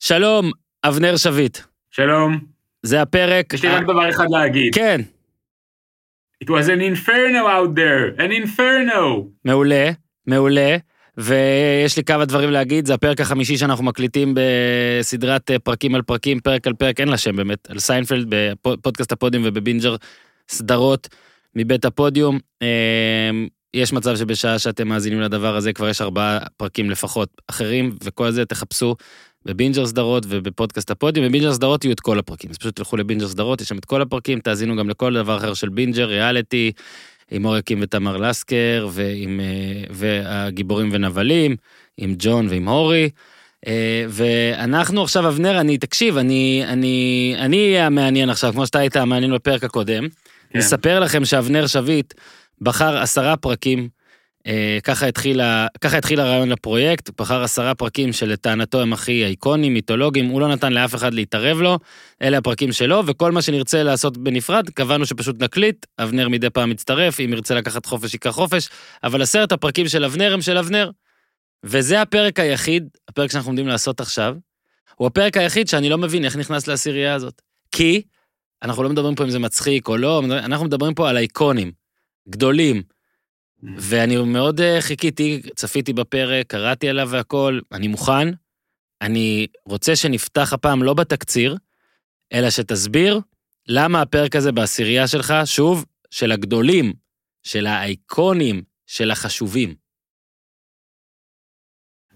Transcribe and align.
שלום, 0.00 0.50
אבנר 0.84 1.16
שביט. 1.16 1.58
שלום, 1.90 2.38
זה 2.82 3.02
הפרק... 3.02 3.52
יש 3.52 3.62
לי 3.64 3.68
רק 3.68 3.82
דבר 3.82 4.10
אחד 4.10 4.26
להגיד. 4.30 4.74
כן, 4.74 5.00
It 6.44 6.50
was 6.50 6.68
an 6.68 6.80
inferno 6.80 7.46
out 7.46 7.74
there, 7.76 8.20
an 8.20 8.32
inferno. 8.32 9.26
מעולה, 9.44 9.90
מעולה. 10.26 10.76
ויש 11.16 11.96
לי 11.96 12.04
כמה 12.04 12.24
דברים 12.24 12.50
להגיד, 12.50 12.86
זה 12.86 12.94
הפרק 12.94 13.20
החמישי 13.20 13.56
שאנחנו 13.56 13.84
מקליטים 13.84 14.34
בסדרת 14.34 15.50
אה, 15.50 15.58
פרקים 15.58 15.94
על 15.94 16.02
פרקים, 16.02 16.40
פרק 16.40 16.66
על 16.66 16.72
פרק, 16.72 17.00
אין 17.00 17.08
לה 17.08 17.16
שם 17.16 17.36
באמת, 17.36 17.70
על 17.70 17.78
סיינפלד 17.78 18.26
בפודקאסט 18.30 19.12
הפודיום 19.12 19.44
ובבינג'ר 19.46 19.96
סדרות 20.48 21.08
מבית 21.56 21.84
הפודיום. 21.84 22.38
אה, 22.62 23.30
יש 23.74 23.92
מצב 23.92 24.16
שבשעה 24.16 24.58
שאתם 24.58 24.88
מאזינים 24.88 25.20
לדבר 25.20 25.56
הזה 25.56 25.72
כבר 25.72 25.88
יש 25.88 26.00
ארבעה 26.00 26.38
פרקים 26.56 26.90
לפחות 26.90 27.28
אחרים, 27.48 27.96
וכל 28.04 28.30
זה 28.30 28.44
תחפשו 28.44 28.96
בבינג'ר 29.44 29.86
סדרות 29.86 30.26
ובפודקאסט 30.28 30.90
הפודיום, 30.90 31.28
בבינג'ר 31.28 31.52
סדרות 31.52 31.84
יהיו 31.84 31.92
את 31.92 32.00
כל 32.00 32.18
הפרקים, 32.18 32.50
אז 32.50 32.58
פשוט 32.58 32.76
תלכו 32.76 32.96
לבינג'ר 32.96 33.28
סדרות, 33.28 33.60
יש 33.60 33.68
שם 33.68 33.78
את 33.78 33.84
כל 33.84 34.02
הפרקים, 34.02 34.40
תאזינו 34.40 34.76
גם 34.76 34.90
לכל 34.90 35.14
דבר 35.14 35.36
אחר 35.36 35.54
של 35.54 35.68
בינג'ר, 35.68 36.08
ריאליטי, 36.08 36.72
עם 37.30 37.44
אורי 37.44 37.61
כהן 37.61 37.78
ותמר 37.82 38.16
לסקר, 38.16 38.88
ועם, 38.90 39.40
אה, 39.40 39.84
והגיבורים 39.90 40.88
ונבלים, 40.92 41.56
עם 41.96 42.14
ג'ון 42.18 42.48
ועם 42.48 42.68
הורי. 42.68 43.10
אה, 43.66 44.04
ואנחנו 44.08 45.02
עכשיו, 45.02 45.28
אבנר, 45.28 45.60
אני, 45.60 45.78
תקשיב, 45.78 46.16
אני, 46.16 46.62
אני, 46.66 47.34
אני 47.38 47.56
אהיה 47.56 47.86
המעניין 47.86 48.30
עכשיו, 48.30 48.52
כמו 48.52 48.66
שאתה 48.66 48.78
היית 48.78 48.96
המעניין 48.96 49.34
בפרק 49.34 49.64
הקודם. 49.64 50.06
כן. 50.52 50.58
נספר 50.58 51.00
לכם 51.00 51.24
שאבנר 51.24 51.66
שביט 51.66 52.14
בחר 52.60 52.98
עשרה 52.98 53.36
פרקים, 53.36 53.88
אה, 54.46 54.78
ככה 54.84 55.06
התחיל, 55.06 55.40
ה- 55.40 55.66
ככה 55.80 55.98
התחיל 55.98 56.20
הרעיון 56.20 56.48
לפרויקט, 56.48 57.10
בחר 57.20 57.42
עשרה 57.42 57.74
פרקים 57.74 58.12
שלטענתו 58.12 58.80
הם 58.80 58.92
הכי 58.92 59.24
אייקונים, 59.24 59.74
מיתולוגיים, 59.74 60.26
הוא 60.26 60.40
לא 60.40 60.48
נתן 60.48 60.72
לאף 60.72 60.94
אחד 60.94 61.14
להתערב 61.14 61.60
לו, 61.60 61.78
אלה 62.22 62.38
הפרקים 62.38 62.72
שלו, 62.72 63.02
וכל 63.06 63.32
מה 63.32 63.42
שנרצה 63.42 63.82
לעשות 63.82 64.18
בנפרד, 64.18 64.70
קבענו 64.70 65.06
שפשוט 65.06 65.42
נקליט, 65.42 65.86
אבנר 65.98 66.28
מדי 66.28 66.50
פעם 66.50 66.70
מצטרף, 66.70 67.20
אם 67.20 67.32
ירצה 67.32 67.54
לקחת 67.54 67.86
חופש 67.86 68.14
ייקח 68.14 68.30
חופש, 68.30 68.68
אבל 69.04 69.22
עשרת 69.22 69.52
הפרקים 69.52 69.88
של 69.88 70.04
אבנר 70.04 70.34
הם 70.34 70.40
של 70.40 70.58
אבנר. 70.58 70.90
וזה 71.64 72.02
הפרק 72.02 72.40
היחיד, 72.40 72.88
הפרק 73.08 73.30
שאנחנו 73.30 73.48
עומדים 73.48 73.68
לעשות 73.68 74.00
עכשיו, 74.00 74.34
הוא 74.96 75.06
הפרק 75.06 75.36
היחיד 75.36 75.68
שאני 75.68 75.88
לא 75.88 75.98
מבין 75.98 76.24
איך 76.24 76.36
נכנס 76.36 76.66
לעשירייה 76.66 77.14
הזאת. 77.14 77.42
כי 77.72 78.02
אנחנו 78.62 78.82
לא 78.82 78.88
מדברים 78.88 79.14
פה 79.14 79.24
אם 79.24 79.30
זה 79.30 79.38
מצחיק 79.38 79.88
או 79.88 79.96
לא, 79.96 80.22
אנחנו 80.24 80.66
מדברים 80.66 80.94
פה 80.94 81.10
על 81.10 81.16
אייקונים, 81.16 81.72
גדולים, 82.28 82.82
ואני 83.62 84.16
מאוד 84.16 84.60
אה, 84.60 84.80
חיכיתי, 84.80 85.42
צפיתי 85.54 85.92
בפרק, 85.92 86.46
קראתי 86.46 86.88
עליו 86.88 87.08
והכל, 87.10 87.60
אני 87.72 87.88
מוכן. 87.88 88.28
אני 89.02 89.46
רוצה 89.66 89.96
שנפתח 89.96 90.52
הפעם 90.52 90.82
לא 90.82 90.94
בתקציר, 90.94 91.56
אלא 92.32 92.50
שתסביר 92.50 93.20
למה 93.68 94.02
הפרק 94.02 94.36
הזה 94.36 94.52
בעשירייה 94.52 95.06
שלך, 95.06 95.34
שוב, 95.44 95.84
של 96.10 96.32
הגדולים, 96.32 96.92
של 97.42 97.66
האייקונים, 97.66 98.62
של 98.86 99.10
החשובים. 99.10 99.74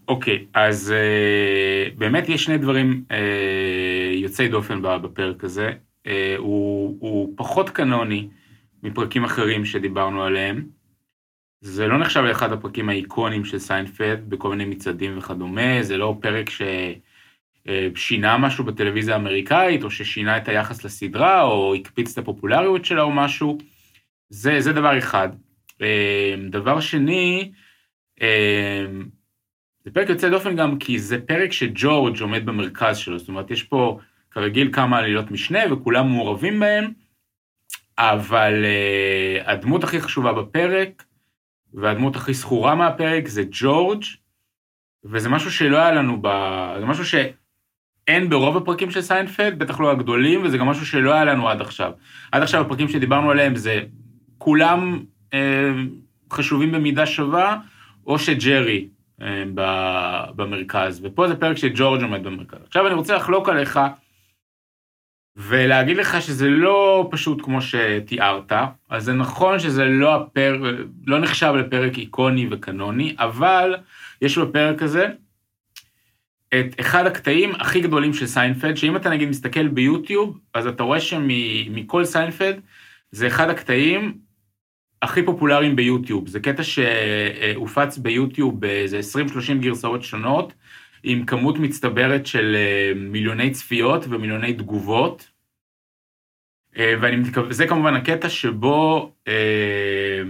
אוקיי, 0.09 0.47
אז 0.55 0.93
אה, 0.93 1.91
באמת 1.99 2.29
יש 2.29 2.45
שני 2.45 2.59
דברים 2.59 3.05
אה, 3.11 4.13
יוצאי 4.15 4.49
דופן 4.49 4.83
בפרק 4.83 5.45
הזה. 5.45 5.73
אה, 6.07 6.35
הוא, 6.39 6.97
הוא 7.01 7.33
פחות 7.37 7.71
קנוני 7.71 8.29
מפרקים 8.83 9.25
אחרים 9.25 9.65
שדיברנו 9.65 10.23
עליהם. 10.25 10.69
זה 11.61 11.87
לא 11.87 11.99
נחשב 11.99 12.21
לאחד 12.21 12.53
הפרקים 12.53 12.89
האיקוניים 12.89 13.45
של 13.45 13.59
סיינפלד 13.59 14.31
בכל 14.31 14.51
מיני 14.51 14.65
מצעדים 14.65 15.19
וכדומה, 15.19 15.83
זה 15.83 15.97
לא 15.97 16.17
פרק 16.21 16.51
ששינה 17.94 18.39
משהו 18.39 18.65
בטלוויזיה 18.65 19.15
האמריקאית, 19.15 19.84
או 19.84 19.91
ששינה 19.91 20.37
את 20.37 20.49
היחס 20.49 20.84
לסדרה, 20.84 21.43
או 21.43 21.75
הקפיץ 21.75 22.12
את 22.12 22.19
הפופולריות 22.19 22.84
שלה 22.84 23.03
או 23.03 23.11
משהו. 23.11 23.59
זה, 24.28 24.61
זה 24.61 24.73
דבר 24.73 24.99
אחד. 24.99 25.28
אה, 25.83 26.34
דבר 26.50 26.81
שני, 26.81 27.53
אה, 28.23 28.87
זה 29.84 29.91
פרק 29.91 30.09
יוצא 30.09 30.31
דופן 30.31 30.56
גם 30.56 30.78
כי 30.78 30.99
זה 30.99 31.19
פרק 31.27 31.53
שג'ורג' 31.53 32.21
עומד 32.21 32.47
במרכז 32.47 32.97
שלו, 32.97 33.19
זאת 33.19 33.28
אומרת, 33.28 33.50
יש 33.50 33.62
פה 33.62 33.99
כרגיל 34.37 34.71
כמה 34.73 34.99
עלילות 34.99 35.31
משנה 35.31 35.59
וכולם 35.71 36.09
מעורבים 36.09 36.61
בהם, 36.61 36.93
אבל 37.99 38.65
uh, 38.65 39.51
הדמות 39.51 39.85
הכי 39.85 40.01
חשובה 40.01 40.33
בפרק, 40.33 41.05
והדמות 41.75 42.17
הכי 42.17 42.35
זכורה 42.35 42.75
מהפרק 42.75 43.29
זה 43.29 43.43
ג'ורג', 43.51 44.05
וזה 45.05 45.29
משהו 45.29 45.51
שלא 45.51 45.77
היה 45.77 45.93
לנו 45.93 46.19
ב... 46.23 46.29
זה 46.81 46.87
משהו 46.87 47.05
שאין 47.07 48.31
ברוב 48.31 48.57
הפרקים 48.57 48.91
של 48.91 49.01
סיינפלד, 49.01 49.59
בטח 49.59 49.81
לא 49.81 49.91
הגדולים, 49.91 50.45
וזה 50.45 50.59
גם 50.59 50.67
משהו 50.67 50.87
שלא 50.87 51.15
היה 51.15 51.25
לנו 51.25 51.49
עד 51.49 51.61
עכשיו. 51.61 51.93
עד 52.33 52.43
עכשיו 52.43 52.61
הפרקים 52.61 52.89
שדיברנו 52.89 53.31
עליהם 53.31 53.57
זה 53.57 53.83
כולם 54.39 55.05
אה, 55.35 55.73
חשובים 56.33 56.73
במידה 56.73 57.07
שווה, 57.07 57.59
או 58.07 58.19
שג'רי 58.19 58.89
אה, 59.23 59.45
במרכז, 60.37 61.01
ופה 61.05 61.29
זה 61.29 61.37
פרק 61.37 61.57
שג'ורג' 61.57 62.03
עומד 62.03 62.25
במרכז. 62.25 62.59
עכשיו 62.67 62.87
אני 62.87 62.95
רוצה 62.95 63.17
לחלוק 63.17 63.49
עליך 63.49 63.81
ולהגיד 65.37 65.97
לך 65.97 66.23
שזה 66.23 66.49
לא 66.49 67.09
פשוט 67.11 67.43
כמו 67.43 67.63
שתיארת, 67.63 68.53
אז 68.91 69.05
זה 69.05 69.13
נכון 69.13 69.59
שזה 69.59 69.85
לא, 69.85 70.15
הפר... 70.15 70.63
לא 71.07 71.19
נחשב 71.19 71.53
לפרק 71.59 71.99
איקוני 71.99 72.49
וקנוני, 72.51 73.15
אבל 73.19 73.75
יש 74.23 74.39
בפרק 74.39 74.83
הזה 74.83 75.09
את 76.49 76.81
אחד 76.81 77.07
הקטעים 77.07 77.55
הכי 77.55 77.81
גדולים 77.81 78.15
של 78.15 78.27
סיינפלד, 78.27 78.77
שאם 78.77 78.97
אתה 78.97 79.11
נגיד 79.11 79.29
מסתכל 79.29 79.69
ביוטיוב, 79.69 80.39
אז 80.55 80.67
אתה 80.67 80.83
רואה 80.83 81.01
שמכל 81.01 82.05
סיינפלד 82.05 82.61
זה 83.11 83.27
אחד 83.27 83.51
הקטעים 83.51 84.19
הכי 85.03 85.23
פופולריים 85.23 85.77
ביוטיוב. 85.77 86.29
זה 86.29 86.41
קטע 86.41 86.63
שהופץ 86.63 87.99
ביוטיוב 87.99 88.61
באיזה 88.61 89.01
20-30 89.01 89.55
גרסאות 89.61 90.03
שונות, 90.03 90.53
עם 91.03 91.27
כמות 91.27 91.59
מצטברת 91.59 92.27
של 92.27 92.57
אה, 92.57 92.93
מיליוני 92.97 93.51
צפיות 93.51 94.05
ומיליוני 94.09 94.53
תגובות. 94.53 95.31
אה, 96.79 96.95
ואני 97.01 97.17
מתכוון, 97.17 97.53
זה 97.53 97.67
כמובן 97.67 97.95
הקטע 97.95 98.29
שבו 98.29 99.12
אה, 99.29 100.23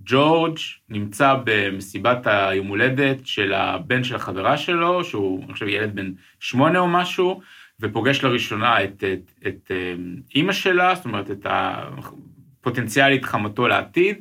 ג'ורג' 0.00 0.58
נמצא 0.88 1.34
במסיבת 1.44 2.26
היום 2.26 2.66
הולדת 2.66 3.26
של 3.26 3.52
הבן 3.52 4.04
של 4.04 4.14
החברה 4.16 4.56
שלו, 4.56 5.04
שהוא, 5.04 5.44
אני 5.44 5.52
חושב, 5.52 5.68
ילד 5.68 5.94
בן 5.94 6.12
שמונה 6.40 6.78
או 6.78 6.88
משהו, 6.88 7.40
ופוגש 7.80 8.24
לראשונה 8.24 8.84
את, 8.84 9.04
את, 9.12 9.30
את 9.46 9.70
אה, 9.70 9.94
אימא 10.34 10.52
שלה, 10.52 10.94
זאת 10.94 11.04
אומרת, 11.04 11.30
את 11.30 11.46
הפוטנציאלית 11.50 13.24
חמתו 13.24 13.68
לעתיד, 13.68 14.16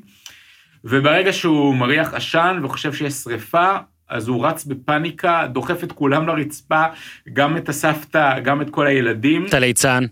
וברגע 0.83 1.33
שהוא 1.33 1.75
מריח 1.75 2.13
עשן 2.13 2.59
וחושב 2.63 2.93
שיש 2.93 3.13
שריפה, 3.13 3.77
אז 4.09 4.27
הוא 4.27 4.45
רץ 4.45 4.65
בפאניקה, 4.65 5.47
דוחף 5.51 5.83
את 5.83 5.91
כולם 5.91 6.27
לרצפה, 6.27 6.83
גם 7.33 7.57
את 7.57 7.69
הסבתא, 7.69 8.39
גם 8.39 8.61
את 8.61 8.69
כל 8.69 8.87
הילדים. 8.87 9.45
את 9.45 9.53
הליצן. 9.53 10.03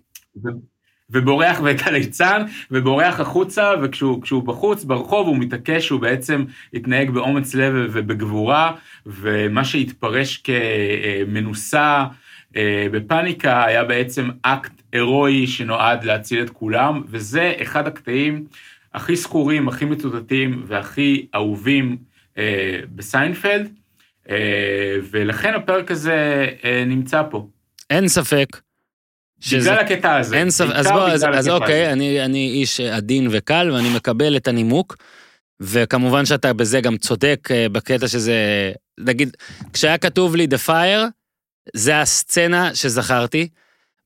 ו- 0.43 0.75
ובורח 1.09 1.59
ואת 1.63 1.87
הליצן, 1.87 2.41
ובורח 2.71 3.19
החוצה, 3.19 3.71
וכשהוא 3.81 4.21
כשהוא 4.21 4.43
בחוץ, 4.43 4.83
ברחוב, 4.83 5.27
הוא 5.27 5.37
מתעקש 5.37 5.85
שהוא 5.85 6.01
בעצם 6.01 6.45
התנהג 6.73 7.09
באומץ 7.09 7.55
לב 7.55 7.73
ובגבורה, 7.75 8.75
ומה 9.05 9.65
שהתפרש 9.65 10.43
כמנוסה 10.43 12.05
אה, 12.55 12.87
בפאניקה 12.91 13.65
היה 13.65 13.83
בעצם 13.83 14.29
אקט 14.41 14.71
הירואי 14.91 15.47
שנועד 15.47 16.03
להציל 16.03 16.41
את 16.41 16.49
כולם, 16.49 17.01
וזה 17.07 17.53
אחד 17.61 17.87
הקטעים 17.87 18.45
הכי 18.93 19.15
זכורים, 19.15 19.67
הכי 19.67 19.85
מצוטטים 19.85 20.63
והכי 20.67 21.27
אהובים 21.35 21.97
אה, 22.37 22.79
בסיינפלד, 22.95 23.69
ולכן 25.11 25.53
הפרק 25.53 25.91
הזה 25.91 26.47
אה, 26.63 26.83
נמצא 26.85 27.21
פה. 27.29 27.47
אין 27.89 28.07
ספק. 28.07 28.47
בגלל 29.53 29.79
הקטע 29.79 30.17
הזה. 30.17 30.37
אין 30.37 30.49
ספק, 30.49 30.71
אז 30.73 30.87
בוא, 30.87 31.07
אז, 31.09 31.25
אז 31.33 31.49
אוקיי. 31.49 31.93
אני, 31.93 32.25
אני 32.25 32.47
איש 32.47 32.79
עדין 32.79 33.27
וקל 33.31 33.71
ואני 33.73 33.95
מקבל 33.95 34.37
את 34.37 34.47
הנימוק, 34.47 34.97
וכמובן 35.59 36.25
שאתה 36.25 36.53
בזה 36.53 36.81
גם 36.81 36.97
צודק 36.97 37.47
אה, 37.51 37.69
בקטע 37.69 38.07
שזה, 38.07 38.71
נגיד, 38.99 39.37
כשהיה 39.73 39.97
כתוב 39.97 40.35
לי 40.35 40.47
The 40.51 40.67
Fire, 40.67 41.05
זה 41.73 42.01
הסצנה 42.01 42.75
שזכרתי, 42.75 43.47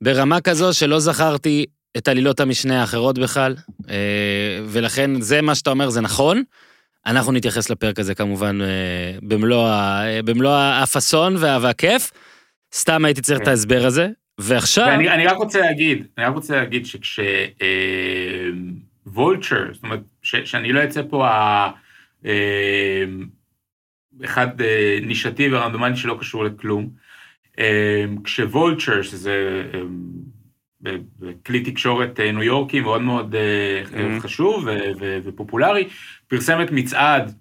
ברמה 0.03 0.41
כזו 0.41 0.73
שלא 0.73 0.99
זכרתי 0.99 1.65
את 1.97 2.07
עלילות 2.07 2.39
המשנה 2.39 2.81
האחרות 2.81 3.19
בכלל, 3.19 3.55
אה, 3.89 3.95
ולכן 4.67 5.21
זה 5.21 5.41
מה 5.41 5.55
שאתה 5.55 5.69
אומר, 5.69 5.89
זה 5.89 6.01
נכון. 6.01 6.43
אנחנו 7.09 7.31
נתייחס 7.31 7.69
לפרק 7.69 7.99
הזה 7.99 8.15
כמובן 8.15 8.61
אה, 8.61 9.17
במלוא, 9.21 9.67
אה, 10.49 10.83
הפאסון 10.83 11.35
וה- 11.37 11.57
והכיף. 11.61 12.11
סתם 12.73 13.05
הייתי 13.05 13.21
צריך 13.21 13.39
את 13.39 13.43
כן. 13.43 13.49
ההסבר 13.49 13.85
הזה, 13.85 14.07
ועכשיו... 14.37 14.87
ואני 14.87 15.09
אני 15.09 15.27
רק 15.27 15.37
רוצה 15.37 15.59
להגיד, 15.59 16.07
אני 16.17 16.25
רק 16.25 16.33
רוצה 16.33 16.55
להגיד 16.55 16.85
שכש... 16.85 17.19
אה, 17.61 18.49
וולצ'ר, 19.13 19.73
זאת 19.73 19.83
אומרת, 19.83 19.99
ש, 20.21 20.35
שאני 20.35 20.73
לא 20.73 20.83
אצא 20.83 21.01
פה 21.09 21.27
ה... 21.27 21.69
אה, 22.25 23.05
אחד 24.25 24.61
אה, 24.61 24.99
נישתי 25.01 25.49
ורנדומלי 25.53 25.95
שלא 25.95 26.17
קשור 26.19 26.43
לכלום. 26.43 26.89
אה, 27.59 28.05
כשוולצ'ר, 28.23 29.01
שזה 29.01 29.63
כלי 31.45 31.63
תקשורת 31.63 32.19
ניו 32.19 32.43
יורקי 32.43 32.79
מאוד 32.79 33.01
מאוד 33.01 33.35
mm-hmm. 33.35 34.21
חשוב 34.21 34.67
ופופולרי, 35.25 35.87
פרסם 36.29 36.61
את 36.61 36.71
מצעד 36.71 37.33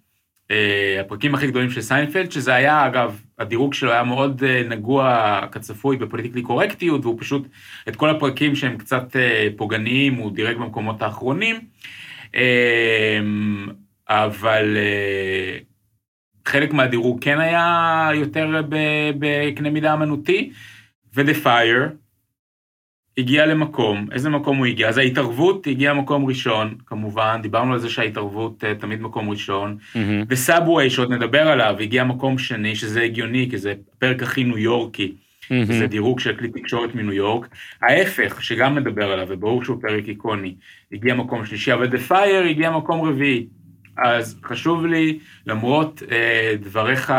הפרקים 1.00 1.34
הכי 1.34 1.46
גדולים 1.46 1.70
של 1.70 1.80
סיינפלד, 1.80 2.32
שזה 2.32 2.54
היה, 2.54 2.86
אגב, 2.86 3.22
הדירוג 3.38 3.74
שלו 3.74 3.92
היה 3.92 4.02
מאוד 4.02 4.44
נגוע 4.44 5.40
כצפוי 5.52 5.96
ב 5.96 6.01
political 6.01 6.42
correctness, 6.42 7.04
והוא 7.04 7.20
פשוט, 7.20 7.48
את 7.88 7.96
כל 7.96 8.10
הפרקים 8.10 8.56
שהם 8.56 8.76
קצת 8.76 9.16
פוגעניים, 9.56 10.14
הוא 10.14 10.32
דירג 10.32 10.56
במקומות 10.56 11.02
האחרונים. 11.02 11.60
אבל 14.08 14.76
חלק 16.46 16.72
מהדירוג 16.72 17.24
כן 17.24 17.40
היה 17.40 18.10
יותר 18.14 18.62
בקנה 19.18 19.70
מידה 19.70 19.94
אמנותי, 19.94 20.52
ו-The 21.14 21.44
Fire 21.44 22.07
הגיע 23.18 23.46
למקום, 23.46 24.06
איזה 24.12 24.30
מקום 24.30 24.56
הוא 24.56 24.66
הגיע? 24.66 24.88
אז 24.88 24.98
ההתערבות 24.98 25.66
הגיעה 25.66 25.94
מקום 25.94 26.26
ראשון, 26.26 26.74
כמובן, 26.86 27.38
דיברנו 27.42 27.72
על 27.72 27.78
זה 27.78 27.90
שההתערבות 27.90 28.64
uh, 28.64 28.80
תמיד 28.80 29.02
מקום 29.02 29.30
ראשון, 29.30 29.76
וסאבווי, 30.28 30.90
שעוד 30.90 31.12
נדבר 31.12 31.48
עליו, 31.48 31.76
הגיע 31.80 32.04
מקום 32.04 32.38
שני, 32.38 32.76
שזה 32.76 33.02
הגיוני, 33.02 33.48
כי 33.50 33.58
זה 33.58 33.74
הפרק 33.96 34.22
הכי 34.22 34.44
ניו 34.44 34.58
יורקי, 34.58 35.12
mm-hmm. 35.12 35.72
זה 35.72 35.86
דירוג 35.86 36.20
של 36.20 36.36
כלי 36.36 36.48
תקשורת 36.48 36.94
מניו 36.94 37.12
יורק. 37.12 37.48
ההפך, 37.82 38.42
שגם 38.42 38.78
נדבר 38.78 39.12
עליו, 39.12 39.26
וברור 39.30 39.64
שהוא 39.64 39.82
פרק 39.82 40.08
איקוני, 40.08 40.54
הגיע 40.92 41.14
מקום 41.14 41.46
שלישי, 41.46 41.72
אבל 41.72 41.86
The 41.86 42.10
Fire 42.10 42.48
הגיע 42.50 42.70
מקום 42.70 43.08
רביעי. 43.08 43.46
אז 44.04 44.36
חשוב 44.44 44.86
לי, 44.86 45.18
למרות 45.46 46.02
אה, 46.10 46.54
דבריך 46.60 47.12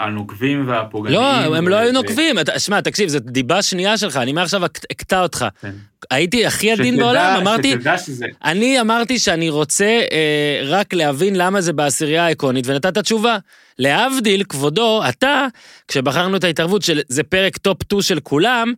הנוקבים 0.00 0.68
והפוגעניים... 0.68 1.20
לא, 1.20 1.56
הם 1.56 1.64
ו... 1.64 1.68
לא 1.68 1.76
היו 1.76 1.92
נוקבים. 1.92 2.36
שמע, 2.58 2.80
תקשיב, 2.80 3.08
זו 3.08 3.18
דיבה 3.20 3.62
שנייה 3.62 3.98
שלך, 3.98 4.16
אני 4.16 4.32
מעכשיו 4.32 4.64
אקטע 4.64 5.22
אותך. 5.22 5.46
כן. 5.60 5.70
הייתי 6.10 6.46
הכי 6.46 6.72
עדין 6.72 6.96
בעולם, 6.96 7.36
אמרתי... 7.40 7.72
שתדע 7.72 7.98
שזה... 7.98 8.26
אני 8.44 8.80
אמרתי 8.80 9.18
שאני 9.18 9.50
רוצה 9.50 10.00
אה, 10.12 10.60
רק 10.64 10.94
להבין 10.94 11.36
למה 11.36 11.60
זה 11.60 11.72
בעשירייה 11.72 12.26
האיקונית, 12.26 12.66
ונתת 12.66 12.98
תשובה. 12.98 13.38
להבדיל, 13.78 14.44
כבודו, 14.44 15.02
אתה, 15.08 15.46
כשבחרנו 15.88 16.36
את 16.36 16.44
ההתערבות 16.44 16.82
של 16.82 17.00
זה 17.08 17.22
פרק 17.22 17.56
top 17.56 17.82
2 17.82 18.02
של 18.02 18.20
כולם, 18.20 18.72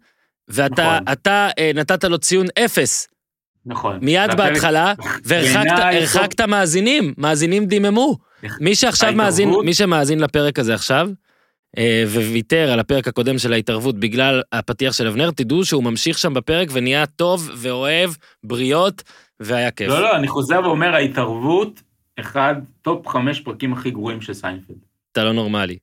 ואתה 0.48 0.98
נכון. 1.02 1.12
אתה, 1.12 1.48
אה, 1.58 1.70
נתת 1.74 2.04
לו 2.04 2.18
ציון 2.18 2.46
אפס. 2.64 3.08
נכון. 3.66 3.98
מיד 4.02 4.30
בהתחלה, 4.36 4.94
והרחקת 5.24 6.40
מאזינים, 6.40 7.14
מאזינים 7.18 7.66
דיממו. 7.66 8.18
מי 8.60 8.74
שעכשיו 8.74 9.12
מאזין, 9.12 9.50
מי 9.64 9.74
שמאזין 9.74 10.20
לפרק 10.20 10.58
הזה 10.58 10.74
עכשיו, 10.74 11.08
אה, 11.78 12.04
וויתר 12.06 12.70
על 12.72 12.80
הפרק 12.80 13.08
הקודם 13.08 13.38
של 13.38 13.52
ההתערבות 13.52 14.00
בגלל 14.00 14.42
הפתיח 14.52 14.92
של 14.92 15.06
אבנר, 15.06 15.30
תדעו 15.30 15.64
שהוא 15.64 15.84
ממשיך 15.84 16.18
שם 16.18 16.34
בפרק 16.34 16.68
ונהיה 16.72 17.06
טוב 17.06 17.50
ואוהב, 17.56 18.10
בריות, 18.44 19.02
והיה 19.40 19.70
כיף. 19.70 19.88
לא, 19.88 20.00
לא, 20.00 20.16
אני 20.16 20.28
חוזר 20.28 20.60
ואומר, 20.64 20.94
ההתערבות, 20.94 21.82
אחד, 22.20 22.54
top 22.82 23.08
חמש 23.08 23.40
פרקים 23.40 23.72
הכי 23.72 23.90
גרועים 23.90 24.20
של 24.20 24.34
סיינפלד. 24.34 24.76
אתה 25.12 25.24
לא 25.24 25.32
נורמלי. 25.32 25.78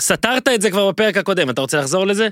סתרת 0.00 0.48
את 0.48 0.62
זה 0.62 0.70
כבר 0.70 0.90
בפרק 0.90 1.16
הקודם, 1.16 1.50
אתה 1.50 1.60
רוצה 1.60 1.78
לחזור 1.78 2.06
לזה? 2.06 2.28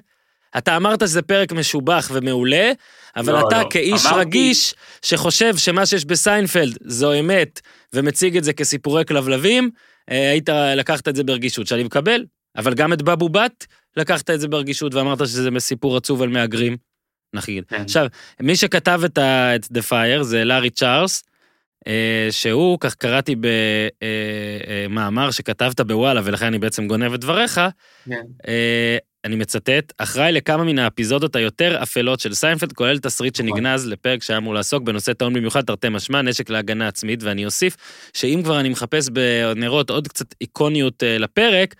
אתה 0.58 0.76
אמרת 0.76 1.00
שזה 1.00 1.22
פרק 1.22 1.52
משובח 1.52 2.10
ומעולה, 2.12 2.72
אבל 3.16 3.32
לא, 3.32 3.48
אתה 3.48 3.62
לא. 3.62 3.68
כאיש 3.70 4.06
אמרתי... 4.06 4.20
רגיש 4.20 4.74
שחושב 5.02 5.56
שמה 5.56 5.86
שיש 5.86 6.04
בסיינפלד 6.04 6.78
זו 6.84 7.12
אמת 7.20 7.60
ומציג 7.92 8.36
את 8.36 8.44
זה 8.44 8.52
כסיפורי 8.52 9.04
כלבלבים, 9.04 9.70
אה, 10.10 10.30
היית 10.30 10.48
לקחת 10.76 11.08
את 11.08 11.16
זה 11.16 11.24
ברגישות, 11.24 11.66
שאני 11.66 11.82
מקבל. 11.82 12.24
אבל 12.56 12.74
גם 12.74 12.92
את 12.92 13.02
בבו 13.02 13.28
בת 13.28 13.66
לקחת 13.96 14.30
את 14.30 14.40
זה 14.40 14.48
ברגישות 14.48 14.94
ואמרת 14.94 15.18
שזה 15.18 15.50
סיפור 15.58 15.96
עצוב 15.96 16.22
על 16.22 16.28
מהגרים. 16.28 16.76
נגיד. 17.34 17.64
כן. 17.68 17.82
עכשיו, 17.82 18.06
מי 18.40 18.56
שכתב 18.56 19.00
את, 19.04 19.18
ה, 19.18 19.56
את 19.56 19.64
The 19.64 19.90
Fire 19.90 20.22
זה 20.22 20.44
לארי 20.44 20.70
צ'ארלס, 20.70 21.22
אה, 21.86 22.28
שהוא, 22.30 22.78
כך 22.80 22.94
קראתי 22.94 23.36
במאמר 24.88 25.22
אה, 25.22 25.26
אה, 25.26 25.32
שכתבת 25.32 25.80
בוואלה, 25.80 26.20
ולכן 26.24 26.46
אני 26.46 26.58
בעצם 26.58 26.88
גונב 26.88 27.12
את 27.12 27.20
דבריך, 27.20 27.60
כן. 28.04 28.22
אה, 28.48 28.96
אני 29.24 29.36
מצטט, 29.36 29.92
אחראי 29.98 30.32
לכמה 30.32 30.64
מן 30.64 30.78
האפיזודות 30.78 31.36
היותר 31.36 31.82
אפלות 31.82 32.20
של 32.20 32.34
סיינפלד, 32.34 32.72
כולל 32.72 32.98
תסריט 32.98 33.40
נכון. 33.40 33.48
שנגנז 33.48 33.86
לפרק 33.86 34.22
שהיה 34.22 34.38
אמור 34.38 34.54
לעסוק 34.54 34.82
בנושא 34.82 35.12
טעון 35.12 35.34
במיוחד, 35.34 35.60
תרתי 35.60 35.88
משמע, 35.88 36.22
נשק 36.22 36.50
להגנה 36.50 36.88
עצמית, 36.88 37.22
ואני 37.22 37.44
אוסיף 37.44 37.76
שאם 38.12 38.40
כבר 38.44 38.60
אני 38.60 38.68
מחפש 38.68 39.08
בנרות 39.08 39.90
עוד 39.90 40.08
קצת 40.08 40.26
איקוניות 40.40 41.02
uh, 41.02 41.22
לפרק, 41.22 41.74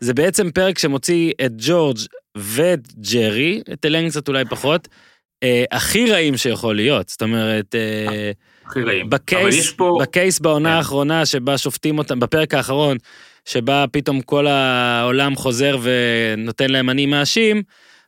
זה 0.00 0.14
בעצם 0.14 0.50
פרק 0.50 0.78
שמוציא 0.78 1.32
את 1.46 1.52
ג'ורג' 1.56 1.98
ואת 2.36 2.88
ג'רי, 3.12 3.62
את 3.72 3.84
איליין 3.84 4.08
קצת 4.08 4.28
אולי 4.28 4.44
פחות, 4.44 4.88
uh, 4.88 5.46
הכי 5.70 6.10
רעים 6.10 6.36
שיכול 6.36 6.76
להיות, 6.76 7.08
זאת 7.08 7.22
אומרת... 7.22 7.74
Uh, 7.74 8.66
הכי 8.66 8.82
רעים. 8.82 9.10
בקייס, 9.10 9.72
פה... 9.72 9.98
בקייס 10.00 10.40
בעונה 10.40 10.68
כן. 10.68 10.74
האחרונה 10.74 11.26
שבה 11.26 11.58
שופטים 11.58 11.98
אותם, 11.98 12.20
בפרק 12.20 12.54
האחרון, 12.54 12.96
שבה 13.44 13.84
פתאום 13.92 14.20
כל 14.20 14.46
העולם 14.46 15.36
חוזר 15.36 15.78
ונותן 15.82 16.70
להם 16.70 16.90
אני 16.90 17.06
מאשים, 17.06 17.62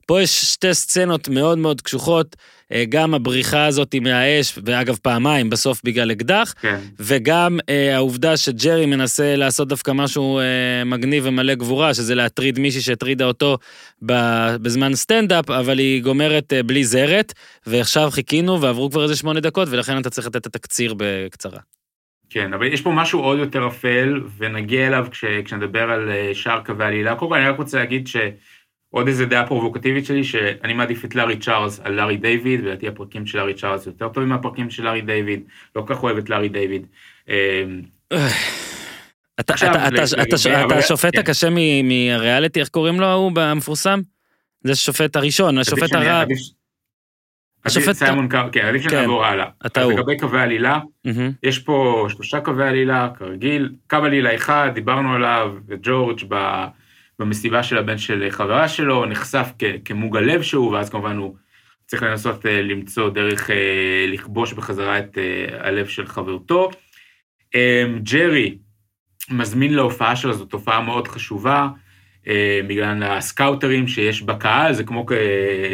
פה 0.06 0.22
יש 0.22 0.40
שתי 0.44 0.74
סצנות 0.74 1.28
מאוד 1.28 1.58
מאוד 1.58 1.80
קשוחות, 1.80 2.36
אה, 2.72 2.84
גם 2.88 3.14
הבריחה 3.14 3.66
הזאת 3.66 3.94
מהאש, 3.94 4.58
ואגב 4.64 4.98
פעמיים, 5.02 5.50
בסוף 5.50 5.80
בגלל 5.84 6.12
אקדח, 6.12 6.54
כן. 6.60 6.80
וגם 7.00 7.58
אה, 7.68 7.94
העובדה 7.94 8.36
שג'רי 8.36 8.86
מנסה 8.86 9.36
לעשות 9.36 9.68
דווקא 9.68 9.90
משהו 9.90 10.38
אה, 10.38 10.44
מגניב 10.86 11.24
ומלא 11.26 11.54
גבורה, 11.54 11.94
שזה 11.94 12.14
להטריד 12.14 12.58
מישהי 12.58 12.80
שהטרידה 12.80 13.24
אותו 13.24 13.58
בזמן 14.62 14.94
סטנדאפ, 14.94 15.50
אבל 15.50 15.78
היא 15.78 16.02
גומרת 16.02 16.52
אה, 16.52 16.62
בלי 16.62 16.84
זרת, 16.84 17.32
ועכשיו 17.66 18.10
חיכינו 18.10 18.60
ועברו 18.60 18.90
כבר 18.90 19.02
איזה 19.02 19.16
שמונה 19.16 19.40
דקות, 19.40 19.68
ולכן 19.70 20.00
אתה 20.00 20.10
צריך 20.10 20.26
לתת 20.26 20.36
את 20.36 20.46
התקציר 20.46 20.94
בקצרה. 20.96 21.58
כן, 22.32 22.52
אבל 22.52 22.66
יש 22.66 22.80
פה 22.80 22.90
משהו 22.90 23.20
עוד 23.20 23.38
יותר 23.38 23.66
אפל, 23.66 24.22
ונגיע 24.38 24.86
אליו 24.86 25.06
כש, 25.10 25.24
כשנדבר 25.44 25.90
על 25.90 26.10
אה, 26.10 26.30
שאר 26.34 26.60
קווי 26.64 26.84
עלילה. 26.84 27.14
קודם 27.14 27.30
כל, 27.30 27.36
אני 27.36 27.48
רק 27.48 27.58
רוצה 27.58 27.78
להגיד 27.78 28.06
שעוד 28.06 29.06
איזה 29.06 29.26
דעה 29.26 29.46
פרובוקטיבית 29.46 30.06
שלי, 30.06 30.24
שאני 30.24 30.72
מעדיף 30.72 31.04
את 31.04 31.14
לארי 31.14 31.38
צ'ארלס 31.38 31.80
על 31.80 31.92
לארי 31.92 32.16
דיוויד, 32.16 32.60
ולדעתי 32.60 32.88
הפרקים 32.88 33.26
של 33.26 33.38
לארי 33.38 33.54
צ'ארלס 33.54 33.86
יותר 33.86 34.08
טובים 34.08 34.28
מהפרקים 34.28 34.70
של 34.70 34.84
לארי 34.84 35.00
דיוויד, 35.00 35.42
לא 35.76 35.82
כל 35.82 35.94
כך 35.94 36.02
אוהב 36.02 36.16
את 36.16 36.30
לארי 36.30 36.48
דיוויד. 36.48 36.86
אמ, 37.28 37.34
אתה 39.40 39.54
השופט 40.78 41.12
כן. 41.12 41.18
הקשה 41.18 41.48
מהריאליטי, 41.82 42.60
איך 42.60 42.68
קוראים 42.68 43.00
לו 43.00 43.06
ההוא 43.06 43.40
המפורסם? 43.40 44.00
זה 44.64 44.72
השופט 44.72 45.16
הראשון, 45.16 45.58
השופט 45.58 45.92
הרע. 45.92 46.24
השופט 47.64 47.92
סיימון 47.92 48.28
קאר, 48.28 48.48
כן, 48.52 48.60
עדיף 48.60 48.82
שנעבור 48.82 49.24
הלאה. 49.24 49.46
אתה 49.66 49.82
הוא. 49.82 49.92
לגבי 49.92 50.18
קווי 50.18 50.40
עלילה, 50.40 50.80
יש 51.42 51.58
פה 51.58 52.06
שלושה 52.08 52.40
קווי 52.40 52.68
עלילה, 52.68 53.08
כרגיל, 53.18 53.72
קו 53.90 53.96
עלילה 53.96 54.34
אחד, 54.34 54.70
דיברנו 54.74 55.14
עליו, 55.14 55.52
וג'ורג' 55.68 56.20
במסיבה 57.18 57.62
של 57.62 57.78
הבן 57.78 57.98
של 57.98 58.26
חברה 58.30 58.68
שלו, 58.68 59.06
נחשף 59.06 59.52
כמוג 59.84 60.16
הלב 60.16 60.42
שהוא, 60.42 60.70
ואז 60.72 60.90
כמובן 60.90 61.16
הוא 61.16 61.36
צריך 61.86 62.02
לנסות 62.02 62.46
אה, 62.46 62.62
למצוא 62.62 63.10
דרך 63.10 63.50
אה, 63.50 64.06
לכבוש 64.08 64.52
בחזרה 64.52 64.98
את 64.98 65.18
אה, 65.18 65.68
הלב 65.68 65.86
של 65.86 66.06
חברתו. 66.06 66.70
ג'רי 68.02 68.58
מזמין 69.30 69.74
להופעה 69.74 70.16
שלו, 70.16 70.32
זו 70.32 70.44
תופעה 70.44 70.80
מאוד 70.80 71.08
חשובה. 71.08 71.68
אה, 72.28 72.60
בגלל 72.66 73.02
הסקאוטרים 73.02 73.88
שיש 73.88 74.22
בקהל, 74.22 74.72
זה 74.72 74.84
כמו 74.84 75.06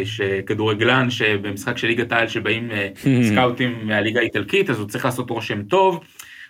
שכדורגלן 0.05 1.09
שבמשחק 1.09 1.77
של 1.77 1.87
ליגת 1.87 2.11
העל 2.11 2.27
שבאים 2.27 2.71
אה, 2.71 2.89
סקאוטים 3.29 3.79
מהליגה 3.83 4.19
האיטלקית, 4.19 4.69
אז 4.69 4.79
הוא 4.79 4.87
צריך 4.87 5.05
לעשות 5.05 5.29
רושם 5.29 5.63
טוב, 5.63 6.03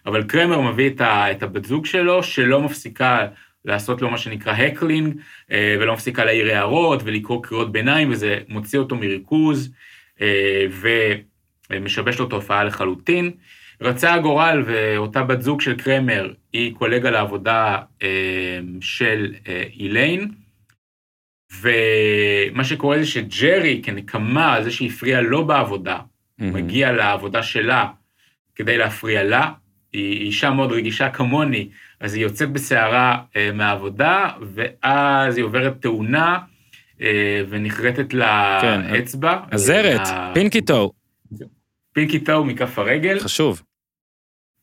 אבל 0.05 0.23
קרמר 0.23 0.61
מביא 0.61 0.89
את 1.01 1.43
הבת 1.43 1.65
זוג 1.65 1.85
שלו, 1.85 2.23
שלא 2.23 2.61
מפסיקה 2.61 3.27
לעשות 3.65 4.01
לו 4.01 4.09
מה 4.09 4.17
שנקרא 4.17 4.53
heckling, 4.53 5.15
אה, 5.51 5.75
ולא 5.79 5.93
מפסיקה 5.93 6.25
להעיר 6.25 6.55
הערות 6.55 7.01
ולקרוא 7.03 7.43
קריאות 7.43 7.71
ביניים, 7.71 8.11
וזה 8.11 8.37
מוציא 8.47 8.79
אותו 8.79 8.95
מריכוז, 8.95 9.71
ומשבש 11.71 12.19
לו 12.19 12.27
את 12.27 12.33
ההופעה 12.33 12.63
לחלוטין. 12.63 13.31
רצה 13.81 14.13
הגורל 14.13 14.63
ואותה 14.65 15.23
בת 15.23 15.41
זוג 15.41 15.61
של 15.61 15.77
קרמר 15.77 16.33
היא 16.53 16.73
קולגה 16.73 17.09
לעבודה 17.09 17.77
אה, 18.03 18.59
של 18.81 19.33
אה, 19.47 19.63
איליין, 19.79 20.31
ומה 21.61 22.63
שקורה 22.63 22.99
זה 22.99 23.05
שג'רי 23.05 23.81
כנקמה 23.83 24.53
על 24.53 24.63
זה 24.63 24.71
שהפריע 24.71 25.21
לו 25.21 25.45
בעבודה, 25.45 25.97
mm-hmm. 25.97 26.43
מגיע 26.43 26.91
לעבודה 26.91 27.43
שלה 27.43 27.87
כדי 28.55 28.77
להפריע 28.77 29.23
לה, 29.23 29.51
היא 29.93 30.21
אישה 30.21 30.51
מאוד 30.51 30.71
רגישה 30.71 31.09
כמוני, 31.09 31.69
אז 31.99 32.13
היא 32.15 32.23
יוצאת 32.23 32.51
בסערה 32.51 33.17
אה, 33.35 33.51
מהעבודה, 33.53 34.29
ואז 34.53 35.37
היא 35.37 35.45
עוברת 35.45 35.81
תאונה 35.81 36.39
ונכרתת 37.49 38.13
לה 38.13 38.45
אצבע. 38.45 39.39
כן, 39.41 39.55
הזרת, 39.55 40.07
pinky 40.33 40.66
toe. 40.66 40.91
pinky 41.93 42.19
toe 42.19 42.43
מכף 42.43 42.79
הרגל, 42.79 43.19
חשוב. 43.19 43.61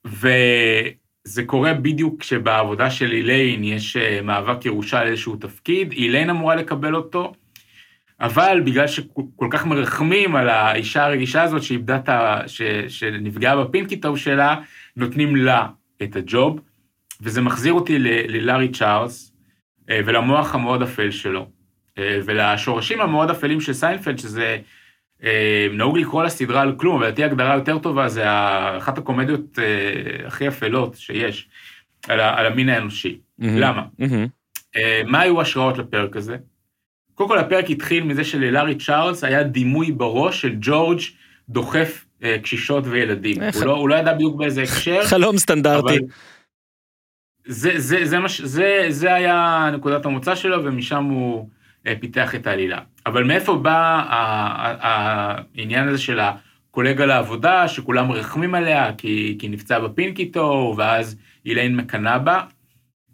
וזה 0.07 1.45
קורה 1.47 1.75
בדיוק 1.75 2.21
כשבעבודה 2.21 2.91
של 2.91 3.13
איליין 3.13 3.65
יש 3.65 3.97
אה, 3.97 4.21
מאבק 4.23 4.65
ירושה 4.67 5.01
על 5.01 5.07
איזשהו 5.07 5.37
תפקיד, 5.37 5.93
איליין 5.93 6.31
אמורה 6.31 6.55
לקבל 6.55 6.95
אותו, 6.95 7.33
אבל 8.21 8.63
בגלל 8.65 8.87
שכל 8.87 9.49
כך 9.51 9.67
מרחמים 9.67 10.37
על 10.37 10.49
האישה 10.49 11.05
הרגישה 11.05 11.43
הזאת 11.43 11.63
שאיבדה 11.63 11.97
את 11.97 12.09
ה... 12.09 12.41
ש... 12.47 12.63
שנפגעה 12.89 13.65
ב 13.65 13.70
pinky 13.70 13.97
toe 13.97 14.17
שלה, 14.17 14.57
נותנים 14.97 15.37
לה 15.37 15.67
את 16.03 16.17
הג'וב, 16.17 16.61
וזה 17.21 17.41
מחזיר 17.41 17.73
אותי 17.73 17.99
ל- 17.99 18.37
ללארי 18.37 18.69
צ'ארלס 18.69 19.33
אה, 19.91 20.01
ולמוח 20.07 20.55
המאוד 20.55 20.83
אפל 20.83 21.11
שלו, 21.11 21.47
אה, 21.99 22.19
ולשורשים 22.25 23.01
המאוד 23.01 23.31
אפלים 23.31 23.61
של 23.61 23.73
סיינפלד, 23.73 24.19
שזה 24.19 24.59
נהוג 25.73 25.99
לקרוא 25.99 26.25
לסדרה 26.25 26.63
על 26.63 26.75
כלום, 26.77 26.97
אבל 26.97 27.07
לדעתי 27.07 27.25
הגדרה 27.25 27.55
יותר 27.55 27.79
טובה 27.79 28.09
זה 28.09 28.23
אחת 28.79 28.99
הקומדיות 28.99 29.59
הכי 30.27 30.49
אפלות 30.49 30.97
שיש, 30.97 31.49
על, 32.09 32.21
על 32.21 32.47
המין 32.47 32.69
האנושי. 32.69 33.19
Mm-hmm. 33.41 33.45
למה? 33.45 33.83
Mm-hmm. 34.01 34.79
מה 35.07 35.21
היו 35.21 35.41
השראות 35.41 35.79
לפרק 35.79 36.17
הזה? 36.17 36.37
קודם 37.15 37.29
כל 37.29 37.39
הפרק 37.39 37.71
התחיל 37.71 38.05
מזה 38.05 38.25
שללארי 38.25 38.75
צ'ארלס 38.75 39.25
היה 39.25 39.43
דימוי 39.43 39.93
בראש 39.93 40.41
של 40.41 40.57
ג'ורג' 40.61 41.01
דוחף 41.49 42.07
קשישות 42.43 42.85
וילדים. 42.87 43.43
הוא 43.43 43.65
לא, 43.65 43.77
הוא 43.77 43.89
לא 43.89 43.95
ידע 43.95 44.13
בדיוק 44.13 44.37
באיזה 44.37 44.63
הקשר. 44.67 45.05
חלום 45.05 45.39
סטנדרטי. 45.39 45.99
זה, 47.47 47.71
זה, 47.77 48.05
זה, 48.05 48.19
זה, 48.29 48.47
זה, 48.47 48.87
זה 48.89 49.15
היה 49.15 49.71
נקודת 49.75 50.07
המוצא 50.07 50.35
שלו, 50.35 50.65
ומשם 50.65 51.05
הוא 51.05 51.49
אה, 51.87 51.95
פיתח 52.01 52.35
את 52.35 52.47
העלילה. 52.47 52.79
אבל 53.07 53.25
מאיפה 53.25 53.57
בא 53.57 54.05
העניין 54.81 55.89
הזה 55.89 55.99
של 55.99 56.21
הקולגה 56.21 57.07
לעבודה, 57.07 57.69
שכולם 57.69 58.09
מרחמים 58.09 58.55
עליה, 58.55 58.95
כי, 58.95 59.37
כי 59.39 59.49
נפצע 59.49 59.79
ב 59.79 59.88
pinky 59.88 60.36
toe, 60.36 60.75
ואז 60.77 61.17
איליין 61.47 61.77
מקנאה 61.77 62.19
בה? 62.19 62.45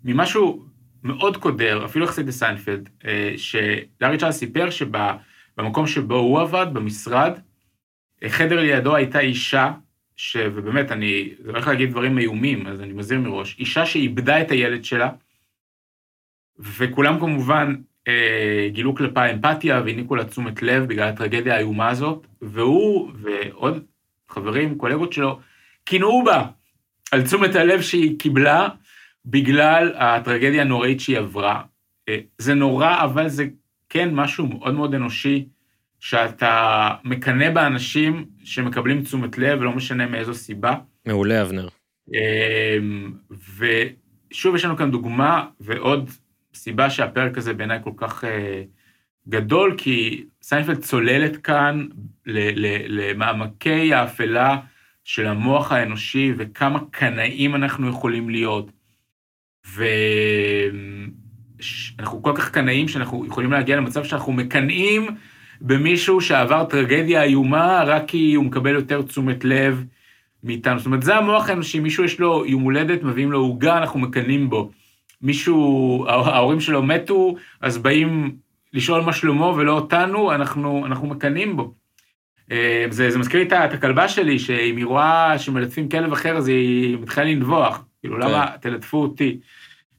ממשהו 0.04 0.64
מאוד 1.02 1.36
קודר, 1.36 1.84
אפילו 1.84 2.04
יחסית 2.04 2.26
לסיינפלד, 2.26 2.88
אה, 3.04 3.34
שלארי 3.36 4.18
צ'ארלס 4.18 4.36
סיפר 4.36 4.68
שבמקום 4.70 5.86
שבו 5.86 6.16
הוא 6.16 6.40
עבד, 6.40 6.66
במשרד, 6.72 7.32
חדר 8.28 8.60
לידו 8.60 8.96
הייתה 8.96 9.20
אישה 9.20 9.72
ש... 10.16 10.36
ובאמת, 10.54 10.92
אני 10.92 11.34
הולך 11.46 11.66
להגיד 11.66 11.90
דברים 11.90 12.18
איומים, 12.18 12.66
אז 12.66 12.80
אני 12.80 12.92
מזהיר 12.92 13.20
מראש, 13.20 13.58
אישה 13.58 13.86
שאיבדה 13.86 14.40
את 14.40 14.50
הילד 14.50 14.84
שלה, 14.84 15.10
וכולם 16.58 17.20
כמובן 17.20 17.74
אה, 17.74 17.91
גילו 18.68 18.94
כלפי 18.94 19.30
אמפתיה 19.32 19.82
והעניקו 19.84 20.16
לה 20.16 20.24
תשומת 20.24 20.62
לב 20.62 20.84
בגלל 20.84 21.08
הטרגדיה 21.08 21.54
האיומה 21.54 21.88
הזאת, 21.88 22.26
והוא 22.42 23.12
ועוד 23.14 23.84
חברים, 24.28 24.78
קולגות 24.78 25.12
שלו, 25.12 25.38
קינאו 25.84 26.24
בה 26.24 26.44
על 27.12 27.22
תשומת 27.22 27.54
הלב 27.54 27.80
שהיא 27.80 28.18
קיבלה 28.18 28.68
בגלל 29.24 29.92
הטרגדיה 29.96 30.62
הנוראית 30.62 31.00
שהיא 31.00 31.18
עברה. 31.18 31.62
אה, 32.08 32.18
זה 32.38 32.54
נורא, 32.54 33.04
אבל 33.04 33.28
זה 33.28 33.46
כן 33.88 34.14
משהו 34.14 34.46
מאוד 34.46 34.74
מאוד 34.74 34.94
אנושי. 34.94 35.46
שאתה 36.02 36.88
מקנא 37.04 37.50
באנשים 37.50 38.26
שמקבלים 38.44 39.02
תשומת 39.02 39.38
לב, 39.38 39.60
ולא 39.60 39.72
משנה 39.72 40.06
מאיזו 40.06 40.34
סיבה. 40.34 40.74
מעולה, 41.06 41.42
אבנר. 41.42 41.68
אמ, 42.08 43.12
ושוב, 43.58 44.54
יש 44.54 44.64
לנו 44.64 44.76
כאן 44.76 44.90
דוגמה 44.90 45.46
ועוד 45.60 46.10
סיבה 46.54 46.90
שהפרק 46.90 47.38
הזה 47.38 47.54
בעיניי 47.54 47.78
כל 47.84 47.90
כך 47.96 48.24
אה, 48.24 48.62
גדול, 49.28 49.74
כי 49.78 50.24
סיינפלד 50.42 50.78
צוללת 50.78 51.36
כאן 51.36 51.86
למעמקי 52.26 53.94
האפלה 53.94 54.58
של 55.04 55.26
המוח 55.26 55.72
האנושי 55.72 56.32
וכמה 56.36 56.78
קנאים 56.90 57.54
אנחנו 57.54 57.88
יכולים 57.88 58.30
להיות. 58.30 58.70
ואנחנו 61.58 62.22
כל 62.22 62.32
כך 62.34 62.50
קנאים 62.50 62.88
שאנחנו 62.88 63.26
יכולים 63.26 63.52
להגיע 63.52 63.76
למצב 63.76 64.04
שאנחנו 64.04 64.32
מקנאים 64.32 65.06
במישהו 65.60 66.20
שעבר 66.20 66.64
טרגדיה 66.64 67.22
איומה, 67.22 67.82
רק 67.86 68.02
כי 68.06 68.34
הוא 68.34 68.44
מקבל 68.44 68.74
יותר 68.74 69.02
תשומת 69.02 69.44
לב 69.44 69.84
מאיתנו. 70.44 70.78
זאת 70.78 70.86
אומרת, 70.86 71.02
זה 71.02 71.16
המוח 71.16 71.48
האנושי, 71.48 71.80
מישהו 71.80 72.04
יש 72.04 72.20
לו 72.20 72.46
יום 72.46 72.62
הולדת, 72.62 73.02
מביאים 73.02 73.32
לו 73.32 73.38
עוגה, 73.38 73.78
אנחנו 73.78 74.00
מקנאים 74.00 74.50
בו. 74.50 74.70
מישהו, 75.22 76.04
ההורים 76.08 76.60
שלו 76.60 76.82
מתו, 76.82 77.34
אז 77.60 77.78
באים 77.78 78.36
לשאול 78.72 79.02
מה 79.02 79.12
שלמה 79.12 79.46
ולא 79.46 79.72
אותנו, 79.72 80.32
אנחנו, 80.32 80.86
אנחנו 80.86 81.06
מקנאים 81.06 81.56
בו. 81.56 81.74
אה, 82.50 82.86
זה, 82.90 83.10
זה 83.10 83.18
מזכיר 83.18 83.40
לי 83.40 83.46
את 83.46 83.72
הכלבה 83.72 84.08
שלי, 84.08 84.38
שאם 84.38 84.76
היא 84.76 84.86
רואה 84.86 85.38
שמלטפים 85.38 85.88
כלב 85.88 86.12
אחר, 86.12 86.36
אז 86.36 86.48
היא 86.48 86.98
מתחילה 86.98 87.26
לנבוח. 87.26 87.84
כאילו, 88.00 88.16
כן. 88.16 88.22
למה 88.22 88.46
תלטפו 88.60 89.02
אותי? 89.02 89.40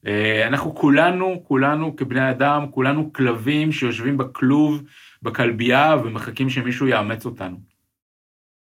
אה, 0.07 0.47
אנחנו 0.47 0.75
כולנו, 0.75 1.43
כולנו 1.47 1.95
כבני 1.95 2.29
אדם, 2.29 2.65
כולנו 2.71 3.13
כלבים 3.13 3.71
שיושבים 3.71 4.17
בכלוב 4.17 4.83
בכלבייה 5.21 5.95
ומחכים 6.03 6.49
שמישהו 6.49 6.87
יאמץ 6.87 7.25
אותנו. 7.25 7.57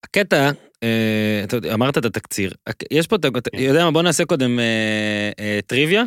הקטע, 0.04 0.50
אה, 0.84 1.44
אמרת 1.74 1.98
את 1.98 2.06
התקציר, 2.06 2.52
יש 2.92 3.08
פה, 3.08 3.16
אתה. 3.16 3.28
יודע 3.58 3.86
מה, 3.86 3.92
בוא 3.92 4.02
נעשה 4.02 4.26
קודם 4.26 4.60
אה, 4.60 5.32
אה, 5.40 5.60
טריוויה, 5.68 6.04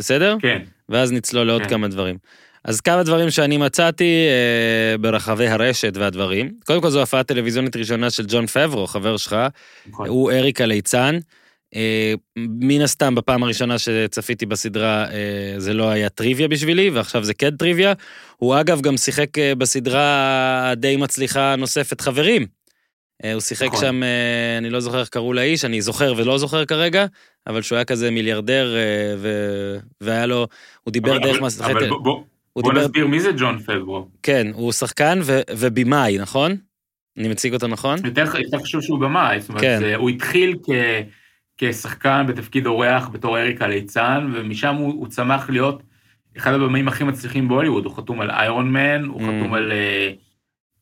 בסדר? 0.00 0.36
כן. 0.40 0.62
ואז 0.88 1.12
נצלול 1.12 1.46
לעוד 1.46 1.62
כן. 1.62 1.68
כמה 1.68 1.88
דברים. 1.88 2.16
אז 2.64 2.80
כמה 2.80 3.02
דברים 3.02 3.30
שאני 3.30 3.56
מצאתי 3.56 4.26
אה, 4.28 4.98
ברחבי 4.98 5.48
הרשת 5.48 5.96
והדברים. 5.96 6.50
קודם 6.66 6.80
כל 6.80 6.90
זו 6.90 7.00
הופעה 7.00 7.22
טלוויזיונית 7.22 7.76
ראשונה 7.76 8.10
של 8.10 8.24
ג'ון 8.28 8.46
פברו, 8.46 8.86
חבר 8.86 9.16
שלך. 9.16 9.36
נכון. 9.86 10.08
הוא 10.08 10.32
אריק 10.32 10.60
הליצן. 10.60 11.18
אה, 11.74 12.14
מן 12.36 12.80
הסתם 12.80 13.14
בפעם 13.14 13.42
הראשונה 13.42 13.78
שצפיתי 13.78 14.46
בסדרה 14.46 15.04
אה, 15.10 15.54
זה 15.58 15.74
לא 15.74 15.88
היה 15.88 16.08
טריוויה 16.08 16.48
בשבילי 16.48 16.90
ועכשיו 16.90 17.24
זה 17.24 17.34
כן 17.34 17.56
טריוויה. 17.56 17.92
הוא 18.36 18.60
אגב 18.60 18.80
גם 18.80 18.96
שיחק 18.96 19.38
אה, 19.38 19.54
בסדרה 19.54 20.72
די 20.76 20.96
מצליחה 20.96 21.56
נוספת 21.56 22.00
חברים. 22.00 22.46
הוא 23.32 23.40
שיחק 23.40 23.66
נכון. 23.66 23.80
שם, 23.80 24.02
אני 24.58 24.70
לא 24.70 24.80
זוכר 24.80 25.00
איך 25.00 25.08
קראו 25.08 25.32
לאיש, 25.32 25.64
אני 25.64 25.82
זוכר 25.82 26.14
ולא 26.16 26.38
זוכר 26.38 26.64
כרגע, 26.64 27.06
אבל 27.46 27.62
שהוא 27.62 27.76
היה 27.76 27.84
כזה 27.84 28.10
מיליארדר 28.10 28.76
ו... 29.18 29.28
והיה 30.00 30.26
לו, 30.26 30.46
הוא 30.84 30.92
דיבר 30.92 31.12
אבל, 31.16 31.22
דרך... 31.22 31.36
אבל, 31.36 31.46
מס... 31.46 31.60
אבל 31.60 31.88
בוא, 31.88 32.00
בוא, 32.00 32.22
בוא 32.56 32.72
דיבר... 32.72 32.84
נסביר 32.84 33.06
מי 33.06 33.20
זה 33.20 33.30
ג'ון 33.38 33.58
פלברו. 33.58 34.08
כן, 34.22 34.46
הוא 34.54 34.72
שחקן 34.72 35.18
ו... 35.22 35.40
ובימאי, 35.50 36.18
נכון? 36.18 36.56
אני 37.18 37.28
מציג 37.28 37.54
אותו 37.54 37.66
נכון? 37.66 37.98
יותר, 38.04 38.24
יותר 38.38 38.58
חשוב 38.58 38.82
שהוא 38.82 38.98
במאי, 38.98 39.40
זאת 39.40 39.48
אומרת, 39.48 39.62
כן. 39.62 39.94
הוא 39.96 40.10
התחיל 40.10 40.56
כ... 40.66 40.70
כשחקן 41.60 42.24
בתפקיד 42.28 42.66
אורח 42.66 43.08
בתור 43.08 43.38
אריק 43.38 43.62
הליצן, 43.62 44.30
ומשם 44.34 44.74
הוא, 44.74 44.92
הוא 44.92 45.08
צמח 45.08 45.50
להיות 45.50 45.82
אחד 46.36 46.52
הבמאים 46.52 46.88
הכי 46.88 47.04
מצליחים 47.04 47.48
בהוליווד, 47.48 47.84
הוא 47.84 47.96
חתום 47.96 48.20
על 48.20 48.30
איירון 48.30 48.72
מן, 48.72 49.04
הוא 49.04 49.20
mm. 49.20 49.24
חתום 49.24 49.54
על 49.54 49.72
uh, 49.72 50.29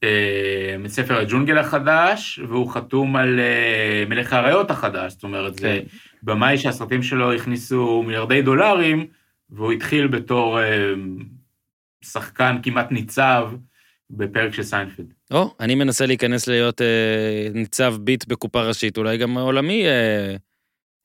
uh, 0.04 0.88
ספר 0.88 1.18
הג'ונגל 1.18 1.58
החדש, 1.58 2.40
והוא 2.48 2.70
חתום 2.70 3.16
על 3.16 3.40
uh, 3.40 4.08
מלך 4.08 4.32
האריות 4.32 4.70
החדש, 4.70 5.12
זאת 5.12 5.22
אומרת. 5.22 5.54
זה 5.54 5.80
כן. 5.82 5.96
במאי 6.22 6.58
שהסרטים 6.58 7.02
שלו 7.02 7.32
הכניסו 7.32 8.02
מיליארדי 8.06 8.42
דולרים, 8.42 9.06
והוא 9.50 9.72
התחיל 9.72 10.06
בתור 10.06 10.58
אה, 10.58 10.62
שחקן 12.04 12.56
כמעט 12.62 12.92
ניצב 12.92 13.50
בפרק 14.10 14.54
של 14.54 14.62
סיינפלד. 14.62 15.06
או, 15.30 15.54
אני 15.60 15.74
מנסה 15.74 16.06
להיכנס 16.06 16.48
להיות 16.48 16.80
ניצב 17.54 17.94
ביט 18.00 18.24
בקופה 18.28 18.62
ראשית, 18.62 18.98
אולי 18.98 19.18
גם 19.18 19.38
עולמי. 19.38 19.86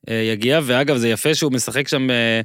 אה, 0.08 0.14
יגיע, 0.14 0.60
ואגב, 0.62 0.96
זה 0.96 1.08
יפה 1.08 1.34
שהוא 1.34 1.52
משחק 1.52 1.88
שם 1.88 2.10
אה, 2.10 2.40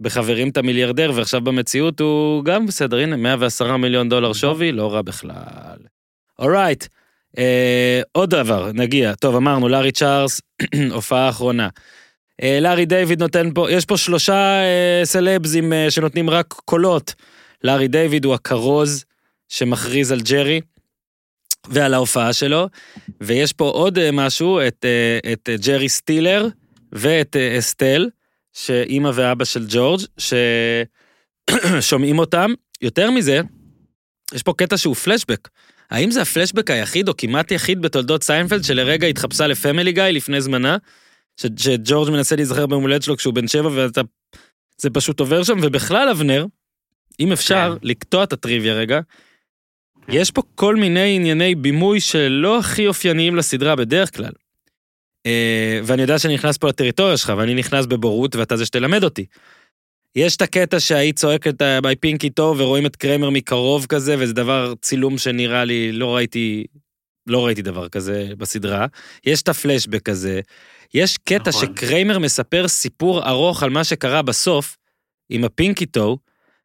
בחברים 0.00 0.48
את 0.48 0.56
המיליארדר, 0.56 1.12
ועכשיו 1.14 1.40
במציאות 1.40 2.00
הוא 2.00 2.44
גם 2.44 2.66
בסדר, 2.66 2.98
הנה, 2.98 3.16
110 3.16 3.76
מיליון 3.76 4.08
דולר 4.08 4.32
שווי, 4.32 4.72
לא 4.72 4.92
רע 4.92 5.02
בכלל. 5.02 5.78
alright, 6.38 6.84
uh, 7.36 7.40
עוד 8.12 8.30
דבר, 8.30 8.70
נגיע. 8.74 9.14
טוב, 9.14 9.36
אמרנו, 9.36 9.68
לארי 9.68 9.92
צ'ארלס, 9.92 10.40
הופעה 10.94 11.28
אחרונה. 11.28 11.68
Uh, 12.42 12.44
לארי 12.60 12.86
דיוויד 12.86 13.22
נותן 13.22 13.50
פה, 13.54 13.70
יש 13.70 13.84
פה 13.84 13.96
שלושה 13.96 14.60
uh, 14.62 15.04
סלבזים 15.06 15.72
uh, 15.72 15.90
שנותנים 15.90 16.30
רק 16.30 16.46
קולות. 16.64 17.14
לארי 17.64 17.88
דיוויד 17.88 18.24
הוא 18.24 18.34
הכרוז 18.34 19.04
שמכריז 19.48 20.12
על 20.12 20.20
ג'רי. 20.20 20.60
ועל 21.68 21.94
ההופעה 21.94 22.32
שלו, 22.32 22.68
ויש 23.20 23.52
פה 23.52 23.64
עוד 23.64 24.10
משהו, 24.12 24.60
את, 24.68 24.84
את 25.32 25.48
ג'רי 25.66 25.88
סטילר, 25.88 26.48
ואת 26.92 27.36
אה, 27.36 27.58
אסטל, 27.58 28.08
שאימא 28.52 29.10
ואבא 29.14 29.44
של 29.44 29.66
ג'ורג', 29.68 30.00
ששומעים 31.80 32.18
אותם. 32.18 32.54
יותר 32.82 33.10
מזה, 33.10 33.40
יש 34.34 34.42
פה 34.42 34.52
קטע 34.56 34.76
שהוא 34.76 34.94
פלשבק. 34.94 35.48
האם 35.90 36.10
זה 36.10 36.22
הפלשבק 36.22 36.70
היחיד 36.70 37.08
או 37.08 37.16
כמעט 37.16 37.50
יחיד 37.50 37.82
בתולדות 37.82 38.22
סיינפלד 38.22 38.64
שלרגע 38.64 39.06
התחפשה 39.06 39.46
לפמילי 39.46 39.92
גיא 39.92 40.02
לפני 40.02 40.40
זמנה? 40.40 40.76
שג'ורג' 41.36 42.10
מנסה 42.10 42.36
להיזכר 42.36 42.66
ביום 42.66 42.82
הולדת 42.82 43.02
שלו 43.02 43.16
כשהוא 43.16 43.34
בן 43.34 43.48
שבע 43.48 43.68
ואתה... 43.74 44.00
זה 44.78 44.90
פשוט 44.90 45.20
עובר 45.20 45.42
שם, 45.42 45.58
ובכלל, 45.62 46.08
אבנר, 46.08 46.46
אם 47.20 47.32
אפשר, 47.32 47.76
כן. 47.80 47.88
לקטוע 47.88 48.24
את 48.24 48.32
הטריוויה 48.32 48.74
רגע, 48.74 49.00
יש 50.08 50.30
פה 50.30 50.42
כל 50.54 50.76
מיני 50.76 51.16
ענייני 51.16 51.54
בימוי 51.54 52.00
שלא 52.00 52.58
הכי 52.58 52.86
אופייניים 52.86 53.36
לסדרה 53.36 53.76
בדרך 53.76 54.16
כלל. 54.16 54.32
אה, 55.26 55.80
ואני 55.84 56.02
יודע 56.02 56.18
שאני 56.18 56.34
נכנס 56.34 56.58
פה 56.58 56.68
לטריטוריה 56.68 57.16
שלך, 57.16 57.32
ואני 57.38 57.54
נכנס 57.54 57.86
בבורות, 57.86 58.36
ואתה 58.36 58.56
זה 58.56 58.66
שתלמד 58.66 59.04
אותי. 59.04 59.26
יש 60.16 60.36
את 60.36 60.42
הקטע 60.42 60.80
שהיא 60.80 61.16
צועקת 61.16 61.62
my 61.82 61.96
pinky 61.96 62.30
toe, 62.30 62.60
ורואים 62.60 62.86
את 62.86 62.96
קרמר 62.96 63.30
מקרוב 63.30 63.86
כזה, 63.86 64.16
וזה 64.18 64.32
דבר, 64.32 64.74
צילום 64.82 65.18
שנראה 65.18 65.64
לי, 65.64 65.92
לא 65.92 66.16
ראיתי, 66.16 66.64
לא 67.26 67.46
ראיתי 67.46 67.62
דבר 67.62 67.88
כזה 67.88 68.28
בסדרה. 68.38 68.86
יש 69.26 69.42
את 69.42 69.48
הפלשבק 69.48 70.08
הזה. 70.08 70.40
יש 70.94 71.16
קטע 71.16 71.50
נכון. 71.50 71.66
שקרמר 71.66 72.18
מספר 72.18 72.68
סיפור 72.68 73.28
ארוך 73.28 73.62
על 73.62 73.70
מה 73.70 73.84
שקרה 73.84 74.22
בסוף, 74.22 74.76
עם 75.28 75.44
ה 75.44 75.51
pinky 75.51 75.86
toe, 75.86 76.18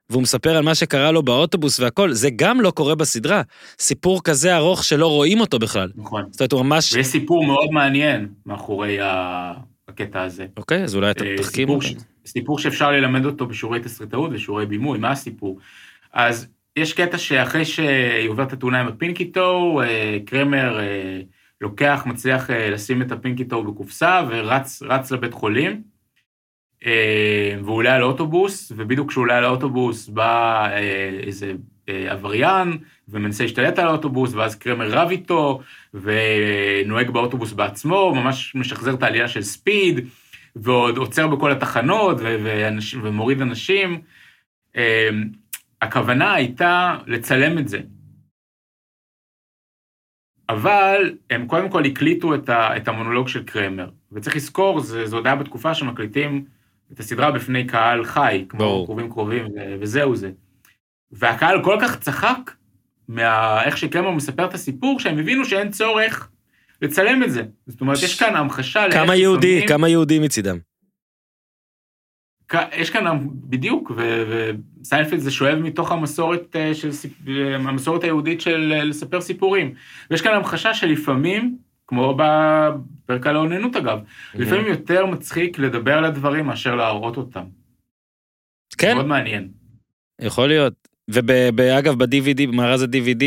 והוא 0.09 0.21
מספר 0.21 0.57
על 0.57 0.63
מה 0.63 0.75
שקרה 0.75 1.11
לו 1.11 1.23
באוטובוס 1.23 1.79
והכל, 1.79 2.13
זה 2.13 2.29
גם 2.35 2.61
לא 2.61 2.71
קורה 2.71 2.95
בסדרה. 2.95 3.41
סיפור 3.79 4.23
כזה 4.23 4.55
ארוך 4.55 4.83
שלא 4.83 5.07
רואים 5.07 5.39
אותו 5.39 5.59
בכלל. 5.59 5.89
נכון. 5.95 6.23
זאת 6.31 6.41
אומרת, 6.41 6.51
הוא 6.51 6.63
ממש... 6.63 6.93
ויש 6.93 7.07
סיפור 7.07 7.45
מאוד 7.45 7.69
מעניין 7.71 8.27
מאחורי 8.45 8.97
הקטע 9.87 10.21
הזה. 10.21 10.45
אוקיי, 10.57 10.83
אז 10.83 10.95
אולי 10.95 11.11
אתה 11.11 11.25
אה, 11.25 11.35
תחכים 11.37 11.67
סיפור 11.67 11.75
אותי. 11.75 11.87
ש- 12.25 12.31
סיפור 12.31 12.59
שאפשר 12.59 12.91
ללמד 12.91 13.25
אותו 13.25 13.45
בשיעורי 13.47 13.79
תסריטאות 13.79 14.31
ושיעורי 14.33 14.65
בימוי, 14.65 14.99
מה 14.99 15.11
הסיפור? 15.11 15.59
אז 16.13 16.47
יש 16.77 16.93
קטע 16.93 17.17
שאחרי 17.17 17.65
שהיא 17.65 18.29
עוברת 18.29 18.47
את 18.47 18.53
התאונה 18.53 18.81
עם 18.81 18.87
ה 18.87 18.97
pinky 18.97 19.44
toe, 19.44 19.81
אה, 19.83 20.17
קרמר 20.25 20.79
אה, 20.79 21.21
לוקח, 21.61 22.03
מצליח 22.05 22.49
לשים 22.49 23.01
את 23.01 23.11
ה 23.11 23.17
pinky 23.17 23.46
toe 23.46 23.63
בקופסה 23.63 24.21
ורץ 24.29 24.83
רץ 24.83 25.11
לבית 25.11 25.33
חולים, 25.33 25.81
והוא 27.63 27.75
עולה 27.75 27.95
על 27.95 28.03
אוטובוס, 28.03 28.71
ובדיוק 28.75 29.09
כשהוא 29.09 29.21
עולה 29.21 29.37
על 29.37 29.43
האוטובוס 29.43 30.07
בא 30.07 30.65
אה, 30.71 31.19
איזה 31.23 31.53
אה, 31.89 32.11
עבריין 32.11 32.77
ומנסה 33.09 33.43
להשתלט 33.43 33.79
על 33.79 33.87
האוטובוס, 33.87 34.33
ואז 34.33 34.55
קרמר 34.55 34.89
רב 34.89 35.09
איתו, 35.09 35.61
ונוהג 35.93 37.09
באוטובוס 37.09 37.53
בעצמו, 37.53 38.15
ממש 38.15 38.55
משחזר 38.55 38.93
את 38.93 39.03
העלייה 39.03 39.27
של 39.27 39.41
ספיד, 39.41 40.07
ועוד 40.55 40.97
עוצר 40.97 41.27
בכל 41.27 41.51
התחנות 41.51 42.17
ו- 42.19 42.37
ואנשים, 42.43 42.99
ומוריד 43.03 43.41
אנשים. 43.41 44.01
הכוונה 45.81 46.33
הייתה 46.33 46.97
לצלם 47.07 47.57
את 47.57 47.67
זה. 47.67 47.79
אבל 50.49 51.17
הם 51.29 51.47
קודם 51.47 51.69
כל 51.69 51.85
הקליטו 51.85 52.35
את, 52.35 52.49
ה- 52.49 52.77
את 52.77 52.87
המונולוג 52.87 53.27
של 53.27 53.43
קרמר, 53.43 53.89
וצריך 54.11 54.35
לזכור, 54.35 54.79
זה, 54.79 55.05
זה 55.05 55.15
עוד 55.15 55.27
היה 55.27 55.35
בתקופה 55.35 55.73
שמקליטים 55.73 56.45
את 56.93 56.99
הסדרה 56.99 57.31
בפני 57.31 57.67
קהל 57.67 58.05
חי, 58.05 58.45
כמו 58.49 58.59
ברור. 58.59 58.85
קרובים 58.85 59.09
קרובים, 59.09 59.45
וזהו 59.81 60.15
זה. 60.15 60.31
והקהל 61.11 61.63
כל 61.63 61.77
כך 61.81 61.99
צחק 61.99 62.51
מאיך 63.09 63.77
שקרמר 63.77 64.11
מספר 64.11 64.45
את 64.45 64.53
הסיפור, 64.53 64.99
שהם 64.99 65.19
הבינו 65.19 65.45
שאין 65.45 65.71
צורך 65.71 66.29
לצלם 66.81 67.23
את 67.23 67.31
זה. 67.31 67.43
זאת 67.67 67.81
אומרת, 67.81 67.97
יש 68.03 68.19
כאן 68.19 68.35
המחשה 68.35 68.87
לאיך 68.87 68.93
כמה 69.03 69.15
יהודי, 69.15 69.51
לפעמים- 69.55 69.67
כמה 69.69 69.89
יהודי 69.89 70.19
מצידם. 70.19 70.57
יש 72.73 72.89
כאן 72.89 73.05
בדיוק, 73.33 73.91
וסיינפלד 74.81 75.19
זה 75.19 75.31
שואב 75.31 75.55
מתוך 75.55 75.91
המסורת 75.91 76.55
אה, 76.55 76.73
של, 76.73 76.89
אה, 77.27 77.55
המסורת 77.55 78.03
היהודית 78.03 78.41
של 78.41 78.73
אה, 78.75 78.83
לספר 78.83 79.21
סיפורים. 79.21 79.73
ויש 80.11 80.21
כאן 80.21 80.33
המחשה 80.33 80.73
שלפעמים, 80.73 81.57
כמו 81.87 82.17
בפרק 82.17 83.27
על 83.27 83.35
האוננות 83.35 83.75
אגב, 83.75 83.99
לפעמים 84.33 84.65
יותר 84.65 85.05
מצחיק 85.05 85.59
לדבר 85.59 85.97
על 85.97 86.05
הדברים 86.05 86.45
מאשר 86.45 86.75
להראות 86.75 87.17
אותם. 87.17 87.43
כן, 88.77 88.93
מאוד 88.95 89.05
מעניין. 89.05 89.47
יכול 90.21 90.47
להיות. 90.47 90.73
ואגב, 91.07 92.03
ב-DVD, 92.03 92.47
במארז 92.47 92.81
ה-DVD, 92.81 93.23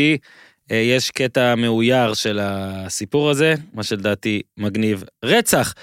אה, 0.71 0.75
יש 0.75 1.11
קטע 1.11 1.55
מאויר 1.55 2.13
של 2.13 2.39
הסיפור 2.41 3.29
הזה, 3.29 3.53
מה 3.73 3.83
שלדעתי 3.83 4.41
מגניב. 4.57 5.03
רצח, 5.25 5.73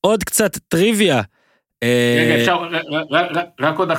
עוד 0.00 0.24
קצת 0.24 0.58
טריוויה. 0.68 1.22
אה, 1.82 2.24
רגע, 2.26 2.40
אפשר, 2.40 2.58
רק 3.60 3.78
עוד 3.78 3.90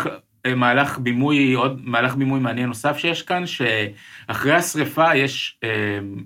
מהלך 0.54 1.00
בימוי, 1.00 1.54
עוד 1.54 1.82
מהלך 1.84 2.16
בימוי 2.16 2.40
מעניין 2.40 2.68
נוסף 2.68 2.98
שיש 2.98 3.22
כאן, 3.22 3.44
שאחרי 3.46 4.54
השריפה 4.54 5.16
יש 5.16 5.58
אה, 5.64 5.70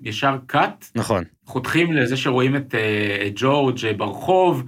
ישר 0.02 0.36
קאט, 0.46 0.86
נכון. 0.94 1.24
חותכים 1.46 1.92
לזה 1.92 2.16
שרואים 2.16 2.56
את, 2.56 2.74
אה, 2.74 3.26
את 3.26 3.32
ג'ורג' 3.36 3.86
אה, 3.86 3.92
ברחוב, 3.92 4.64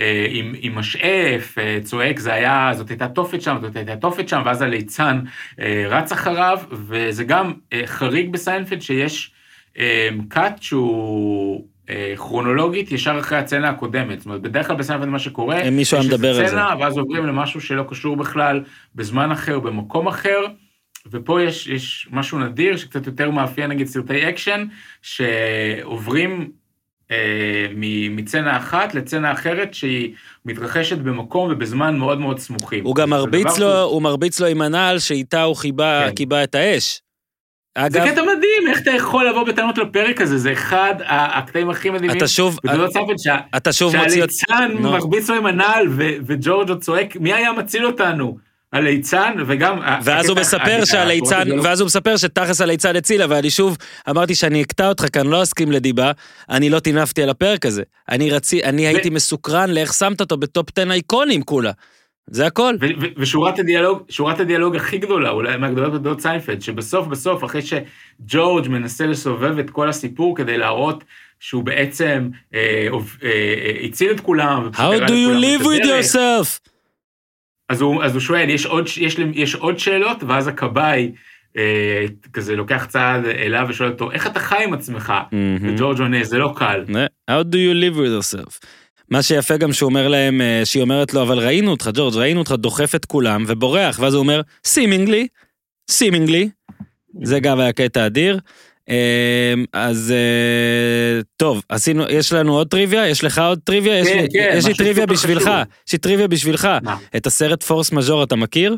אה, 0.00 0.26
עם, 0.30 0.54
עם 0.58 0.74
משאף, 0.74 1.58
אה, 1.58 1.78
צועק, 1.82 2.18
זה 2.18 2.34
היה, 2.34 2.70
זאת 2.76 2.90
הייתה 2.90 3.08
תופת 3.08 3.42
שם, 3.42 3.56
זאת 3.60 3.76
הייתה 3.76 3.96
תופת 3.96 4.28
שם, 4.28 4.42
ואז 4.44 4.62
הליצן 4.62 5.20
אה, 5.60 5.84
רץ 5.88 6.12
אחריו, 6.12 6.58
וזה 6.70 7.24
גם 7.24 7.52
אה, 7.72 7.82
חריג 7.86 8.32
בסיינפלד 8.32 8.82
שיש 8.82 9.32
אה, 9.78 10.08
cut 10.28 10.62
שהוא 10.62 11.66
כרונולוגית 12.16 12.92
ישר 12.92 13.18
אחרי 13.20 13.38
הסצנה 13.38 13.68
הקודמת. 13.68 14.18
זאת 14.18 14.26
אומרת, 14.26 14.40
בדרך 14.40 14.66
כלל 14.66 14.76
בסיינפלד 14.76 15.08
מה 15.08 15.18
שקורה, 15.18 15.60
אה, 15.62 15.70
מישהו 15.70 15.98
היה 15.98 16.06
מדבר 16.08 16.38
על 16.40 16.46
סצנה, 16.46 16.74
ואז 16.80 16.98
עוברים 16.98 17.26
למשהו 17.26 17.60
שלא 17.60 17.84
קשור 17.88 18.16
בכלל 18.16 18.62
בזמן 18.94 19.30
אחר, 19.32 19.58
במקום 19.60 20.06
אחר. 20.08 20.38
ופה 21.10 21.42
יש, 21.42 21.66
יש 21.66 22.08
משהו 22.10 22.38
נדיר 22.38 22.76
שקצת 22.76 23.06
יותר 23.06 23.30
מאפיין 23.30 23.70
נגיד 23.70 23.86
סרטי 23.86 24.28
אקשן, 24.28 24.64
שעוברים 25.02 26.50
אה, 27.10 27.66
מסצנה 28.10 28.56
אחת 28.56 28.94
לסצנה 28.94 29.32
אחרת 29.32 29.74
שהיא 29.74 30.14
מתרחשת 30.44 30.98
במקום 30.98 31.52
ובזמן 31.52 31.96
מאוד 31.98 32.20
מאוד 32.20 32.38
סמוכים. 32.38 32.84
הוא 32.84 32.94
גם 32.96 33.08
זה 33.08 33.14
מרביץ 33.16 33.46
לו, 33.46 33.52
שהוא- 33.56 33.68
הוא 33.74 34.02
מרביץ 34.02 34.40
לו 34.40 34.46
עם 34.46 34.62
הנעל 34.62 34.98
שאיתה 34.98 35.42
הוא 35.42 35.56
כיבה 35.56 36.04
כן. 36.08 36.14
כיבה 36.14 36.44
את 36.44 36.54
האש. 36.54 37.02
זה 37.78 37.86
אגב, 37.86 38.06
קטע 38.12 38.22
מדהים, 38.60 38.74
איך 38.74 38.82
אתה 38.82 38.90
יכול 38.90 39.28
לבוא 39.28 39.42
בטענות 39.44 39.78
לפרק 39.78 40.20
הזה, 40.20 40.38
זה 40.38 40.52
אחד 40.52 40.94
הקטעים 41.06 41.70
הכי 41.70 41.90
מדהימים. 41.90 42.16
אתה 42.16 42.28
שוב, 42.28 42.58
בתולדות 42.64 42.92
סיינפלד, 42.92 43.18
שה- 43.18 43.36
אתה 43.56 43.72
שוב 43.72 43.96
מוציא... 43.96 44.10
שהליצן. 44.10 44.82
מרביץ 44.82 45.28
לו 45.30 45.36
עם 45.36 45.46
הנעל 45.46 45.86
ו- 45.90 46.10
וג'ורג' 46.26 46.68
עוד 46.68 46.82
צועק, 46.82 47.16
מי 47.16 47.32
היה 47.32 47.52
מציל 47.52 47.86
אותנו? 47.86 48.36
הליצן 48.72 49.32
וגם... 49.46 49.78
ואז 50.04 50.28
הוא 50.28 50.38
מספר 50.40 50.84
שהליצן, 50.84 51.48
ואז 51.62 51.80
הוא 51.80 51.86
מספר 51.86 52.16
שתכלס 52.16 52.60
הליצן 52.60 52.96
הצילה, 52.96 53.26
ואני 53.28 53.50
שוב 53.50 53.76
אמרתי 54.10 54.34
שאני 54.34 54.62
אקטע 54.62 54.88
אותך 54.88 55.04
כאן, 55.12 55.26
לא 55.26 55.42
אסכים 55.42 55.72
לדיבה, 55.72 56.12
אני 56.50 56.70
לא 56.70 56.78
טינפתי 56.80 57.22
על 57.22 57.28
הפרק 57.28 57.66
הזה. 57.66 57.82
אני 58.08 58.30
רצי, 58.30 58.64
אני 58.64 58.86
הייתי 58.86 59.10
מסוקרן 59.10 59.70
לאיך 59.70 59.92
שמת 59.92 60.20
אותו 60.20 60.36
בטופ 60.36 60.66
10 60.78 60.90
האייקונים 60.90 61.42
כולה. 61.42 61.70
זה 62.30 62.46
הכל. 62.46 62.74
ושורת 63.16 63.58
הדיאלוג, 63.58 64.02
שורת 64.08 64.40
הדיאלוג 64.40 64.76
הכי 64.76 64.98
גדולה, 64.98 65.30
אולי 65.30 65.56
מהגדולות 65.56 65.92
בתולדות 65.92 66.20
סיינפלד, 66.20 66.62
שבסוף 66.62 67.06
בסוף, 67.06 67.44
אחרי 67.44 67.60
שג'ורג' 67.62 68.68
מנסה 68.68 69.06
לסובב 69.06 69.58
את 69.58 69.70
כל 69.70 69.88
הסיפור 69.88 70.36
כדי 70.36 70.58
להראות 70.58 71.04
שהוא 71.40 71.64
בעצם 71.64 72.28
אה, 72.54 72.88
אה, 72.92 73.28
אה, 73.28 73.84
הציל 73.84 74.10
את 74.10 74.20
כולם, 74.20 74.68
How 74.72 75.08
do 75.08 75.10
you 75.10 75.42
live 75.44 75.64
with 75.64 75.84
yourself? 75.84 76.68
אז 77.68 77.80
הוא, 77.80 78.04
אז 78.04 78.12
הוא 78.12 78.20
שואל, 78.20 78.50
יש 78.50 78.66
עוד, 78.66 78.86
יש, 79.00 79.18
יש 79.34 79.54
עוד 79.54 79.78
שאלות? 79.78 80.22
ואז 80.22 80.48
הכבאי 80.48 81.12
אה, 81.56 82.04
כזה 82.32 82.56
לוקח 82.56 82.86
צעד 82.88 83.24
אליו 83.24 83.66
ושואל 83.68 83.90
אותו, 83.90 84.12
איך 84.12 84.26
אתה 84.26 84.40
חי 84.40 84.64
עם 84.64 84.74
עצמך? 84.74 85.12
מהמם. 85.32 85.74
וג'ורג' 85.74 86.00
עונה, 86.00 86.24
זה 86.24 86.38
לא 86.38 86.52
קל. 86.56 86.84
How 87.30 87.42
do 87.42 87.56
you 87.56 87.74
live 87.74 87.96
with 87.96 88.12
yourself? 88.20 88.81
מה 89.12 89.22
שיפה 89.22 89.56
גם 89.56 89.72
שהוא 89.72 89.88
אומר 89.88 90.08
להם, 90.08 90.40
אה, 90.40 90.60
שהיא 90.64 90.82
אומרת 90.82 91.14
לו, 91.14 91.22
אבל 91.22 91.38
ראינו 91.38 91.70
אותך, 91.70 91.90
ג'ורג', 91.94 92.14
ראינו 92.14 92.40
אותך 92.40 92.52
דוחף 92.52 92.94
את 92.94 93.04
כולם 93.04 93.44
ובורח, 93.46 93.98
ואז 93.98 94.14
הוא 94.14 94.20
אומר, 94.22 94.40
seemingly, 94.66 95.26
seemingly, 95.90 96.70
זה 97.22 97.40
גם 97.40 97.60
היה 97.60 97.72
קטע 97.72 98.06
אדיר. 98.06 98.38
אה, 98.88 99.54
אז 99.72 100.12
אה, 100.16 101.20
טוב, 101.36 101.62
עשינו, 101.68 102.04
יש 102.10 102.32
לנו 102.32 102.52
עוד 102.54 102.68
טריוויה? 102.68 103.08
יש 103.08 103.24
לך 103.24 103.38
עוד 103.38 103.60
טריוויה? 103.64 104.04
כן, 104.04 104.24
כן, 104.32 104.54
יש 104.56 104.66
לי 104.66 104.74
טריוויה 104.74 105.06
בשבילך. 105.06 105.50
יש 105.86 105.92
לי 105.92 105.98
טריוויה 105.98 106.28
בשבילך. 106.28 106.68
מה? 106.82 106.96
את 107.16 107.26
הסרט 107.26 107.62
פורס 107.62 107.92
מז'ור 107.92 108.24
אתה 108.24 108.36
מכיר? 108.36 108.76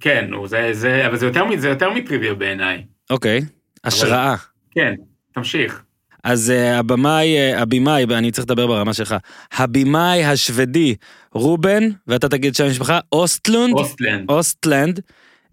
כן, 0.00 0.26
נו, 0.28 0.48
זה, 0.48 0.68
זה, 0.72 1.06
אבל 1.06 1.16
זה 1.16 1.26
יותר, 1.26 1.44
מ- 1.44 1.58
זה 1.58 1.68
יותר 1.68 1.90
מטריוויה 1.90 2.34
בעיניי. 2.34 2.84
אוקיי, 3.10 3.40
השראה. 3.84 4.34
כן, 4.70 4.94
תמשיך. 5.34 5.85
אז 6.26 6.52
אה, 6.56 6.78
הבמאי, 6.78 7.36
אה, 7.36 7.58
הבמאי, 7.58 8.04
אני 8.04 8.30
צריך 8.30 8.44
לדבר 8.44 8.66
ברמה 8.66 8.94
שלך, 8.94 9.14
הבמאי 9.52 10.24
השוודי 10.24 10.94
רובן, 11.32 11.82
ואתה 12.06 12.28
תגיד 12.28 12.54
שם 12.54 12.64
המשפחה, 12.64 12.98
אוסטלונד, 13.12 13.74
אוסטלנד. 13.74 14.30
אוסטלנד. 14.30 15.00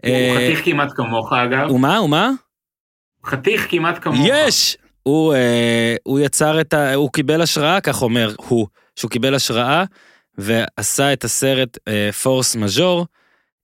הוא 0.03 0.12
אה, 0.12 0.36
חתיך 0.36 0.65
כמעט 0.65 0.91
כמוך 0.95 1.33
אגב. 1.33 1.71
ומה, 1.71 2.01
ומה? 2.01 2.31
חתיך 3.25 3.67
כמעט 3.69 4.03
כמוך. 4.03 4.19
יש! 4.25 4.77
הוא, 5.03 5.33
אה, 5.33 5.95
הוא 6.03 6.19
יצר 6.19 6.62
את 6.62 6.73
ה... 6.73 6.93
הוא 6.93 7.09
קיבל 7.12 7.41
השראה, 7.41 7.81
כך 7.81 8.01
אומר 8.01 8.31
הוא, 8.38 8.67
שהוא 8.95 9.12
קיבל 9.12 9.36
השראה 9.36 9.83
ועשה 10.38 11.13
את 11.13 11.23
הסרט 11.23 11.77
אה, 11.88 12.12
פורס 12.12 12.55
מז'ור 12.55 13.05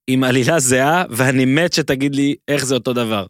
עם 0.07 0.23
עלילה 0.23 0.59
זהה, 0.59 1.03
ואני 1.09 1.45
מת 1.45 1.73
שתגיד 1.73 2.15
לי 2.15 2.35
איך 2.47 2.65
זה 2.65 2.75
אותו 2.75 2.93
דבר. 2.93 3.25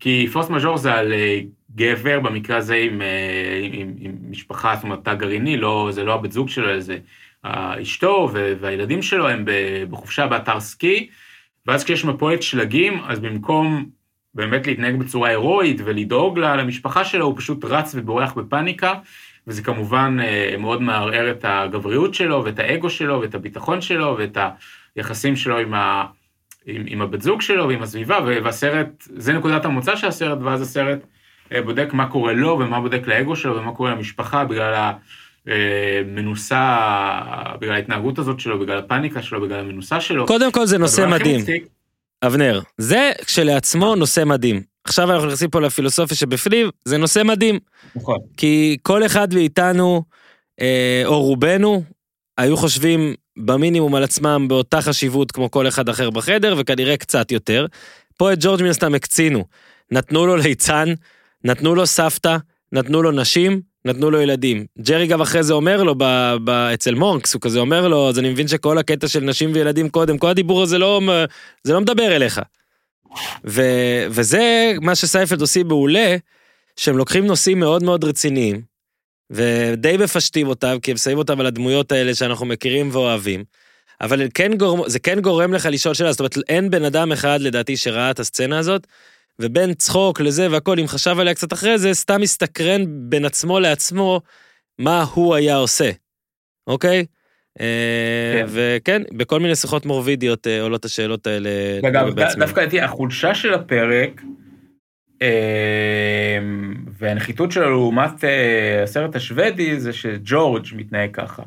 כי 0.00 0.26
פורס 0.32 0.50
מז'ור 0.50 0.76
זה 0.76 0.92
על 0.92 1.12
אה, 1.12 1.40
גבר, 1.76 2.20
במקרה 2.20 2.56
הזה 2.56 2.74
אה, 2.74 2.80
עם, 2.82 3.02
עם, 3.72 3.94
עם 3.98 4.12
משפחה, 4.30 4.74
זאת 4.74 4.84
אומרת, 4.84 5.04
תא 5.04 5.14
גרעיני, 5.14 5.56
לא, 5.56 5.88
זה 5.92 6.04
לא 6.04 6.14
הבת 6.14 6.32
זוג 6.32 6.48
שלו, 6.48 6.80
זה 6.80 6.98
אה, 7.44 7.82
אשתו 7.82 8.30
והילדים 8.60 9.02
שלו 9.02 9.28
הם 9.28 9.44
בחופשה 9.90 10.26
באתר 10.26 10.60
סקי, 10.60 11.08
ואז 11.66 11.84
כשיש 11.84 12.04
מפולת 12.04 12.42
שלגים, 12.42 13.00
אז 13.06 13.18
במקום 13.18 13.86
באמת 14.34 14.66
להתנהג 14.66 14.96
בצורה 14.96 15.28
הירואית 15.28 15.80
ולדאוג 15.84 16.38
למשפחה 16.38 17.04
שלו, 17.04 17.26
הוא 17.26 17.34
פשוט 17.36 17.64
רץ 17.64 17.94
ובורח 17.94 18.32
בפאניקה, 18.32 18.94
וזה 19.46 19.62
כמובן 19.62 20.16
אה, 20.20 20.56
מאוד 20.58 20.82
מערער 20.82 21.30
את 21.30 21.44
הגבריות 21.48 22.14
שלו 22.14 22.44
ואת 22.44 22.58
האגו 22.58 22.90
שלו 22.90 23.20
ואת 23.20 23.34
הביטחון 23.34 23.80
שלו 23.80 24.16
ואת 24.18 24.38
היחסים 24.96 25.36
שלו 25.36 25.58
עם, 25.58 25.74
ה, 25.74 26.04
עם, 26.66 26.84
עם 26.86 27.02
הבת 27.02 27.22
זוג 27.22 27.40
שלו 27.40 27.68
ועם 27.68 27.82
הסביבה, 27.82 28.18
והסרט, 28.24 28.88
זה 29.00 29.32
נקודת 29.32 29.64
המוצא 29.64 29.96
של 29.96 30.06
הסרט, 30.06 30.38
ואז 30.42 30.62
הסרט 30.62 31.06
בודק 31.64 31.88
מה 31.92 32.08
קורה 32.08 32.32
לו 32.32 32.58
ומה 32.60 32.80
בודק 32.80 33.02
לאגו 33.06 33.36
שלו 33.36 33.56
ומה 33.56 33.72
קורה 33.72 33.90
למשפחה 33.90 34.44
בגלל 34.44 34.92
המנוסה, 35.46 36.78
בגלל 37.60 37.74
ההתנהגות 37.74 38.18
הזאת 38.18 38.40
שלו, 38.40 38.58
בגלל 38.58 38.78
הפאניקה 38.78 39.22
שלו, 39.22 39.40
בגלל 39.40 39.60
המנוסה 39.60 40.00
שלו. 40.00 40.26
קודם 40.26 40.52
כל 40.52 40.66
זה 40.66 40.78
נושא 40.78 41.06
מדהים. 41.10 41.40
אבנר, 42.22 42.60
זה 42.78 43.12
כשלעצמו 43.26 43.94
נושא 43.94 44.24
מדהים. 44.24 44.62
עכשיו 44.84 45.12
אנחנו 45.12 45.26
נכנסים 45.26 45.50
פה 45.50 45.60
לפילוסופיה 45.60 46.16
שבפנים, 46.16 46.70
זה 46.84 46.98
נושא 46.98 47.22
מדהים. 47.24 47.58
נכון. 47.96 48.18
כי 48.36 48.76
כל 48.82 49.06
אחד 49.06 49.34
מאיתנו, 49.34 50.02
אה, 50.60 51.02
או 51.04 51.22
רובנו, 51.22 51.82
היו 52.38 52.56
חושבים 52.56 53.14
במינימום 53.36 53.94
על 53.94 54.04
עצמם 54.04 54.46
באותה 54.48 54.80
חשיבות 54.80 55.32
כמו 55.32 55.50
כל 55.50 55.68
אחד 55.68 55.88
אחר 55.88 56.10
בחדר, 56.10 56.54
וכנראה 56.58 56.96
קצת 56.96 57.32
יותר. 57.32 57.66
פה 58.16 58.32
את 58.32 58.38
ג'ורג' 58.40 58.62
מן 58.62 58.68
הסתם 58.68 58.94
הקצינו. 58.94 59.44
נתנו 59.90 60.26
לו 60.26 60.36
ליצן, 60.36 60.88
נתנו 61.46 61.74
לו 61.74 61.86
סבתא, 61.86 62.36
נתנו 62.72 63.02
לו 63.02 63.10
נשים, 63.10 63.60
נתנו 63.84 64.10
לו 64.10 64.20
ילדים. 64.20 64.66
ג'רי 64.78 65.06
גם 65.06 65.20
אחרי 65.20 65.42
זה 65.42 65.54
אומר 65.54 65.82
לו, 65.82 65.94
ב, 65.98 66.04
ב, 66.44 66.50
אצל 66.50 66.94
מונקס, 66.94 67.34
הוא 67.34 67.40
כזה 67.40 67.58
אומר 67.58 67.88
לו, 67.88 68.08
אז 68.08 68.18
אני 68.18 68.30
מבין 68.30 68.48
שכל 68.48 68.78
הקטע 68.78 69.08
של 69.08 69.20
נשים 69.20 69.50
וילדים 69.54 69.88
קודם, 69.88 70.18
כל 70.18 70.28
הדיבור 70.28 70.62
הזה 70.62 70.78
לא, 70.78 71.00
זה 71.64 71.72
לא 71.72 71.80
מדבר 71.80 72.16
אליך. 72.16 72.40
ו, 73.44 73.62
וזה 74.10 74.72
מה 74.80 74.94
שסייפלד 74.94 75.40
עושים 75.40 75.68
מעולה, 75.68 76.16
שהם 76.76 76.96
לוקחים 76.96 77.26
נושאים 77.26 77.60
מאוד 77.60 77.82
מאוד 77.82 78.04
רציניים, 78.04 78.62
ודי 79.30 79.96
מפשטים 79.96 80.48
אותם, 80.48 80.76
כי 80.82 80.90
הם 80.90 80.96
שמים 80.96 81.18
אותם 81.18 81.40
על 81.40 81.46
הדמויות 81.46 81.92
האלה 81.92 82.14
שאנחנו 82.14 82.46
מכירים 82.46 82.88
ואוהבים. 82.92 83.44
אבל 84.00 84.22
כן 84.34 84.56
גורם, 84.56 84.88
זה 84.88 84.98
כן 84.98 85.20
גורם 85.20 85.54
לך 85.54 85.68
לשאול 85.72 85.94
שאלה, 85.94 86.12
זאת 86.12 86.20
אומרת, 86.20 86.36
אין 86.48 86.70
בן 86.70 86.84
אדם 86.84 87.12
אחד 87.12 87.40
לדעתי 87.40 87.76
שראה 87.76 88.10
את 88.10 88.20
הסצנה 88.20 88.58
הזאת, 88.58 88.86
ובין 89.40 89.74
צחוק 89.74 90.20
לזה 90.20 90.50
והכל, 90.50 90.78
אם 90.78 90.86
חשב 90.86 91.16
עליה 91.20 91.34
קצת 91.34 91.52
אחרי 91.52 91.78
זה, 91.78 91.94
סתם 91.94 92.20
מסתקרן 92.20 92.84
בין 92.86 93.24
עצמו 93.24 93.60
לעצמו 93.60 94.20
מה 94.78 95.04
הוא 95.14 95.34
היה 95.34 95.56
עושה, 95.56 95.90
אוקיי? 96.66 97.06
אה, 97.60 98.32
כן. 98.34 98.46
וכן, 98.48 99.02
בכל 99.16 99.40
מיני 99.40 99.56
שיחות 99.56 99.86
מורבידיות 99.86 100.46
אה, 100.46 100.62
עולות 100.62 100.84
השאלות 100.84 101.26
האלה. 101.26 101.50
אגב, 101.88 102.20
דווקא 102.38 102.60
הייתי, 102.60 102.80
החולשה 102.80 103.34
של 103.34 103.54
הפרק, 103.54 104.22
אה, 105.22 106.38
והנחיתות 106.98 107.52
שלו 107.52 107.70
לעומת 107.70 108.24
הסרט 108.82 109.16
השוודי, 109.16 109.80
זה 109.80 109.92
שג'ורג' 109.92 110.66
מתנהג 110.72 111.10
ככה. 111.12 111.42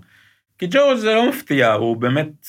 כי 0.60 0.68
ג'ורג' 0.70 0.98
זה 0.98 1.14
לא 1.14 1.30
מפתיע, 1.30 1.74
הוא 1.74 1.98
באמת, 1.98 2.48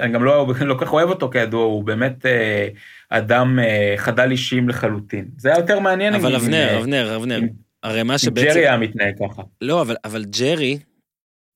אני 0.00 0.12
גם 0.12 0.24
לא, 0.24 0.46
לא 0.60 0.74
כל 0.74 0.84
כך 0.84 0.92
אוהב 0.92 1.08
אותו 1.08 1.30
כידוע, 1.30 1.64
הוא 1.64 1.84
באמת 1.84 2.26
אה, 2.26 2.68
אדם 3.08 3.58
אה, 3.58 3.94
חדל 3.96 4.30
אישים 4.30 4.68
לחלוטין. 4.68 5.28
זה 5.38 5.48
היה 5.48 5.58
יותר 5.58 5.78
מעניין. 5.78 6.14
אבל 6.14 6.34
אבנר, 6.34 6.70
עם, 6.70 6.78
אבנר, 6.78 7.16
אבנר, 7.16 7.36
עם, 7.36 7.48
הרי 7.82 8.02
מה 8.02 8.18
שבעצם... 8.18 8.48
ג'רי 8.48 8.68
היה 8.68 8.76
מתנהג 8.76 9.14
ככה. 9.18 9.42
לא, 9.60 9.80
אבל, 9.80 9.96
אבל 10.04 10.24
ג'רי, 10.24 10.78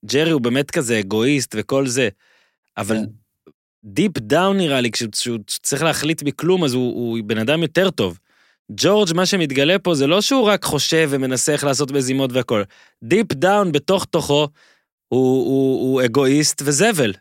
ג'רי 0.05 0.31
הוא 0.31 0.41
באמת 0.41 0.71
כזה 0.71 0.99
אגואיסט 0.99 1.55
וכל 1.59 1.87
זה, 1.87 2.09
אבל 2.77 2.97
deep 3.85 4.19
כן. 4.19 4.25
down 4.25 4.57
נראה 4.57 4.81
לי, 4.81 4.91
כשהוא 4.91 5.39
צריך 5.47 5.83
להחליט 5.83 6.23
מכלום, 6.23 6.65
אז 6.65 6.75
הוא, 6.75 6.93
הוא 6.95 7.19
בן 7.25 7.39
אדם 7.39 7.63
יותר 7.63 7.91
טוב. 7.91 8.19
ג'ורג', 8.73 9.09
מה 9.15 9.27
שמתגלה 9.27 9.79
פה 9.79 9.95
זה 9.95 10.07
לא 10.07 10.21
שהוא 10.21 10.47
רק 10.47 10.65
חושב 10.65 11.09
ומנסה 11.11 11.53
איך 11.53 11.65
לעשות 11.65 11.91
מזימות 11.91 12.33
והכל. 12.33 12.63
deep 13.03 13.33
down 13.33 13.73
בתוך 13.73 14.05
תוכו, 14.05 14.49
הוא, 15.09 15.47
הוא, 15.47 15.91
הוא 15.91 16.05
אגואיסט 16.05 16.63
וזבל. 16.65 17.13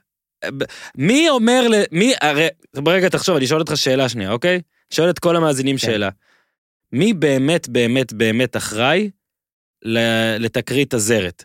מי 0.97 1.30
אומר, 1.30 1.67
ל... 1.67 1.73
מי, 1.91 2.13
הרי, 2.21 2.47
ברגע 2.76 3.10
תחשוב, 3.10 3.36
אני 3.36 3.45
אשאל 3.45 3.60
אותך 3.60 3.78
שאלה 3.78 4.10
שנייה, 4.10 4.32
אוקיי? 4.32 4.62
שואל 4.89 5.10
את 5.10 5.19
כל 5.19 5.36
המאזינים 5.36 5.76
כן. 5.78 5.88
שאלה. 5.88 6.10
מי 6.91 7.13
באמת 7.13 7.69
באמת 7.69 8.13
באמת 8.13 8.58
אחראי 8.58 9.10
לתקרית 10.39 10.93
הזרת? 10.93 11.43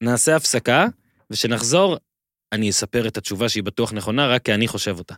נעשה 0.00 0.36
הפסקה, 0.36 0.86
ושנחזור, 1.30 1.96
אני 2.52 2.70
אספר 2.70 3.08
את 3.08 3.16
התשובה 3.16 3.48
שהיא 3.48 3.62
בטוח 3.62 3.92
נכונה, 3.92 4.26
רק 4.26 4.42
כי 4.42 4.54
אני 4.54 4.68
חושב 4.68 4.98
אותה. 4.98 5.14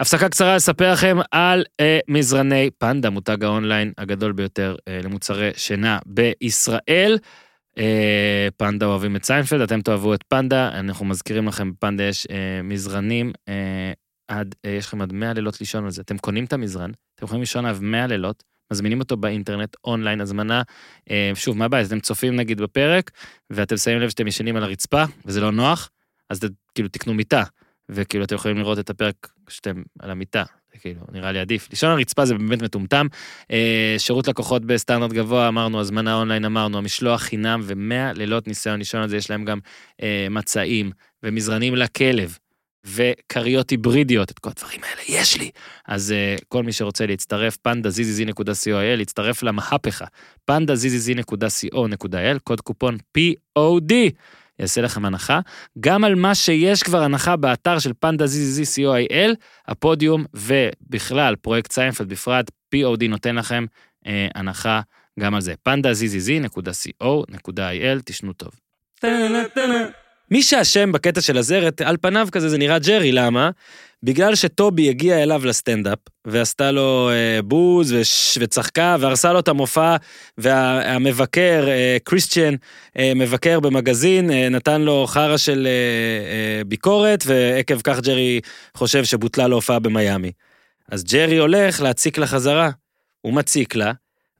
הפסקה 0.00 0.28
קצרה 0.28 0.56
לספר 0.56 0.92
לכם 0.92 1.16
על 1.30 1.64
אה, 1.80 1.98
מזרני 2.08 2.70
פנדה, 2.78 3.10
מותג 3.10 3.44
האונליין 3.44 3.92
הגדול 3.98 4.32
ביותר 4.32 4.76
אה, 4.88 5.00
למוצרי 5.04 5.50
שינה 5.56 5.98
בישראל. 6.06 7.18
אה, 7.78 8.48
פנדה 8.56 8.86
אוהבים 8.86 9.16
את 9.16 9.24
סיינפלד, 9.24 9.60
אתם 9.60 9.80
תאהבו 9.80 10.14
את 10.14 10.22
פנדה, 10.28 10.68
אנחנו 10.68 11.04
מזכירים 11.04 11.48
לכם, 11.48 11.72
בפנדה 11.72 12.04
יש 12.04 12.26
אה, 12.30 12.62
מזרנים, 12.62 13.32
אה, 13.48 13.92
עד, 14.28 14.54
אה, 14.64 14.70
יש 14.70 14.86
לכם 14.86 15.02
עד 15.02 15.12
100 15.12 15.32
לילות 15.32 15.60
לישון 15.60 15.84
על 15.84 15.90
זה. 15.90 16.02
אתם 16.02 16.18
קונים 16.18 16.44
את 16.44 16.52
המזרן, 16.52 16.90
אתם 17.14 17.24
יכולים 17.24 17.40
לישון 17.42 17.64
עליו 17.64 17.78
100 17.82 18.06
לילות, 18.06 18.42
מזמינים 18.72 19.00
אותו 19.00 19.16
באינטרנט, 19.16 19.76
אונליין, 19.84 20.20
הזמנה. 20.20 20.62
אה, 21.10 21.32
שוב, 21.34 21.58
מה 21.58 21.64
הבעיה? 21.64 21.86
אתם 21.86 22.00
צופים 22.00 22.36
נגיד 22.36 22.60
בפרק, 22.60 23.10
ואתם 23.50 23.76
שמים 23.76 23.98
לב 23.98 24.08
שאתם 24.08 24.26
ישנים 24.26 24.56
על 24.56 24.62
הרצפה, 24.62 25.04
וזה 25.24 25.40
לא 25.40 25.52
נוח, 25.52 25.90
אז 26.30 26.40
ת, 26.40 26.44
כאילו 26.74 26.88
תקנו 26.88 27.14
מיטה, 27.14 27.42
וכאילו 27.88 28.24
אתם 28.24 28.34
יכולים 28.34 28.58
לראות 28.58 28.78
את 28.78 28.90
הפרק 28.90 29.28
כשאתם 29.46 29.82
על 29.98 30.10
המיטה, 30.10 30.44
כאילו, 30.80 31.00
נראה 31.12 31.32
לי 31.32 31.38
עדיף. 31.38 31.68
לישון 31.70 31.90
על 31.90 31.98
רצפה 31.98 32.24
זה 32.24 32.34
באמת 32.34 32.62
מטומטם. 32.62 33.06
אה, 33.50 33.94
שירות 33.98 34.28
לקוחות 34.28 34.64
בסטנדרט 34.64 35.12
גבוה, 35.12 35.48
אמרנו, 35.48 35.80
הזמנה 35.80 36.14
אונליין 36.14 36.44
אמרנו, 36.44 36.78
המשלוח 36.78 37.20
חינם 37.20 37.60
ומאה 37.64 38.12
לילות 38.12 38.48
ניסיון 38.48 38.78
לישון 38.78 39.02
על 39.02 39.08
זה, 39.08 39.16
יש 39.16 39.30
להם 39.30 39.44
גם 39.44 39.58
אה, 40.02 40.26
מצעים 40.30 40.90
ומזרנים 41.22 41.76
לכלב. 41.76 42.38
וכריות 42.86 43.70
היברידיות, 43.70 44.30
את 44.30 44.38
כל 44.38 44.50
הדברים 44.50 44.80
האלה 44.84 45.02
יש 45.08 45.40
לי. 45.40 45.50
אז 45.88 46.14
uh, 46.38 46.44
כל 46.48 46.62
מי 46.62 46.72
שרוצה 46.72 47.06
להצטרף, 47.06 47.56
פנדה 47.56 47.88
zzz.co.il, 47.88 48.96
להצטרף 48.96 49.42
למהפכה, 49.42 50.04
פנדה 50.44 50.74
zzz.co.il, 50.74 52.38
קוד 52.44 52.60
קופון 52.60 52.96
POD. 53.18 53.92
יעשה 54.58 54.80
לכם 54.80 55.04
הנחה, 55.04 55.40
גם 55.80 56.04
על 56.04 56.14
מה 56.14 56.34
שיש 56.34 56.82
כבר 56.82 57.02
הנחה 57.02 57.36
באתר 57.36 57.78
של 57.78 57.92
פנדה 58.00 58.24
ZZZ.co.il, 58.24 59.34
הפודיום 59.68 60.24
ובכלל 60.34 61.36
פרויקט 61.36 61.72
סיינפלד 61.72 62.08
בפרט, 62.08 62.50
POD 62.74 63.08
נותן 63.08 63.36
לכם 63.36 63.66
אה, 64.06 64.28
הנחה 64.34 64.80
גם 65.20 65.34
על 65.34 65.40
זה. 65.40 65.54
פנדה 65.62 65.92
zzz.co.il, 65.92 68.02
תשנו 68.04 68.32
טוב. 68.32 68.50
מי 70.30 70.42
שאשם 70.42 70.92
בקטע 70.92 71.20
של 71.20 71.38
הזרת, 71.38 71.80
על 71.80 71.96
פניו 72.00 72.28
כזה 72.32 72.48
זה 72.48 72.58
נראה 72.58 72.78
ג'רי, 72.78 73.12
למה? 73.12 73.50
בגלל 74.02 74.34
שטובי 74.34 74.88
הגיע 74.88 75.22
אליו 75.22 75.46
לסטנדאפ, 75.46 75.98
ועשתה 76.24 76.70
לו 76.70 77.10
אה, 77.10 77.42
בוז 77.42 77.92
וש, 77.92 78.38
וצחקה, 78.40 78.96
והרסה 79.00 79.32
לו 79.32 79.38
את 79.38 79.48
המופע, 79.48 79.96
והמבקר, 80.38 81.64
אה, 81.68 81.96
קריסטיאן, 82.04 82.54
אה, 82.98 83.12
מבקר 83.16 83.60
במגזין, 83.60 84.30
אה, 84.30 84.48
נתן 84.48 84.80
לו 84.80 85.06
חרא 85.06 85.36
של 85.36 85.66
אה, 85.66 85.70
אה, 86.58 86.64
ביקורת, 86.64 87.24
ועקב 87.26 87.80
כך 87.80 88.00
ג'רי 88.00 88.40
חושב 88.76 89.04
שבוטלה 89.04 89.48
לו 89.48 89.56
הופעה 89.56 89.78
במיאמי. 89.78 90.32
אז 90.90 91.04
ג'רי 91.04 91.38
הולך 91.38 91.80
להציק 91.80 92.18
לה 92.18 92.26
חזרה. 92.26 92.70
הוא 93.20 93.34
מציק 93.34 93.74
לה, 93.74 93.92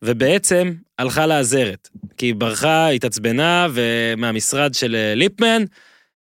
ובעצם 0.06 0.72
הלכה 0.98 1.26
לעזרת. 1.26 1.88
כי 2.16 2.26
היא 2.26 2.34
ברחה, 2.34 2.88
התעצבנה, 2.88 3.66
ומהמשרד 3.72 4.74
של 4.74 4.94
אה, 4.94 5.14
ליפמן, 5.14 5.64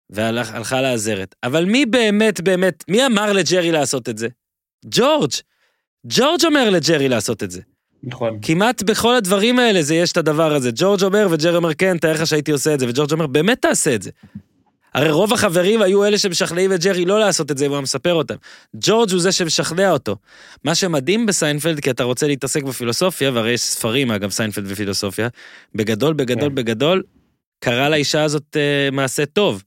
והלכה 0.10 0.82
לעזרת. 0.82 1.36
אבל 1.44 1.66
מי 1.66 1.86
באמת 1.86 2.42
באמת, 2.42 2.84
מי 2.88 3.06
אמר 3.06 3.34
לג'רי 3.34 3.72
לעשות 3.72 4.10
את 4.10 4.18
זה? 4.18 4.28
ג'ורג'. 4.86 5.32
ג'ורג' 6.08 6.46
אומר 6.46 6.70
לג'רי 6.70 7.10
לעשות 7.10 7.44
את 7.44 7.52
זה. 7.52 7.62
נכון. 8.04 8.40
כמעט 8.42 8.84
בכל 8.84 9.16
הדברים 9.16 9.60
האלה 9.60 9.82
זה 9.82 9.96
יש 9.96 10.12
את 10.12 10.18
הדבר 10.18 10.54
הזה. 10.54 10.70
ג'ורג' 10.76 11.04
אומר 11.04 11.28
וג'רי 11.32 11.56
אומר 11.56 11.74
כן, 11.74 11.98
תאר 11.98 12.14
לך 12.14 12.28
שהייתי 12.28 12.52
עושה 12.52 12.74
את 12.74 12.80
זה, 12.80 12.88
וג'ורג' 12.90 13.12
אומר 13.12 13.28
באמת 13.28 13.62
תעשה 13.62 13.96
את 13.96 14.02
זה. 14.02 14.12
הרי 14.94 15.12
רוב 15.12 15.34
החברים 15.34 15.82
היו 15.82 16.06
אלה 16.06 16.18
שמשכנעים 16.18 16.74
את 16.74 16.84
ג'רי 16.84 17.06
לא 17.06 17.20
לעשות 17.20 17.52
את 17.52 17.58
זה, 17.58 17.72
והוא 17.72 17.82
מספר 17.82 18.14
אותם. 18.14 18.36
ג'ורג' 18.76 19.12
הוא 19.12 19.20
זה 19.20 19.32
שמשכנע 19.32 19.92
אותו. 19.92 20.16
מה 20.64 20.76
שמדהים 20.76 21.26
בסיינפלד, 21.26 21.80
כי 21.80 21.92
אתה 21.92 22.04
רוצה 22.04 22.28
להתעסק 22.28 22.64
בפילוסופיה, 22.64 23.32
והרי 23.32 23.52
יש 23.52 23.62
ספרים, 23.62 24.12
אגב, 24.12 24.30
סיינפלד 24.30 24.66
ופילוסופיה, 24.68 25.28
בגדול, 25.76 26.14
בגדול, 26.14 26.50
כן. 26.50 26.56
בגדול, 26.56 27.04
קרה 27.60 27.90
לאישה 27.90 28.24
הזאת 28.24 28.58
uh, 28.58 28.96
מעשה 28.96 29.26
טוב. 29.26 29.64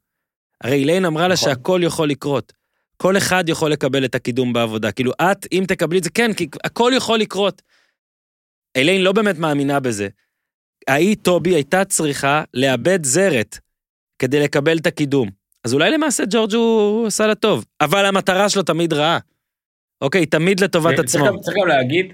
הרי 0.61 0.75
איליין 0.75 1.05
אמרה 1.05 1.29
לה 1.29 1.35
נכון. 1.35 1.49
שהכל 1.49 1.81
יכול 1.85 2.09
לקרות. 2.09 2.53
כל 2.97 3.17
אחד 3.17 3.49
יכול 3.49 3.71
לקבל 3.71 4.05
את 4.05 4.15
הקידום 4.15 4.53
בעבודה. 4.53 4.93
כאילו, 4.93 5.13
את, 5.13 5.47
אם 5.53 5.65
תקבלי 5.69 5.99
את 5.99 6.05
זה, 6.05 6.11
כן, 6.11 6.33
כי 6.33 6.49
הכל 6.65 6.93
יכול 6.97 7.19
לקרות. 7.19 7.63
איליין 8.75 9.03
לא 9.03 9.13
באמת 9.13 9.39
מאמינה 9.39 9.81
בזה. 9.81 10.09
ההיא, 10.89 11.17
טובי, 11.23 11.55
הייתה 11.55 11.85
צריכה 11.85 12.43
לאבד 12.55 13.05
זרת 13.05 13.59
כדי 14.19 14.41
לקבל 14.41 14.79
את 14.79 14.87
הקידום. 14.87 15.29
אז 15.65 15.75
אולי 15.75 15.91
למעשה 15.91 16.25
ג'ורג' 16.31 16.55
הוא 16.55 17.07
עשה 17.07 17.27
לה 17.27 17.35
טוב, 17.35 17.65
אבל 17.81 18.07
המטרה 18.07 18.49
שלו 18.49 18.63
תמיד 18.63 18.93
רעה. 18.93 19.19
אוקיי, 20.03 20.27
תמיד 20.27 20.61
לטובת 20.61 20.99
עצמו. 20.99 21.41
צריך 21.41 21.57
גם 21.61 21.69
להגיד, 21.69 22.13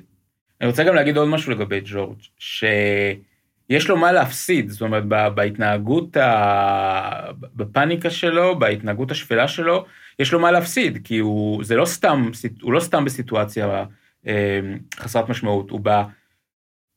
אני 0.60 0.68
רוצה 0.68 0.84
גם 0.84 0.94
להגיד 0.94 1.16
עוד 1.16 1.28
משהו 1.28 1.52
לגבי 1.52 1.80
ג'ורג', 1.84 2.18
שיש 2.38 3.88
לו 3.88 3.96
מה 3.96 4.12
להפסיד, 4.12 4.70
זאת 4.70 4.80
אומרת, 4.80 5.04
בהתנהגות, 5.34 6.16
ה... 6.16 7.30
בפאניקה 7.40 8.10
שלו, 8.10 8.58
בהתנהגות 8.58 9.10
השפלה 9.10 9.48
שלו, 9.48 9.84
יש 10.18 10.32
לו 10.32 10.40
מה 10.40 10.50
להפסיד, 10.50 10.98
כי 11.04 11.18
הוא, 11.18 11.64
זה 11.64 11.76
לא 11.76 11.84
סתם, 11.84 12.30
הוא 12.62 12.72
לא 12.72 12.80
סתם 12.80 13.04
בסיטואציה 13.04 13.84
אה, 14.26 14.60
חסרת 14.96 15.28
משמעות, 15.28 15.70
הוא 15.70 15.80
בא 15.80 16.04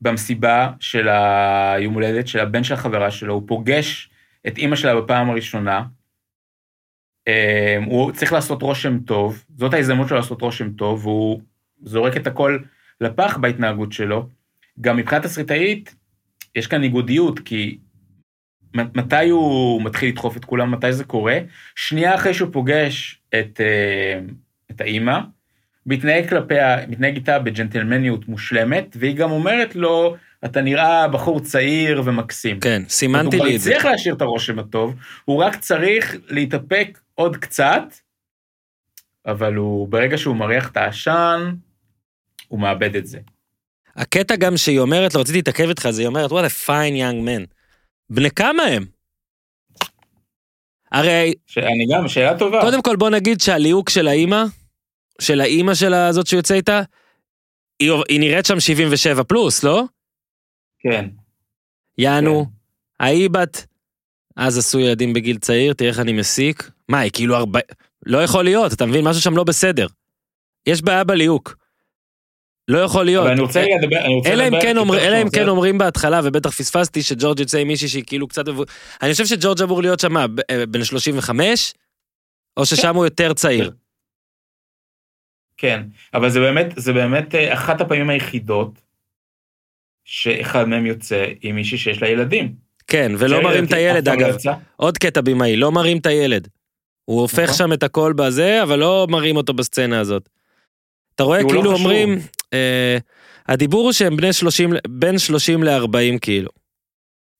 במסיבה 0.01 0.71
של 0.79 1.07
היום 1.09 1.93
הולדת 1.93 2.27
של 2.27 2.39
הבן 2.39 2.63
של 2.63 2.73
החברה 2.73 3.11
שלו, 3.11 3.33
הוא 3.33 3.43
פוגש 3.45 4.09
את 4.47 4.57
אימא 4.57 4.75
שלה 4.75 5.01
בפעם 5.01 5.29
הראשונה, 5.29 5.83
אה, 7.27 7.77
הוא 7.85 8.11
צריך 8.11 8.33
לעשות 8.33 8.61
רושם 8.61 8.99
טוב, 8.99 9.45
זאת 9.57 9.73
ההזדמנות 9.73 10.07
שלו 10.07 10.17
לעשות 10.17 10.41
רושם 10.41 10.73
טוב, 10.73 11.05
והוא 11.05 11.41
זורק 11.81 12.17
את 12.17 12.27
הכל 12.27 12.57
לפח 13.01 13.37
בהתנהגות 13.37 13.91
שלו. 13.91 14.29
גם 14.81 14.97
מבחינת 14.97 15.23
תסריטאית, 15.23 15.95
יש 16.55 16.67
כאן 16.67 16.81
ניגודיות, 16.81 17.39
כי 17.39 17.77
מתי 18.73 19.29
הוא 19.29 19.81
מתחיל 19.83 20.09
לדחוף 20.09 20.37
את 20.37 20.45
כולם, 20.45 20.71
מתי 20.71 20.93
זה 20.93 21.03
קורה? 21.03 21.37
שנייה 21.75 22.15
אחרי 22.15 22.33
שהוא 22.33 22.49
פוגש 22.53 23.21
את, 23.29 23.61
אה, 23.61 24.19
את 24.71 24.81
האימא, 24.81 25.19
מתנהג 25.85 26.29
כלפיה, 26.29 26.87
מתנהג 26.87 27.15
איתה 27.15 27.39
בג'נטלמניות 27.39 28.27
מושלמת, 28.27 28.97
והיא 28.99 29.15
גם 29.15 29.31
אומרת 29.31 29.75
לו, 29.75 30.15
אתה 30.45 30.61
נראה 30.61 31.07
בחור 31.07 31.39
צעיר 31.39 32.01
ומקסים. 32.05 32.59
כן, 32.59 32.83
סימנתי 32.89 33.39
לי 33.39 33.55
את 33.55 33.61
זה. 33.61 33.69
הוא 33.69 33.77
כבר 33.77 33.77
הצליח 33.77 33.85
להשאיר 33.85 34.15
את 34.15 34.21
הרושם 34.21 34.59
הטוב, 34.59 34.95
הוא 35.25 35.43
רק 35.43 35.55
צריך 35.55 36.15
להתאפק 36.29 36.99
עוד 37.15 37.37
קצת, 37.37 37.83
אבל 39.25 39.55
הוא, 39.55 39.87
ברגע 39.87 40.17
שהוא 40.17 40.35
מריח 40.35 40.71
את 40.71 40.77
העשן, 40.77 41.53
הוא 42.47 42.59
מאבד 42.59 42.95
את 42.95 43.07
זה. 43.07 43.19
הקטע 43.95 44.35
גם 44.35 44.57
שהיא 44.57 44.79
אומרת, 44.79 45.15
לא 45.15 45.19
רציתי 45.19 45.37
להתעכב 45.37 45.69
איתך, 45.69 45.85
אז 45.85 45.99
היא 45.99 46.07
אומרת, 46.07 46.31
what 46.31 46.33
a 46.33 46.67
fine 46.67 46.95
young 46.95 47.27
man. 47.27 47.53
בני 48.09 48.31
כמה 48.31 48.63
הם? 48.63 48.85
הרי... 50.91 51.33
אני 51.57 51.85
גם, 51.93 52.07
שאלה 52.07 52.39
טובה. 52.39 52.61
קודם 52.61 52.81
כל 52.81 52.95
בוא 52.95 53.09
נגיד 53.09 53.41
שהליהוק 53.41 53.89
של 53.89 54.07
האימא, 54.07 54.43
של 55.21 55.41
האימא 55.41 55.73
של 55.73 55.93
הזאת 55.93 56.27
שהוא 56.27 56.37
יוצא 56.37 56.53
איתה, 56.53 56.81
היא, 57.79 57.91
היא 58.09 58.19
נראית 58.19 58.45
שם 58.45 58.59
77 58.59 59.23
פלוס, 59.23 59.63
לא? 59.63 59.83
כן. 60.89 61.05
יענו, 61.97 62.45
כן. 62.45 63.05
ההיא 63.05 63.29
בת, 63.29 63.65
אז 64.35 64.57
עשו 64.57 64.79
ילדים 64.79 65.13
בגיל 65.13 65.37
צעיר, 65.37 65.73
תראה 65.73 65.89
איך 65.89 65.99
אני 65.99 66.13
מסיק. 66.13 66.71
מה, 66.89 66.99
היא 66.99 67.11
כאילו 67.13 67.35
ארבע... 67.35 67.59
לא 68.05 68.23
יכול 68.23 68.43
להיות, 68.43 68.73
אתה 68.73 68.85
מבין? 68.85 69.07
משהו 69.07 69.21
שם 69.21 69.35
לא 69.35 69.43
בסדר. 69.43 69.87
יש 70.67 70.81
בעיה 70.81 71.03
בליהוק. 71.03 71.55
לא 72.67 72.77
יכול 72.77 73.05
להיות. 73.05 73.23
אבל 73.23 73.31
אני 73.31 73.41
רוצה 73.41 73.61
לדבר, 73.61 73.97
אני 74.05 74.15
רוצה 74.15 74.35
לדבר... 74.35 74.61
כן 74.61 74.77
אלא 74.77 75.21
אם 75.21 75.29
כן 75.29 75.47
אומרים 75.47 75.77
בהתחלה, 75.77 76.21
ובטח 76.23 76.49
פספסתי, 76.49 77.03
שג'ורג' 77.03 77.39
יוצא 77.39 77.57
עם 77.57 77.67
מישהי 77.67 77.87
שהיא 77.87 78.03
כאילו 78.07 78.27
קצת... 78.27 78.43
אני 79.01 79.11
חושב 79.11 79.25
שג'ורג' 79.25 79.61
אמור 79.61 79.81
להיות 79.81 79.99
שם, 79.99 80.17
אה, 80.17 80.65
בן 80.69 80.83
35, 80.83 81.73
או 82.57 82.65
ששם 82.65 82.81
כן. 82.81 82.95
הוא 82.95 83.05
יותר 83.05 83.33
צעיר. 83.33 83.71
כן, 85.57 85.83
אבל 86.13 86.29
זה 86.29 86.39
באמת, 86.39 86.65
זה 86.75 86.93
באמת 86.93 87.35
אה, 87.35 87.53
אחת 87.53 87.81
הפעמים 87.81 88.09
היחידות 88.09 88.84
שאחד 90.05 90.67
מהם 90.67 90.85
יוצא 90.85 91.25
עם 91.41 91.55
מישהי 91.55 91.77
שיש 91.77 92.01
לה 92.01 92.09
ילדים. 92.09 92.53
כן, 92.87 93.11
ולא 93.17 93.43
מרים 93.43 93.65
את 93.65 93.73
הילד 93.73 94.09
אגב. 94.09 94.35
עוד 94.75 94.97
קטע 94.97 95.21
במאי, 95.21 95.55
לא 95.55 95.71
מרים 95.71 95.97
את 95.97 96.05
הילד. 96.05 96.47
הוא 97.05 97.21
הופך 97.21 97.39
נכון. 97.39 97.55
שם 97.55 97.73
את 97.73 97.83
הכל 97.83 98.13
בזה, 98.13 98.63
אבל 98.63 98.79
לא 98.79 99.07
מרים 99.09 99.37
אותו 99.37 99.53
בסצנה 99.53 99.99
הזאת. 99.99 100.29
אתה 101.15 101.23
רואה 101.23 101.41
לא 101.41 101.47
כאילו 101.47 101.63
לא 101.63 101.73
אומרים, 101.73 102.19
אה, 102.53 102.97
הדיבור 103.47 103.83
הוא 103.83 103.91
שהם 103.91 104.17
בני 104.17 104.33
30, 104.33 104.73
בין 104.87 105.17
30 105.17 105.63
ל-40 105.63 106.19
כאילו, 106.21 106.49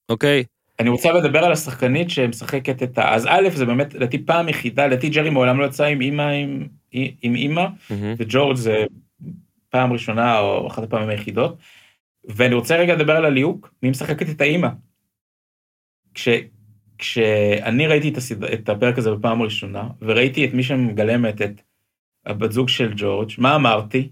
אוקיי? 0.09 0.43
אני 0.79 0.89
רוצה 0.89 1.11
לדבר 1.11 1.39
על 1.39 1.51
השחקנית 1.51 2.09
שמשחקת 2.09 2.83
את 2.83 2.97
ה... 2.97 3.13
אז 3.13 3.25
א', 3.29 3.49
זה 3.53 3.65
באמת, 3.65 3.93
לדעתי 3.93 4.25
פעם 4.25 4.49
יחידה, 4.49 4.87
לדעתי 4.87 5.09
ג'רי 5.09 5.29
מעולם 5.29 5.59
לא 5.59 5.65
יצא 5.65 5.83
עם 5.83 6.01
אימא, 6.01 6.31
עם, 6.31 6.67
עם 7.21 7.35
אימא, 7.35 7.65
mm-hmm. 7.65 7.93
וג'ורג' 8.17 8.55
זה 8.55 8.85
פעם 9.69 9.93
ראשונה 9.93 10.39
או 10.39 10.67
אחת 10.67 10.83
הפעמים 10.83 11.09
היחידות. 11.09 11.57
ואני 12.27 12.55
רוצה 12.55 12.77
רגע 12.77 12.95
לדבר 12.95 13.15
על 13.15 13.25
הליהוק, 13.25 13.73
מי 13.83 13.89
משחקת 13.89 14.29
את 14.29 14.41
האימא. 14.41 14.69
כש, 16.13 16.29
כשאני 16.97 17.87
ראיתי 17.87 18.09
את, 18.09 18.17
הסד... 18.17 18.43
את 18.43 18.69
הפרק 18.69 18.97
הזה 18.97 19.11
בפעם 19.11 19.41
הראשונה, 19.41 19.87
וראיתי 20.01 20.45
את 20.45 20.53
מי 20.53 20.63
שמגלמת 20.63 21.41
את 21.41 21.61
הבת 22.25 22.51
זוג 22.51 22.69
של 22.69 22.93
ג'ורג', 22.95 23.31
מה 23.37 23.55
אמרתי? 23.55 24.09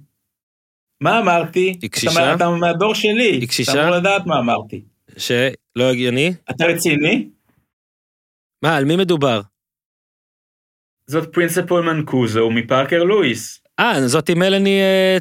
מה 1.02 1.20
אמרתי? 1.20 1.74
היא 1.82 1.90
קשישה? 1.90 2.12
אתה, 2.12 2.36
אתה 2.36 2.50
מהדור 2.50 2.96
שלי. 2.96 3.32
היא 3.32 3.48
קשישה? 3.48 3.72
אתה 3.72 3.84
אמור 3.84 3.96
לדעת 3.96 4.26
מה 4.26 4.40
אמרתי. 4.40 4.84
שלא 5.18 5.84
הגיוני? 5.92 6.34
אתה 6.50 6.66
רציני? 6.66 7.30
מה, 8.62 8.78
על 8.78 8.86
מי 8.86 8.96
מדובר? 8.96 9.42
זאת 11.08 11.34
פרינסיפול 11.34 11.94
מנקוזו 11.94 12.50
מפארקר 12.50 13.04
לואיס. 13.04 13.64
אה, 13.80 14.08
זאת 14.08 14.30
מלאני 14.30 14.82
אה, 14.82 15.18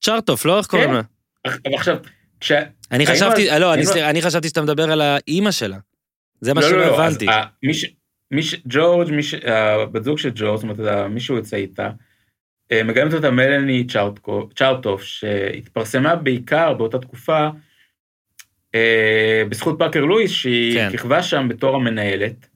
צ'רטוף, 0.00 0.44
לא? 0.44 0.58
איך 0.58 0.66
קוראים 0.66 0.88
כן. 0.88 0.94
לה? 0.94 1.02
עכשיו, 1.76 1.96
כש... 2.44 2.52
אני 2.92 3.06
חשבתי, 3.06 3.48
לא, 3.60 3.74
אני 3.96 4.22
חשבתי 4.22 4.48
שאתה 4.48 4.62
מדבר 4.62 4.92
על 4.92 5.00
האימא 5.00 5.50
שלה. 5.50 5.76
זה 6.40 6.54
מה 6.54 6.60
לא, 6.60 6.68
שלא 6.68 6.78
לא, 6.78 6.94
הבנתי. 6.94 7.28
אה, 7.28 7.44
ג'ורג', 8.66 9.08
הבת 9.46 10.04
זוג 10.04 10.18
של 10.18 10.30
ג'ורג', 10.34 10.56
זאת 10.56 10.62
אומרת, 10.62 11.10
מישהו 11.10 11.36
יוצא 11.36 11.56
איתה, 11.56 11.90
אה, 12.72 12.82
מגלמת 12.82 13.14
אותה 13.14 13.30
מלאני 13.30 13.86
צ'ארטוף, 14.54 15.02
שהתפרסמה 15.02 16.16
בעיקר 16.16 16.74
באותה 16.74 16.98
תקופה 16.98 17.48
אה, 18.74 19.42
בזכות 19.48 19.78
פארקר 19.78 20.04
לואיס, 20.04 20.30
שהיא 20.30 20.74
כן. 20.74 20.90
כיכבה 20.90 21.22
שם 21.22 21.48
בתור 21.48 21.76
המנהלת. 21.76 22.46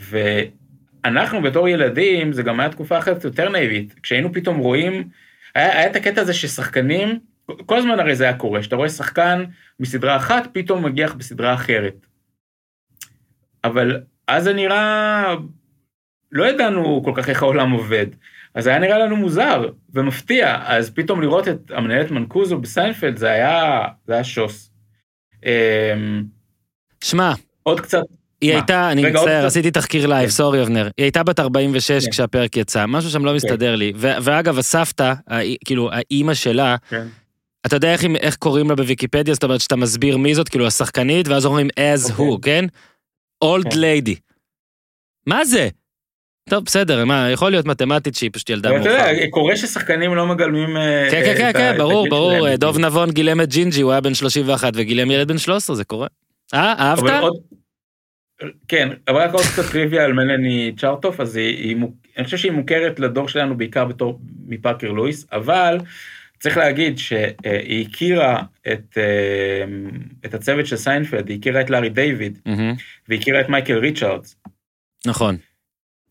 ואנחנו 0.00 1.42
בתור 1.42 1.68
ילדים, 1.68 2.32
זה 2.32 2.42
גם 2.42 2.60
היה 2.60 2.68
תקופה 2.68 2.98
אחרת 2.98 3.24
יותר 3.24 3.48
נאיבית, 3.48 3.94
כשהיינו 4.02 4.32
פתאום 4.32 4.58
רואים, 4.58 5.08
היה, 5.54 5.78
היה 5.78 5.90
את 5.90 5.96
הקטע 5.96 6.20
הזה 6.20 6.34
ששחקנים, 6.34 7.18
כל 7.66 7.78
הזמן 7.78 8.00
הרי 8.00 8.16
זה 8.16 8.24
היה 8.24 8.36
קורה, 8.36 8.62
שאתה 8.62 8.76
רואה 8.76 8.88
שחקן 8.88 9.44
מסדרה 9.80 10.16
אחת, 10.16 10.48
פתאום 10.52 10.84
מגיח 10.84 11.14
בסדרה 11.14 11.54
אחרת. 11.54 12.06
אבל 13.64 14.00
אז 14.28 14.44
זה 14.44 14.52
נראה, 14.52 15.34
לא 16.32 16.44
ידענו 16.44 17.02
כל 17.04 17.12
כך 17.14 17.28
איך 17.28 17.42
העולם 17.42 17.70
עובד. 17.70 18.06
אז 18.54 18.66
היה 18.66 18.78
נראה 18.78 18.98
לנו 18.98 19.16
מוזר 19.16 19.68
ומפתיע, 19.94 20.62
אז 20.66 20.90
פתאום 20.90 21.22
לראות 21.22 21.48
את 21.48 21.70
המנהלת 21.70 22.10
מנקוזו 22.10 22.58
בסיינפלד 22.58 23.16
זה 23.16 23.30
היה, 23.30 23.82
זה 24.06 24.12
היה 24.12 24.24
שוס. 24.24 24.70
אמ, 25.46 26.24
שמע, 27.04 27.32
עוד 27.62 27.80
קצת. 27.80 28.02
היא 28.40 28.52
מה? 28.52 28.58
הייתה, 28.58 28.92
אני 28.92 29.10
מצטער, 29.10 29.46
עשיתי 29.46 29.70
תחקיר 29.70 30.06
לייב, 30.06 30.24
כן. 30.24 30.30
sorry 30.30 30.62
אבנר. 30.62 30.88
היא 30.96 31.04
הייתה 31.04 31.22
בת 31.22 31.40
46 31.40 32.04
כן. 32.04 32.10
כשהפרק 32.10 32.56
יצא, 32.56 32.86
משהו 32.86 33.10
שם 33.10 33.24
לא 33.24 33.30
כן. 33.30 33.36
מסתדר 33.36 33.76
לי. 33.76 33.92
ואגב, 33.96 34.58
הסבתא, 34.58 35.14
כאילו, 35.64 35.90
האימא 35.92 36.34
שלה, 36.34 36.76
כן. 36.88 37.06
אתה 37.66 37.76
יודע 37.76 37.92
איך, 37.92 38.04
איך 38.20 38.36
קוראים 38.36 38.68
לה 38.68 38.76
בוויקיפדיה? 38.76 39.34
זאת 39.34 39.44
אומרת 39.44 39.60
שאתה 39.60 39.76
מסביר 39.76 40.16
מי 40.16 40.34
זאת, 40.34 40.48
כאילו 40.48 40.66
השחקנית, 40.66 41.28
ואז 41.28 41.46
אומרים 41.46 41.68
as 41.68 42.10
okay. 42.10 42.12
who, 42.12 42.38
כן? 42.42 42.64
old 43.42 43.72
כן. 43.72 43.78
ליידי. 43.78 44.16
מה 45.26 45.44
זה? 45.44 45.68
טוב, 46.50 46.64
בסדר, 46.64 47.04
מה, 47.04 47.30
יכול 47.30 47.50
להיות 47.50 47.66
מתמטית 47.66 48.14
שהיא 48.14 48.30
פשוט 48.32 48.50
ילדה 48.50 48.70
מאוחר. 48.70 48.82
אתה 48.82 49.10
יודע, 49.10 49.26
קורה 49.30 49.56
ששחקנים 49.56 50.14
לא 50.14 50.26
מגלמים... 50.26 50.76
אה, 50.76 51.08
כן, 51.10 51.22
כן, 51.24 51.34
כן, 51.36 51.52
כן, 51.52 51.74
ברור, 51.78 52.08
ברור, 52.08 52.56
דוב 52.56 52.78
נבון 52.78 53.10
גילם 53.10 53.40
את 53.40 53.48
ג'ינג'י, 53.48 53.80
הוא 53.80 53.92
היה 53.92 54.00
בן 54.00 54.14
31 54.14 54.72
וגילם 54.74 55.10
ילד 55.10 55.28
בן 55.28 55.38
13, 55.38 55.76
זה 55.76 55.84
קורה. 55.84 56.06
אה, 56.54 56.74
אהבת? 56.78 57.12
כן, 58.68 58.88
אבל 59.08 59.16
רק 59.16 59.32
עוד 59.32 59.44
קצת 59.52 59.72
טריוויה 59.72 60.04
על 60.04 60.12
מלני 60.12 60.72
צ'רטוף, 60.78 61.20
אז 61.20 61.38
אני 62.16 62.24
חושב 62.24 62.36
שהיא 62.36 62.52
מוכרת 62.52 63.00
לדור 63.00 63.28
שלנו 63.28 63.56
בעיקר 63.56 63.84
בתור 63.84 64.20
מפארקר 64.46 64.88
לואיס, 64.88 65.26
אבל 65.32 65.78
צריך 66.40 66.56
להגיד 66.56 66.98
שהיא 66.98 67.86
הכירה 67.86 68.42
את, 68.72 68.98
אה, 68.98 69.64
את 70.24 70.34
הצוות 70.34 70.66
של 70.66 70.76
סיינפלד, 70.76 71.28
היא 71.28 71.38
הכירה 71.38 71.60
את 71.60 71.70
לארי 71.70 71.88
דיוויד, 71.88 72.38
והיא 73.08 73.20
הכירה 73.20 73.40
את 73.40 73.48
מייקל 73.48 73.78
ריצ'ארדס. 73.78 74.36
נכון. 75.06 75.36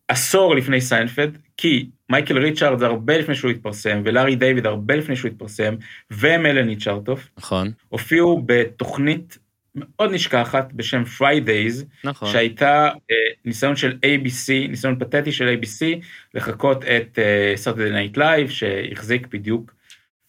עשור 0.08 0.56
לפני 0.56 0.82
סיינפלד, 0.82 1.38
כי 1.58 1.90
מייקל 2.10 2.38
ריצ'ארד 2.38 2.84
הרבה 2.84 3.18
לפני 3.18 3.36
שהוא 3.36 3.52
התפרסם, 3.52 4.02
ולארי 4.06 4.36
דיוויד 4.36 4.66
הרבה 4.66 4.96
לפני 4.96 5.16
שהוא 5.16 5.32
התפרסם, 5.32 5.76
ומלני 6.12 6.76
צ'רטוף, 6.76 7.30
נכון, 7.38 7.72
הופיעו 7.90 8.44
בתוכנית 8.46 9.38
מאוד 9.76 10.12
נשכחת 10.12 10.74
בשם 10.74 11.04
Fridays, 11.18 11.86
נכון, 12.04 12.32
שהייתה 12.32 12.88
אה, 12.88 13.16
ניסיון 13.46 13.76
של 13.76 13.92
ABC, 13.92 14.70
ניסיון 14.70 15.00
פתטי 15.00 15.32
של 15.32 15.56
ABC, 15.56 16.06
לחקות 16.34 16.84
את 16.84 17.20
אה, 17.20 17.54
Saturday 17.64 18.14
Night 18.14 18.18
Live, 18.18 18.50
שהחזיק 18.50 19.28
בדיוק 19.28 19.74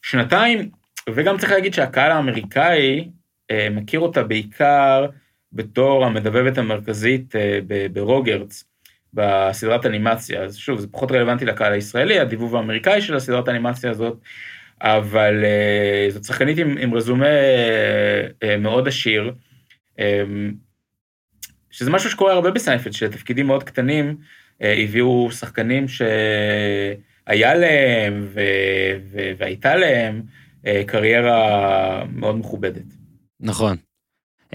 שנתיים, 0.02 0.70
וגם 1.10 1.38
צריך 1.38 1.52
להגיד 1.52 1.74
שהקהל 1.74 2.12
האמריקאי 2.12 3.08
אה, 3.50 3.68
מכיר 3.70 4.00
אותה 4.00 4.22
בעיקר 4.22 5.06
בתור 5.52 6.04
המדבבת 6.04 6.58
המרכזית 6.58 7.36
אה, 7.36 7.58
ברוגרץ. 7.92 8.64
בסדרת 9.14 9.86
אנימציה, 9.86 10.42
אז 10.42 10.56
שוב, 10.56 10.78
זה 10.78 10.86
פחות 10.90 11.12
רלוונטי 11.12 11.44
לקהל 11.44 11.72
הישראלי, 11.72 12.20
הדיבוב 12.20 12.56
האמריקאי 12.56 13.00
של 13.00 13.16
הסדרת 13.16 13.48
האנימציה 13.48 13.90
הזאת, 13.90 14.18
אבל 14.80 15.44
uh, 15.44 16.12
זאת 16.12 16.24
שחקנית 16.24 16.58
עם, 16.58 16.78
עם 16.78 16.94
רזומה 16.94 17.26
uh, 17.26 18.56
מאוד 18.58 18.88
עשיר, 18.88 19.32
um, 19.96 20.02
שזה 21.70 21.90
משהו 21.90 22.10
שקורה 22.10 22.32
הרבה 22.32 22.50
בסיינפלד, 22.50 22.92
שלתפקידים 22.92 23.46
מאוד 23.46 23.62
קטנים 23.62 24.16
uh, 24.16 24.64
הביאו 24.64 25.28
שחקנים 25.32 25.88
שהיה 27.28 27.54
להם 27.54 28.26
ו, 28.34 28.40
ו, 29.12 29.30
והייתה 29.38 29.76
להם 29.76 30.22
uh, 30.64 30.68
קריירה 30.86 32.04
מאוד 32.12 32.36
מכובדת. 32.36 32.82
נכון. 33.40 33.76
Um, 34.46 34.52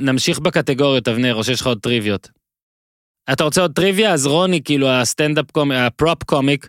נמשיך 0.00 0.38
בקטגוריות, 0.38 1.08
אבנר, 1.08 1.34
או 1.34 1.44
שיש 1.44 1.60
לך 1.60 1.66
עוד 1.66 1.80
טריוויות. 1.80 2.30
אתה 3.32 3.44
רוצה 3.44 3.60
עוד 3.60 3.72
טריוויה? 3.72 4.12
אז 4.12 4.26
רוני, 4.26 4.62
כאילו 4.62 4.90
הסטנדאפ 4.90 5.50
קומיק, 5.50 5.78
הפרופ 5.78 6.22
קומיק, 6.22 6.68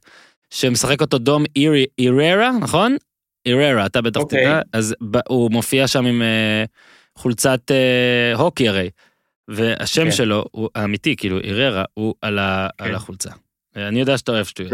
שמשחק 0.49 1.01
אותו 1.01 1.17
דום 1.17 1.43
אירי, 1.55 1.85
איררה, 1.99 2.51
נכון? 2.61 2.97
איררה, 3.45 3.85
אתה 3.85 4.01
בטח 4.01 4.19
okay. 4.19 4.23
אוקיי. 4.23 4.45
תדע, 4.45 4.61
אז 4.73 4.95
הוא 5.27 5.51
מופיע 5.51 5.87
שם 5.87 6.05
עם 6.05 6.21
uh, 6.21 7.19
חולצת 7.21 7.71
uh, 7.71 8.37
הוקי 8.37 8.67
הרי, 8.67 8.89
והשם 9.47 10.01
okay. 10.01 10.05
כן. 10.05 10.11
שלו, 10.11 10.45
הוא 10.51 10.69
האמיתי, 10.75 11.15
כאילו 11.15 11.39
איררה, 11.39 11.83
הוא 11.93 12.15
על, 12.21 12.39
ה, 12.39 12.67
okay. 12.67 12.83
על 12.83 12.89
כן. 12.89 12.95
החולצה. 12.95 13.29
אני 13.75 13.99
יודע 13.99 14.17
שאתה 14.17 14.31
אוהב 14.31 14.45
שטויות. 14.45 14.73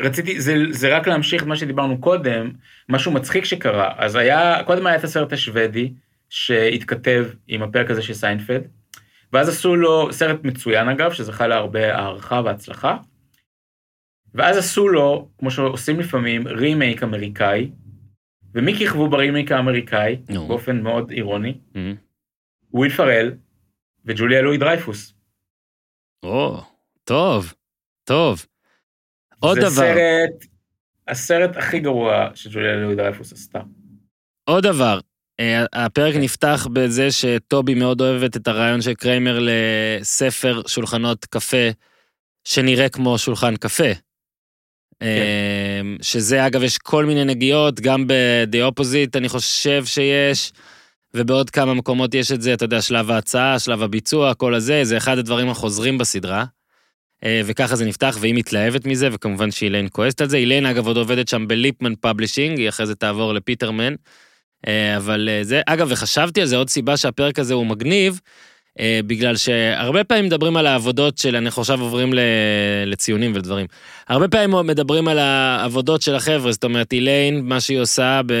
רציתי, 0.00 0.40
זה, 0.40 0.54
זה 0.70 0.96
רק 0.96 1.08
להמשיך 1.08 1.42
את 1.42 1.46
מה 1.46 1.56
שדיברנו 1.56 2.00
קודם, 2.00 2.52
משהו 2.88 3.12
מצחיק 3.12 3.44
שקרה, 3.44 3.92
אז 3.96 4.16
היה, 4.16 4.64
קודם 4.64 4.86
היה 4.86 4.96
את 4.96 5.04
הסרט 5.04 5.32
השוודי, 5.32 5.92
שהתכתב 6.28 7.26
עם 7.48 7.62
הפרק 7.62 7.90
הזה 7.90 8.02
של 8.02 8.14
סיינפלד, 8.14 8.62
ואז 9.32 9.48
עשו 9.48 9.76
לו 9.76 10.12
סרט 10.12 10.44
מצוין 10.44 10.88
אגב, 10.88 11.12
שזכה 11.12 11.46
להרבה 11.46 11.96
הערכה 11.96 12.42
והצלחה, 12.44 12.96
ואז 14.34 14.56
עשו 14.56 14.88
לו, 14.88 15.28
כמו 15.38 15.50
שעושים 15.50 16.00
לפעמים, 16.00 16.48
רימייק 16.48 17.02
אמריקאי, 17.02 17.70
ומי 18.54 18.74
כיכבו 18.74 19.08
ברימייק 19.08 19.52
האמריקאי, 19.52 20.16
no. 20.28 20.38
באופן 20.48 20.82
מאוד 20.82 21.10
אירוני? 21.10 21.54
Mm-hmm. 21.74 21.78
וויל 22.72 22.90
פרל 22.90 23.32
וג'וליה 24.04 24.42
לואי 24.42 24.58
דרייפוס. 24.58 25.14
או, 26.22 26.58
oh, 26.58 26.62
טוב, 27.04 27.54
טוב. 28.04 28.46
עוד 29.40 29.54
זה 29.54 29.60
דבר. 29.60 29.70
זה 29.70 29.94
סרט, 29.94 30.44
הסרט 31.08 31.56
הכי 31.56 31.80
גרוע 31.80 32.28
שג'וליה 32.34 32.76
לואי 32.76 32.94
דרייפוס 32.94 33.32
עשתה. 33.32 33.60
עוד 34.44 34.66
דבר, 34.66 35.00
אה, 35.40 35.64
הפרק 35.72 36.14
נפתח 36.16 36.66
בזה 36.72 37.08
שטובי 37.10 37.74
מאוד 37.74 38.00
אוהבת 38.00 38.36
את 38.36 38.48
הרעיון 38.48 38.82
של 38.82 38.94
קריימר 38.94 39.38
לספר 39.40 40.62
שולחנות 40.66 41.24
קפה, 41.24 41.68
שנראה 42.44 42.88
כמו 42.88 43.18
שולחן 43.18 43.56
קפה. 43.56 43.92
כן. 45.00 45.06
אמ, 45.80 45.96
שזה 46.02 46.46
אגב, 46.46 46.62
יש 46.62 46.78
כל 46.78 47.04
מיני 47.04 47.24
נגיעות, 47.24 47.80
גם 47.80 48.06
ב-The 48.06 48.56
Opposite 48.72 49.10
אני 49.18 49.28
חושב 49.28 49.84
שיש, 49.84 50.52
ובעוד 51.14 51.50
כמה 51.50 51.74
מקומות 51.74 52.14
יש 52.14 52.32
את 52.32 52.42
זה, 52.42 52.54
אתה 52.54 52.64
יודע, 52.64 52.82
שלב 52.82 53.10
ההצעה, 53.10 53.58
שלב 53.58 53.82
הביצוע, 53.82 54.34
כל 54.34 54.54
הזה, 54.54 54.84
זה 54.84 54.96
אחד 54.96 55.18
הדברים 55.18 55.48
החוזרים 55.48 55.98
בסדרה. 55.98 56.44
אה, 57.24 57.40
וככה 57.44 57.76
זה 57.76 57.84
נפתח, 57.84 58.18
והיא 58.20 58.34
מתלהבת 58.34 58.86
מזה, 58.86 59.08
וכמובן 59.12 59.50
שאיליין 59.50 59.88
כועסת 59.92 60.20
על 60.20 60.28
זה. 60.28 60.36
איליין, 60.36 60.66
אגב, 60.66 60.86
עוד 60.86 60.96
עובדת 60.96 61.28
שם 61.28 61.48
בליפמן 61.48 61.94
publishing, 61.94 62.58
היא 62.58 62.68
אחרי 62.68 62.86
זה 62.86 62.94
תעבור 62.94 63.34
לפיטרמן. 63.34 63.94
אה, 64.66 64.96
אבל 64.96 65.28
אה, 65.32 65.44
זה, 65.44 65.60
אגב, 65.66 65.86
וחשבתי 65.90 66.40
על 66.40 66.46
זה, 66.46 66.56
עוד 66.56 66.70
סיבה 66.70 66.96
שהפרק 66.96 67.38
הזה 67.38 67.54
הוא 67.54 67.66
מגניב, 67.66 68.20
בגלל 69.06 69.36
שהרבה 69.36 70.04
פעמים 70.04 70.24
מדברים 70.24 70.56
על 70.56 70.66
העבודות 70.66 71.18
של, 71.18 71.36
אנחנו 71.36 71.62
עכשיו 71.62 71.80
עוברים 71.80 72.12
לציונים 72.86 73.32
ודברים. 73.34 73.66
הרבה 74.08 74.28
פעמים 74.28 74.66
מדברים 74.66 75.08
על 75.08 75.18
העבודות 75.18 76.02
של 76.02 76.14
החבר'ה, 76.14 76.52
זאת 76.52 76.64
אומרת, 76.64 76.92
איליין, 76.92 77.40
מה 77.44 77.60
שהיא 77.60 77.78
עושה 77.78 78.20
ב, 78.26 78.34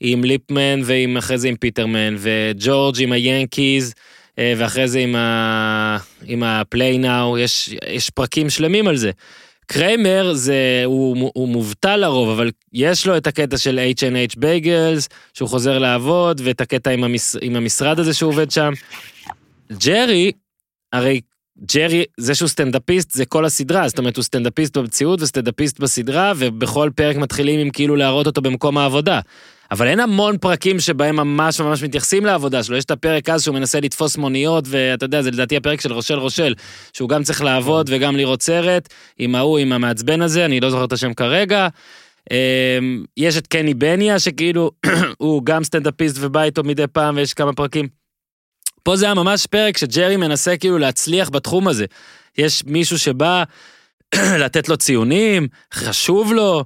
עם 0.00 0.24
ליפמן, 0.24 0.80
ועם 0.84 1.16
אחרי 1.16 1.38
זה 1.38 1.48
עם 1.48 1.56
פיטרמן, 1.56 2.14
וג'ורג' 2.18 2.96
עם 3.00 3.12
היאנקיז, 3.12 3.94
ואחרי 4.38 4.88
זה 4.88 4.98
עם, 4.98 5.16
ה, 5.16 5.96
עם 6.24 6.42
ה 6.42 6.53
Play 6.53 6.98
Now, 6.98 7.38
יש, 7.38 7.74
יש 7.88 8.10
פרקים 8.10 8.50
שלמים 8.50 8.88
על 8.88 8.96
זה. 8.96 9.10
קריימר 9.66 10.34
זה, 10.34 10.82
הוא, 10.84 11.30
הוא 11.34 11.48
מובטל 11.48 11.96
לרוב, 11.96 12.28
אבל 12.28 12.50
יש 12.72 13.06
לו 13.06 13.16
את 13.16 13.26
הקטע 13.26 13.58
של 13.58 13.80
H&H 13.98 14.34
Bagels, 14.38 15.08
שהוא 15.34 15.48
חוזר 15.48 15.78
לעבוד, 15.78 16.40
ואת 16.44 16.60
הקטע 16.60 16.90
עם, 16.90 17.04
המש, 17.04 17.36
עם 17.40 17.56
המשרד 17.56 17.98
הזה 17.98 18.14
שהוא 18.14 18.32
עובד 18.32 18.50
שם. 18.50 18.72
ג'רי, 19.72 20.32
הרי 20.92 21.20
ג'רי, 21.74 22.04
זה 22.16 22.34
שהוא 22.34 22.48
סטנדאפיסט 22.48 23.10
זה 23.10 23.24
כל 23.26 23.44
הסדרה, 23.44 23.88
זאת 23.88 23.98
אומרת 23.98 24.16
הוא 24.16 24.22
סטנדאפיסט 24.22 24.76
במציאות 24.76 25.22
וסטנדאפיסט 25.22 25.80
בסדרה, 25.80 26.32
ובכל 26.36 26.90
פרק 26.94 27.16
מתחילים 27.16 27.60
עם 27.60 27.70
כאילו 27.70 27.96
להראות 27.96 28.26
אותו 28.26 28.40
במקום 28.40 28.78
העבודה. 28.78 29.20
אבל 29.72 29.88
אין 29.88 30.00
המון 30.00 30.38
פרקים 30.38 30.80
שבהם 30.80 31.16
ממש 31.16 31.60
ממש 31.60 31.82
מתייחסים 31.82 32.24
לעבודה 32.24 32.62
שלו, 32.62 32.76
יש 32.76 32.84
את 32.84 32.90
הפרק 32.90 33.28
אז 33.28 33.42
שהוא 33.42 33.54
מנסה 33.54 33.80
לתפוס 33.80 34.16
מוניות, 34.16 34.64
ואתה 34.68 35.04
יודע, 35.04 35.22
זה 35.22 35.30
לדעתי 35.30 35.56
הפרק 35.56 35.80
של 35.80 35.92
רושל 35.92 36.18
רושל, 36.18 36.54
שהוא 36.92 37.08
גם 37.08 37.22
צריך 37.22 37.42
לעבוד 37.42 37.90
וגם 37.92 38.16
לראות 38.16 38.42
סרט, 38.42 38.88
עם 39.18 39.34
ההוא, 39.34 39.58
עם 39.58 39.72
המעצבן 39.72 40.22
הזה, 40.22 40.44
אני 40.44 40.60
לא 40.60 40.70
זוכר 40.70 40.84
את 40.84 40.92
השם 40.92 41.14
כרגע. 41.14 41.68
אמ, 42.30 43.04
יש 43.16 43.36
את 43.36 43.46
קני 43.46 43.74
בניה, 43.74 44.18
שכאילו, 44.18 44.70
הוא 45.18 45.42
גם 45.44 45.64
סטנדאפיסט 45.64 46.16
ובא 46.20 46.42
איתו 46.42 46.64
מדי 46.64 46.86
פעם, 46.86 47.16
ויש 47.16 47.34
כמה 47.34 47.52
פרקים. 47.52 47.88
פה 48.82 48.96
זה 48.96 49.04
היה 49.04 49.14
ממש 49.14 49.46
פרק 49.46 49.78
שג'רי 49.78 50.16
מנסה 50.16 50.56
כאילו 50.56 50.78
להצליח 50.78 51.30
בתחום 51.30 51.68
הזה. 51.68 51.84
יש 52.38 52.64
מישהו 52.64 52.98
שבא 52.98 53.44
לתת 54.44 54.68
לו 54.68 54.76
ציונים, 54.76 55.48
חשוב 55.74 56.32
לו, 56.32 56.64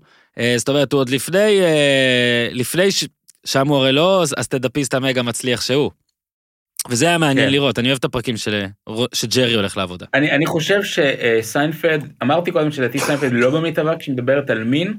זאת 0.57 0.69
אומרת, 0.69 0.93
הוא 0.93 1.01
עוד 1.01 1.09
לפני, 1.09 1.61
אה, 1.61 2.49
לפני, 2.53 2.89
שם 3.47 3.69
הוא 3.69 3.77
הרי 3.77 3.93
לא 3.93 4.23
הסטנדאפיסט 4.37 4.95
המגה 4.95 5.23
מצליח 5.23 5.61
שהוא. 5.61 5.91
וזה 6.91 7.07
היה 7.07 7.19
מעניין 7.19 7.47
כן. 7.47 7.53
לראות, 7.53 7.79
אני 7.79 7.89
אוהב 7.89 7.99
את 7.99 8.05
הפרקים 8.05 8.37
של, 8.37 8.65
שג'רי 9.15 9.55
הולך 9.55 9.77
לעבודה. 9.77 10.07
אני, 10.15 10.31
אני 10.31 10.47
חושב 10.47 10.81
שסיינפלד, 10.83 12.13
אמרתי 12.23 12.53
קודם 12.53 12.71
שלדעתי 12.71 12.99
סיינפלד 12.99 13.33
לא 13.33 13.51
במיטבה 13.51 13.97
כשהיא 13.97 14.13
מדברת 14.13 14.51
על 14.51 14.65
מין, 14.65 14.95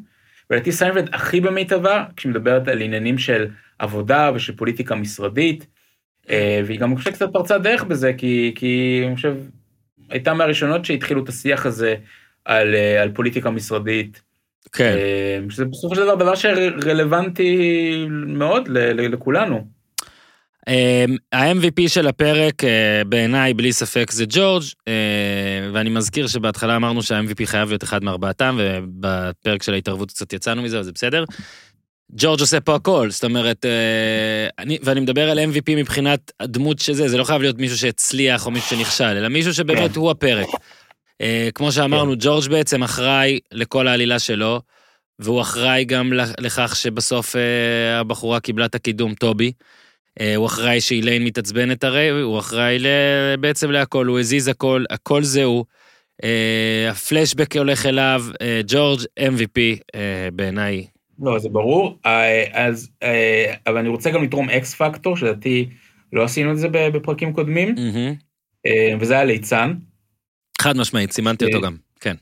ולדעתי 0.50 0.72
סיינפלד 0.72 1.10
הכי 1.14 1.42
במיטבה 1.42 2.06
כשהיא 2.16 2.30
מדברת 2.30 2.68
על 2.68 2.82
עניינים 2.82 3.18
של 3.18 3.48
עבודה 3.80 4.32
ושל 4.36 4.56
פוליטיקה 4.56 4.96
משרדית, 4.96 5.68
אה, 6.30 6.62
והיא 6.66 6.80
גם 6.80 6.98
חושבת 6.98 7.14
קצת 7.14 7.30
פרצה 7.34 7.58
דרך 7.58 7.84
בזה, 7.84 8.14
כי, 8.18 8.54
כי 8.56 9.04
אני 9.08 9.16
חושב, 9.16 9.36
הייתה 10.10 10.34
מהראשונות 10.34 10.86
שהתחילו 10.86 11.24
את 11.24 11.30
השיח 11.30 11.66
הזה 11.66 11.96
על, 12.46 12.76
על 13.02 13.12
פוליטיקה 13.12 13.50
משרדית. 13.50 14.27
כן. 14.72 14.96
אה, 14.98 15.40
שזה 15.50 15.66
בסופו 15.66 15.96
של 15.96 16.02
דבר 16.02 16.16
דבר 16.16 16.36
שרלוונטי 16.36 17.58
מאוד 18.10 18.68
לכולנו. 18.98 19.78
אה, 20.68 21.06
ה-MVP 21.34 21.88
של 21.88 22.08
הפרק 22.08 22.54
בעיניי 23.08 23.54
בלי 23.54 23.74
ספק 23.74 24.12
זה 24.12 24.26
ג'ורג' 24.30 24.64
ואני 25.74 25.90
מזכיר 25.90 26.28
שבהתחלה 26.28 26.76
אמרנו 26.76 27.04
שה-MVP 27.04 27.46
חייב 27.46 27.70
להיות 27.70 27.84
אחד 27.84 28.04
מארבעתם 28.04 28.60
ובפרק 28.60 29.64
של 29.64 29.74
ההתערבות 29.74 30.12
קצת 30.12 30.34
יצאנו 30.34 30.62
מזה 30.62 30.80
וזה 30.80 30.92
בסדר. 30.92 31.24
ג'ורג' 32.12 32.40
עושה 32.40 32.60
פה 32.60 32.76
הכל 32.76 33.10
זאת 33.10 33.24
אומרת 33.24 33.66
אני 34.60 34.78
ואני 34.84 35.00
מדבר 35.00 35.30
על 35.30 35.40
MVP 35.40 35.76
מבחינת 35.78 36.32
הדמות 36.40 36.80
שזה 36.80 37.08
זה 37.08 37.18
לא 37.18 37.24
חייב 37.24 37.42
להיות 37.42 37.58
מישהו 37.58 37.78
שהצליח 37.78 38.46
או 38.46 38.52
מישהו 38.52 38.78
שנכשל 38.78 39.04
אלא 39.04 39.28
מישהו 39.28 39.54
שבאמת 39.54 39.92
כן. 39.92 40.00
הוא 40.00 40.12
הפרק. 40.12 40.48
אה, 41.22 41.50
כמו 41.56 41.72
שאמרנו, 41.72 42.12
כן. 42.12 42.18
ג'ורג' 42.22 42.50
בעצם 42.50 42.84
אחראי 42.84 43.40
לכל 43.52 43.88
העלילה 43.88 44.20
שלו, 44.20 44.62
והוא 45.20 45.42
אחראי 45.42 45.86
גם 45.86 46.14
לכך 46.14 46.76
שבסוף 46.76 47.36
אה, 47.36 48.00
הבחורה 48.00 48.40
קיבלה 48.40 48.66
את 48.66 48.76
הקידום 48.76 49.14
טובי. 49.14 49.52
אה, 50.20 50.36
הוא 50.36 50.46
אחראי 50.46 50.82
שאיליין 50.82 51.24
מתעצבנת 51.24 51.84
הרי, 51.84 52.10
הוא 52.10 52.40
אחראי 52.40 52.78
בעצם 53.40 53.72
להכל, 53.72 54.06
הוא 54.06 54.20
הזיז 54.20 54.48
הכל, 54.48 54.84
הכל 54.90 55.24
זהו. 55.24 55.66
הפלשבק 56.90 57.58
הולך 57.58 57.86
אליו, 57.86 58.24
ג'ורג' 58.68 59.00
MVP 59.20 59.60
בעיניי. 60.34 60.86
לא, 61.20 61.40
זה 61.40 61.50
ברור, 61.50 61.98
אז, 62.54 62.90
אבל 63.68 63.78
אני 63.78 63.90
רוצה 63.90 64.12
גם 64.12 64.24
לתרום 64.24 64.50
אקס 64.50 64.76
פקטור, 64.76 65.18
שלדעתי 65.18 65.70
לא 66.14 66.24
עשינו 66.24 66.52
את 66.52 66.58
זה 66.58 66.68
בפרקים 66.70 67.34
קודמים, 67.34 67.76
mm-hmm. 67.76 68.70
וזה 69.00 69.14
היה 69.14 69.24
ליצן. 69.24 69.74
חד 70.62 70.78
משמעית, 70.78 71.12
סימנתי 71.12 71.46
אותו 71.46 71.62
גם, 71.62 71.76
כן. 72.00 72.16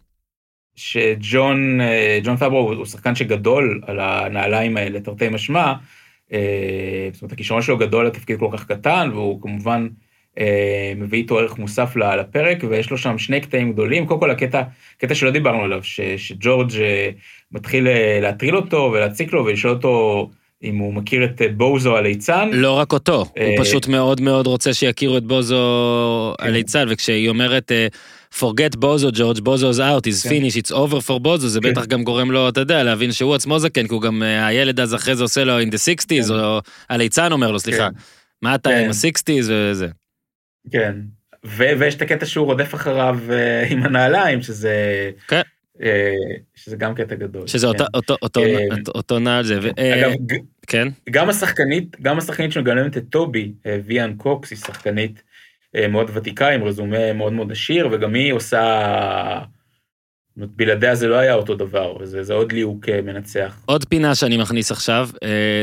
שג'ון, 0.75 1.81
אה, 1.81 2.19
ג'ון 2.23 2.37
פאברו 2.37 2.73
הוא 2.73 2.85
שחקן 2.85 3.15
שגדול 3.15 3.81
על 3.87 3.99
הנעליים 3.99 4.77
האלה, 4.77 4.99
תרתי 4.99 5.29
משמע, 5.29 5.73
אה, 6.33 7.09
זאת 7.13 7.21
אומרת, 7.21 7.33
הכישרון 7.33 7.61
שלו 7.61 7.77
גדול 7.77 8.07
לתפקיד 8.07 8.39
כל 8.39 8.49
כך 8.53 8.65
קטן, 8.65 9.09
והוא 9.13 9.41
כמובן 9.41 9.87
אה, 10.39 10.93
מביא 10.95 11.19
איתו 11.19 11.39
ערך 11.39 11.57
מוסף 11.57 11.95
לפרק, 11.95 12.57
ויש 12.69 12.91
לו 12.91 12.97
שם 12.97 13.17
שני 13.17 13.41
קטעים 13.41 13.71
גדולים. 13.71 14.05
קודם 14.05 14.19
כל 14.19 14.31
הקטע, 14.31 14.61
קטע 14.97 15.15
שלא 15.15 15.31
דיברנו 15.31 15.63
עליו, 15.63 15.83
ש, 15.83 16.01
שג'ורג' 16.01 16.71
מתחיל 17.51 17.87
להטריל 18.21 18.55
אותו 18.55 18.91
ולהציק 18.93 19.33
לו 19.33 19.45
ולשאול 19.45 19.73
אותו 19.73 20.29
אם 20.63 20.77
הוא 20.77 20.93
מכיר 20.93 21.23
את 21.23 21.41
בוזו 21.57 21.97
הליצן. 21.97 22.49
לא 22.53 22.71
רק 22.71 22.93
אותו, 22.93 23.25
הוא 23.39 23.57
פשוט 23.57 23.87
מאוד 23.87 24.21
מאוד 24.21 24.47
רוצה 24.47 24.73
שיכירו 24.73 25.17
את 25.17 25.23
בוזו 25.23 26.35
כן. 26.37 26.47
הליצן, 26.47 26.85
וכשהיא 26.89 27.29
אומרת... 27.29 27.71
forget 28.39 28.77
בוזו 28.77 29.09
ג'ורג' 29.13 29.37
בוזו's 29.37 29.79
out, 29.79 30.07
is 30.07 30.23
כן. 30.23 30.29
finish, 30.29 30.55
it's 30.63 30.71
over 30.71 31.07
for 31.07 31.19
בוזו, 31.19 31.47
זה 31.47 31.59
כן. 31.61 31.71
בטח 31.71 31.85
גם 31.85 32.03
גורם 32.03 32.31
לו, 32.31 32.49
אתה 32.49 32.59
יודע, 32.59 32.83
להבין 32.83 33.11
שהוא 33.11 33.35
עצמו 33.35 33.59
זקן, 33.59 33.87
כי 33.87 33.93
הוא 33.93 34.01
גם, 34.01 34.21
הילד 34.21 34.79
אז 34.79 34.95
אחרי 34.95 35.15
זה 35.15 35.23
עושה 35.23 35.43
לו 35.43 35.61
in 35.61 35.65
the 35.65 36.03
60's, 36.03 36.31
או 36.31 36.61
הליצן 36.89 37.31
אומר 37.31 37.51
לו, 37.51 37.59
סליחה, 37.59 37.89
מה 38.41 38.55
אתה 38.55 38.69
עם 38.69 38.89
ה-60's 38.89 39.49
וזה. 39.49 39.87
כן, 40.71 40.95
ויש 41.43 41.95
את 41.95 42.01
הקטע 42.01 42.25
שהוא 42.25 42.45
רודף 42.45 42.75
אחריו 42.75 43.19
עם 43.69 43.83
הנעליים, 43.83 44.41
שזה... 44.41 45.11
כן. 45.27 45.41
שזה 46.55 46.75
גם 46.77 46.95
קטע 46.95 47.15
גדול. 47.15 47.47
שזה 47.47 47.67
כן. 47.67 47.73
אותו, 47.73 47.85
אותו, 47.95 48.13
אותו, 48.23 48.91
אותו 48.95 49.19
נעל 49.19 49.43
זה. 49.43 49.59
אגב, 49.59 50.11
כן. 50.67 50.87
גם 51.09 51.29
השחקנית, 51.29 52.01
גם 52.01 52.17
השחקנית 52.17 52.51
שמגלמת 52.51 52.97
את 52.97 53.03
טובי, 53.09 53.53
ויאן 53.85 54.13
קוקס, 54.17 54.51
היא 54.51 54.57
שחקנית 54.57 55.23
מאוד 55.89 56.11
ותיקה, 56.13 56.49
עם 56.49 56.63
רזומה 56.63 57.13
מאוד 57.13 57.33
מאוד 57.33 57.51
עשיר, 57.51 57.89
וגם 57.91 58.13
היא 58.13 58.33
עושה... 58.33 59.41
בלעדיה 60.37 60.95
זה 60.95 61.07
לא 61.07 61.15
היה 61.15 61.33
אותו 61.33 61.55
דבר, 61.55 61.95
וזה 61.99 62.23
זה 62.23 62.33
עוד 62.33 62.51
ליהוק 62.51 62.89
מנצח. 62.89 63.57
עוד 63.65 63.85
פינה 63.85 64.15
שאני 64.15 64.37
מכניס 64.37 64.71
עכשיו, 64.71 65.09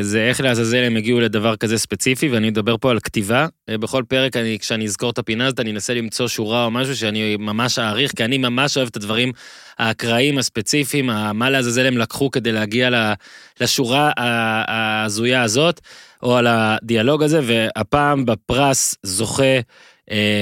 זה 0.01 0.21
איך 0.29 0.41
לעזאזל 0.41 0.85
הם 0.85 0.97
הגיעו 0.97 1.21
לדבר 1.21 1.57
כזה 1.57 1.79
ספציפי, 1.79 2.29
ואני 2.29 2.51
מדבר 2.51 2.77
פה 2.77 2.91
על 2.91 3.01
כתיבה. 3.01 3.47
בכל 3.71 4.03
פרק, 4.09 4.37
אני, 4.37 4.59
כשאני 4.61 4.85
אזכור 4.85 5.11
את 5.11 5.19
הפינה 5.19 5.47
הזאת, 5.47 5.61
אני 5.61 5.71
אנסה 5.71 5.95
למצוא 5.95 6.29
שורה 6.29 6.65
או 6.65 6.71
משהו 6.71 6.97
שאני 6.97 7.37
ממש 7.37 7.79
אעריך, 7.79 8.13
כי 8.17 8.25
אני 8.25 8.39
ממש 8.39 8.77
אוהב 8.77 8.89
את 8.89 8.97
הדברים 8.97 9.33
האקראיים 9.79 10.39
הספציפיים, 10.39 11.07
מה 11.35 11.51
לעזאזל 11.51 11.87
הם 11.87 11.99
לקחו 11.99 12.31
כדי 12.31 12.53
להגיע 12.53 13.13
לשורה 13.61 14.13
ההזויה 14.17 15.43
הזאת, 15.43 15.81
או 16.23 16.37
על 16.37 16.47
הדיאלוג 16.47 17.23
הזה, 17.23 17.41
והפעם 17.43 18.25
בפרס 18.25 18.95
זוכה 19.03 19.43
אה, 19.43 19.61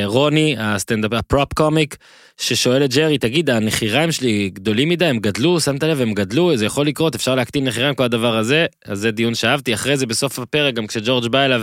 רוני, 0.04 0.56
הסטנדאפ, 0.58 1.12
ה 1.12 1.20
prop 1.20 1.52
comic, 1.54 1.96
ששואל 2.40 2.84
את 2.84 2.94
ג'רי, 2.94 3.18
תגיד, 3.18 3.50
הנחיריים 3.50 4.12
שלי 4.12 4.50
גדולים 4.52 4.88
מדי, 4.88 5.06
הם 5.06 5.18
גדלו, 5.18 5.60
שמת 5.60 5.82
לב, 5.82 6.00
הם 6.00 6.14
גדלו, 6.14 6.56
זה 6.56 6.66
יכול 6.66 6.86
לקרות, 6.86 7.14
אפשר 7.14 7.34
להקטין 7.34 7.64
נחיריים, 7.64 7.94
כל 7.94 8.04
הדבר 8.04 8.36
הזה, 8.36 8.66
אז 8.84 8.98
זה 8.98 9.10
דיון 9.10 9.34
שאהבתי. 9.34 9.74
אחרי 9.74 9.96
זה, 9.96 10.06
בסוף 10.06 10.38
הפרק, 10.38 10.74
גם 10.74 10.86
כשג'ורג' 10.86 11.26
בא 11.26 11.44
אליו 11.44 11.62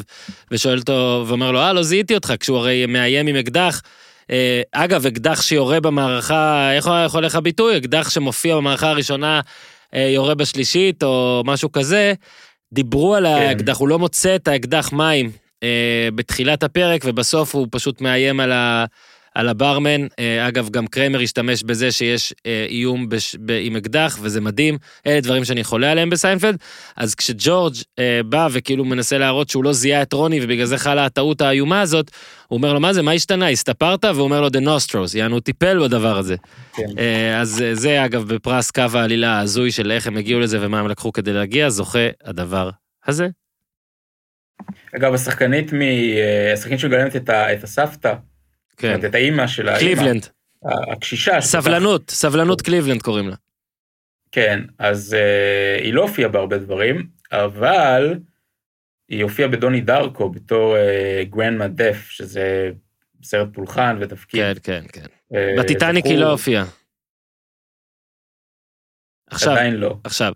ושואל 0.51 0.77
אותו, 0.77 1.25
ואומר 1.27 1.51
לו, 1.51 1.59
אה, 1.59 1.73
לא 1.73 1.83
זיהיתי 1.83 2.15
אותך, 2.15 2.33
כשהוא 2.39 2.57
הרי 2.57 2.85
מאיים 2.85 3.27
עם 3.27 3.35
אקדח. 3.35 3.81
אה, 4.31 4.61
אגב, 4.71 5.05
אקדח 5.05 5.41
שיורה 5.41 5.79
במערכה, 5.79 6.71
איך 6.73 7.13
הולך 7.13 7.35
הביטוי? 7.35 7.77
אקדח 7.77 8.09
שמופיע 8.09 8.55
במערכה 8.55 8.89
הראשונה, 8.89 9.41
אה, 9.93 10.01
יורה 10.01 10.35
בשלישית, 10.35 11.03
או 11.03 11.43
משהו 11.45 11.71
כזה. 11.71 12.13
דיברו 12.73 13.15
על 13.15 13.25
כן. 13.25 13.31
האקדח, 13.31 13.77
הוא 13.77 13.87
לא 13.87 13.99
מוצא 13.99 14.35
את 14.35 14.47
האקדח 14.47 14.93
מים 14.93 15.31
אה, 15.63 16.09
בתחילת 16.15 16.63
הפרק, 16.63 17.01
ובסוף 17.05 17.55
הוא 17.55 17.67
פשוט 17.71 18.01
מאיים 18.01 18.39
על, 18.39 18.51
ה, 18.51 18.85
על 19.37 19.49
הברמן. 19.49 20.07
אה, 20.19 20.47
אגב, 20.47 20.69
גם 20.69 20.87
קריימר 20.87 21.19
השתמש 21.21 21.63
בזה 21.63 21.91
שיש 21.91 22.33
אה, 22.45 22.65
איום 22.69 23.09
בש, 23.09 23.35
ב, 23.45 23.59
עם 23.61 23.75
אקדח, 23.75 24.17
וזה 24.21 24.41
מדהים. 24.41 24.77
אלה 25.07 25.21
דברים 25.21 25.45
שאני 25.45 25.63
חולה 25.63 25.91
עליהם 25.91 26.09
בסיינפלד. 26.09 26.57
אז 26.97 27.15
כשג'ורג' 27.15 27.75
אה, 27.99 28.21
בא 28.29 28.47
וכאילו 28.51 28.85
מנסה 28.85 29.17
להראות 29.17 29.49
שהוא 29.49 29.63
לא 29.63 29.73
זיהה 29.73 30.01
את 30.01 30.13
רוני, 30.13 30.39
ובגלל 30.43 30.65
זה 30.65 30.77
חלה 30.77 31.05
הטעות 31.05 31.41
האיומה 31.41 31.81
הזאת, 31.81 32.11
הוא 32.47 32.57
אומר 32.57 32.73
לו, 32.73 32.79
מה 32.79 32.93
זה, 32.93 33.01
מה 33.01 33.11
השתנה? 33.11 33.49
הסתפרת? 33.49 34.05
והוא 34.05 34.23
אומר 34.23 34.41
לו, 34.41 34.47
The 34.47 34.65
Nostros, 34.65 35.17
יענו, 35.17 35.35
הוא 35.35 35.41
טיפל 35.41 35.79
בדבר 35.83 36.17
הזה. 36.17 36.35
כן. 36.73 36.83
אה, 36.97 37.41
אז 37.41 37.63
זה, 37.73 38.05
אגב, 38.05 38.33
בפרס 38.33 38.71
קו 38.71 38.81
העלילה 38.93 39.29
ההזוי 39.29 39.71
של 39.71 39.91
איך 39.91 40.07
הם 40.07 40.17
הגיעו 40.17 40.39
לזה 40.39 40.57
ומה 40.61 40.79
הם 40.79 40.87
לקחו 40.87 41.11
כדי 41.11 41.33
להגיע, 41.33 41.69
זוכה 41.69 42.07
הדבר 42.23 42.69
הזה. 43.07 43.27
אגב, 44.95 45.13
השחקנית 45.13 45.73
מ... 45.73 45.81
אה, 45.81 46.53
השחקנית 46.53 46.79
שמגלמת 46.79 47.15
את, 47.15 47.29
ה... 47.29 47.53
את 47.53 47.63
הסבתא, 47.63 48.13
כן. 48.77 49.05
את 49.05 49.15
האימא 49.15 49.47
של 49.47 49.69
האימא. 49.69 49.79
קליבלנד. 49.79 50.27
הקשישה. 50.63 51.41
סבלנות, 51.41 52.09
סבלנות 52.09 52.61
קליבלנד 52.61 53.01
קוראים 53.01 53.29
לה. 53.29 53.35
כן, 54.31 54.59
אז 54.79 55.15
uh, 55.19 55.83
היא 55.83 55.93
לא 55.93 56.01
הופיעה 56.01 56.29
בהרבה 56.29 56.57
דברים, 56.57 57.07
אבל 57.31 58.19
היא 59.09 59.23
הופיעה 59.23 59.49
בדוני 59.49 59.81
דרקו 59.81 60.29
בתור 60.29 60.75
גרנדמה 61.29 61.65
uh, 61.65 61.67
דף, 61.67 62.07
שזה 62.09 62.71
סרט 63.23 63.47
פולחן 63.53 63.97
ותפקיד. 64.01 64.59
כן, 64.59 64.83
כן, 64.91 65.01
כן. 65.01 65.05
Uh, 65.33 65.59
בטיטניק 65.59 66.05
היא 66.05 66.17
לא 66.17 66.31
הופיעה. 66.31 66.65
עכשיו, 69.27 69.51
עדיין 69.51 69.75
לא. 69.75 69.97
עכשיו, 70.03 70.33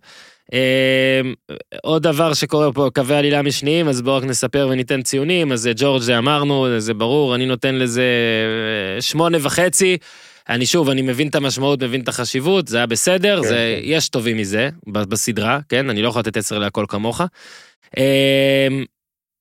עוד 1.83 2.03
דבר 2.03 2.33
שקורה 2.33 2.73
פה, 2.73 2.89
קווי 2.95 3.15
עלילה 3.15 3.41
משניים, 3.41 3.87
אז 3.87 4.01
בואו 4.01 4.15
רק 4.15 4.23
נספר 4.23 4.67
וניתן 4.71 5.01
ציונים, 5.01 5.51
אז 5.51 5.69
ג'ורג' 5.75 6.01
זה 6.01 6.17
אמרנו, 6.17 6.79
זה 6.79 6.93
ברור, 6.93 7.35
אני 7.35 7.45
נותן 7.45 7.75
לזה 7.75 8.03
אה, 8.95 9.01
שמונה 9.01 9.37
וחצי. 9.41 9.97
אני 10.49 10.65
שוב, 10.65 10.89
אני 10.89 11.01
מבין 11.01 11.27
את 11.27 11.35
המשמעות, 11.35 11.83
מבין 11.83 12.01
את 12.01 12.07
החשיבות, 12.07 12.67
זה 12.67 12.77
היה 12.77 12.85
בסדר, 12.85 13.41
כן, 13.41 13.47
זה, 13.47 13.77
כן. 13.77 13.81
יש 13.83 14.09
טובים 14.09 14.37
מזה 14.37 14.69
בסדרה, 14.87 15.59
כן? 15.69 15.89
אני 15.89 16.01
לא 16.01 16.07
יכול 16.07 16.19
לתת 16.19 16.37
עשר 16.37 16.59
להכל 16.59 16.85
כמוך. 16.87 17.21
אמ, 17.97 18.03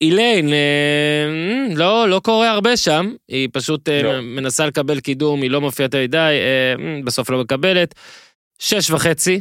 איליין, 0.01 0.53
אה, 0.53 1.75
לא, 1.77 2.09
לא 2.09 2.21
קורה 2.25 2.51
הרבה 2.51 2.77
שם, 2.77 3.13
היא 3.29 3.49
פשוט 3.53 3.89
אה, 3.89 4.03
לא. 4.03 4.21
מנסה 4.21 4.67
לקבל 4.67 5.01
קידום, 5.01 5.43
היא 5.43 5.51
לא 5.51 5.61
מופיעה 5.61 5.85
יותר 5.85 6.03
מדי, 6.03 6.37
בסוף 7.05 7.31
לא 7.31 7.41
מקבלת. 7.41 7.95
שש 8.59 8.91
וחצי, 8.91 9.35
אה, 9.35 9.41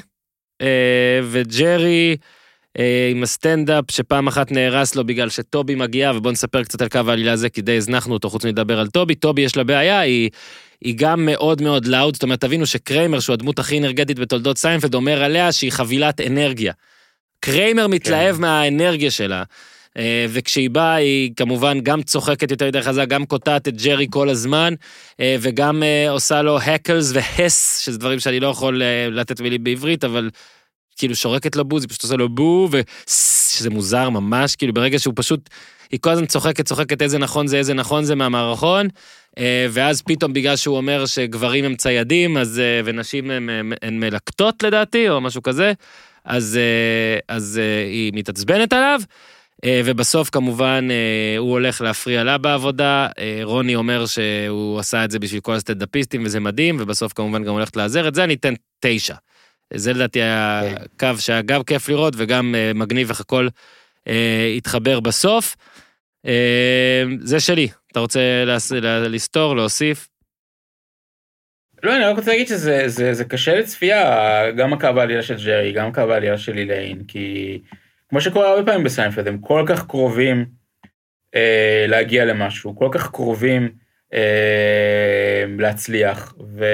וג'רי 1.23 2.17
אה, 2.79 3.09
עם 3.11 3.23
הסטנדאפ 3.23 3.85
שפעם 3.91 4.27
אחת 4.27 4.51
נהרס 4.51 4.95
לו 4.95 5.03
בגלל 5.03 5.29
שטובי 5.29 5.75
מגיע, 5.75 6.11
ובוא 6.15 6.31
נספר 6.31 6.63
קצת 6.63 6.81
על 6.81 6.89
קו 6.89 6.99
העלילה 7.07 7.31
הזה, 7.31 7.49
כי 7.49 7.61
די 7.61 7.77
הזנחנו 7.77 8.13
אותו 8.13 8.29
חוץ 8.29 8.45
מלדבר 8.45 8.79
על 8.79 8.87
טובי. 8.87 9.15
טובי 9.15 9.41
יש 9.41 9.57
לה 9.57 9.63
בעיה, 9.63 9.99
היא... 9.99 10.29
היא 10.81 10.93
גם 10.97 11.25
מאוד 11.25 11.61
מאוד 11.61 11.85
loud, 11.85 12.13
זאת 12.13 12.23
אומרת, 12.23 12.41
תבינו 12.41 12.65
שקריימר, 12.65 13.19
שהוא 13.19 13.33
הדמות 13.33 13.59
הכי 13.59 13.77
אנרגטית 13.77 14.19
בתולדות 14.19 14.57
סיינפלד, 14.57 14.95
אומר 14.95 15.23
עליה 15.23 15.51
שהיא 15.51 15.71
חבילת 15.71 16.21
אנרגיה. 16.21 16.73
קריימר 17.39 17.87
מתלהב 17.87 18.35
כן. 18.35 18.41
מהאנרגיה 18.41 19.11
שלה. 19.11 19.43
אה, 19.97 20.25
וכשהיא 20.29 20.69
באה 20.69 20.95
היא 20.95 21.31
כמובן 21.35 21.79
גם 21.79 22.01
צוחקת 22.03 22.51
יותר 22.51 22.67
מדי 22.67 22.81
חזק, 22.81 23.07
גם 23.07 23.25
קוטעת 23.25 23.67
את 23.67 23.81
ג'רי 23.81 24.07
כל 24.09 24.29
הזמן, 24.29 24.73
אה, 25.19 25.35
וגם 25.39 25.83
אה, 25.83 26.09
עושה 26.09 26.41
לו 26.41 26.59
heckles 26.59 27.11
והיס, 27.13 27.79
שזה 27.79 27.97
דברים 27.97 28.19
שאני 28.19 28.39
לא 28.39 28.47
יכול 28.47 28.81
לתת 29.11 29.41
מילים 29.41 29.63
בעברית, 29.63 30.03
אבל 30.03 30.29
כאילו 30.97 31.15
שורקת 31.15 31.55
לו 31.55 31.65
בוז, 31.65 31.83
היא 31.83 31.89
פשוט 31.89 32.03
עושה 32.03 32.15
לו 32.15 32.29
בו, 32.29 32.69
ושזה 32.71 33.69
מוזר 33.69 34.09
ממש, 34.09 34.55
כאילו 34.55 34.73
ברגע 34.73 34.99
שהוא 34.99 35.13
פשוט, 35.17 35.49
היא 35.91 35.99
כל 35.99 36.09
הזמן 36.09 36.25
צוחקת, 36.25 36.65
צוחקת 36.65 37.01
איזה 37.01 37.17
נכון 37.17 37.47
זה, 37.47 37.57
איזה 37.57 37.73
נכון 37.73 38.03
זה 38.03 38.15
מהמערכון, 38.15 38.87
ואז 39.69 40.01
פתאום 40.01 40.33
בגלל 40.33 40.55
שהוא 40.55 40.77
אומר 40.77 41.05
שגברים 41.05 41.65
הם 41.65 41.75
ציידים, 41.75 42.37
אז, 42.37 42.61
ונשים 42.85 43.31
הן 43.81 43.99
מלקטות 43.99 44.63
לדעתי, 44.63 45.09
או 45.09 45.21
משהו 45.21 45.43
כזה, 45.43 45.73
אז, 46.25 46.59
אז 47.27 47.61
היא 47.85 48.11
מתעצבנת 48.15 48.73
עליו. 48.73 49.01
אה, 49.65 49.81
ובסוף 49.85 50.29
כמובן 50.29 50.87
אה, 50.91 51.37
הוא 51.37 51.51
הולך 51.51 51.81
להפריע 51.81 52.23
לה 52.23 52.37
בעבודה, 52.37 53.07
אה, 53.19 53.39
רוני 53.43 53.75
אומר 53.75 54.05
שהוא 54.05 54.79
עשה 54.79 55.05
את 55.05 55.11
זה 55.11 55.19
בשביל 55.19 55.41
כל 55.41 55.53
הסטנדאפיסטים 55.53 56.25
וזה 56.25 56.39
מדהים, 56.39 56.77
ובסוף 56.79 57.13
כמובן 57.13 57.43
גם 57.43 57.53
הולכת 57.53 57.75
לעזר 57.75 58.07
את 58.07 58.15
זה, 58.15 58.23
אני 58.23 58.33
אתן 58.33 58.53
תשע. 58.79 59.15
זה 59.73 59.93
לדעתי 59.93 60.21
היה 60.21 60.61
כן. 60.63 60.85
קו 60.99 61.19
שהיה 61.19 61.41
גם 61.41 61.63
כיף 61.63 61.89
לראות 61.89 62.13
וגם 62.17 62.55
מגניב 62.75 63.09
איך 63.09 63.21
הכל 63.21 63.47
התחבר 64.57 64.99
בסוף. 64.99 65.55
זה 67.19 67.39
שלי, 67.39 67.67
אתה 67.91 67.99
רוצה 67.99 68.19
לסתור, 69.09 69.55
להוסיף? 69.55 70.07
לא, 71.83 71.95
אני 71.95 72.05
רק 72.05 72.17
רוצה 72.17 72.31
להגיד 72.31 72.47
שזה 72.47 72.83
זה, 72.85 73.13
זה 73.13 73.25
קשה 73.25 73.55
לצפייה, 73.55 74.51
גם 74.51 74.73
הקו 74.73 74.87
העלייה 74.87 75.23
של 75.23 75.35
ג'רי, 75.45 75.71
גם 75.71 75.87
הקו 75.87 76.01
העלייה 76.01 76.37
של 76.37 76.57
איליין, 76.57 77.03
כי 77.07 77.59
כמו 78.09 78.21
שקורה 78.21 78.49
הרבה 78.49 78.63
פעמים 78.65 78.83
בסיינפלד, 78.83 79.27
הם 79.27 79.37
כל 79.37 79.63
כך 79.67 79.87
קרובים 79.87 80.45
אה, 81.35 81.85
להגיע 81.87 82.25
למשהו, 82.25 82.75
כל 82.75 82.89
כך 82.91 83.11
קרובים 83.11 83.69
אה, 84.13 85.45
להצליח, 85.59 86.35
ו, 86.55 86.65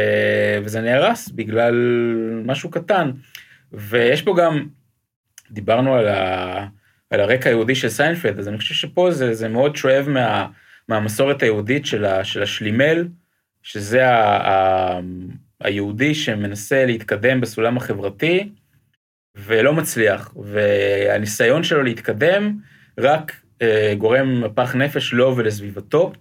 וזה 0.63 0.81
נהרס 0.81 1.29
בגלל 1.29 1.75
משהו 2.45 2.71
קטן. 2.71 3.11
ויש 3.73 4.21
פה 4.21 4.35
גם, 4.37 4.67
דיברנו 5.51 5.95
על, 5.95 6.07
ה, 6.07 6.67
על 7.09 7.19
הרקע 7.19 7.49
היהודי 7.49 7.75
של 7.75 7.89
סיינפלד, 7.89 8.39
אז 8.39 8.47
אני 8.47 8.57
חושב 8.57 8.75
שפה 8.75 9.11
זה, 9.11 9.33
זה 9.33 9.47
מאוד 9.47 9.75
שואב 9.75 10.09
מה, 10.09 10.47
מהמסורת 10.89 11.43
היהודית 11.43 11.85
של, 11.85 12.05
ה, 12.05 12.23
של 12.23 12.43
השלימזל, 12.43 13.07
שזה 13.63 14.07
ה, 14.07 14.49
ה, 14.49 14.99
היהודי 15.61 16.15
שמנסה 16.15 16.85
להתקדם 16.85 17.41
בסולם 17.41 17.77
החברתי, 17.77 18.49
ולא 19.35 19.73
מצליח, 19.73 20.33
והניסיון 20.35 21.63
שלו 21.63 21.83
להתקדם 21.83 22.57
רק 22.97 23.31
אה, 23.61 23.93
גורם 23.97 24.43
פח 24.55 24.75
נפש 24.75 25.13
לו 25.13 25.37
ולסביבתו, 25.37 26.13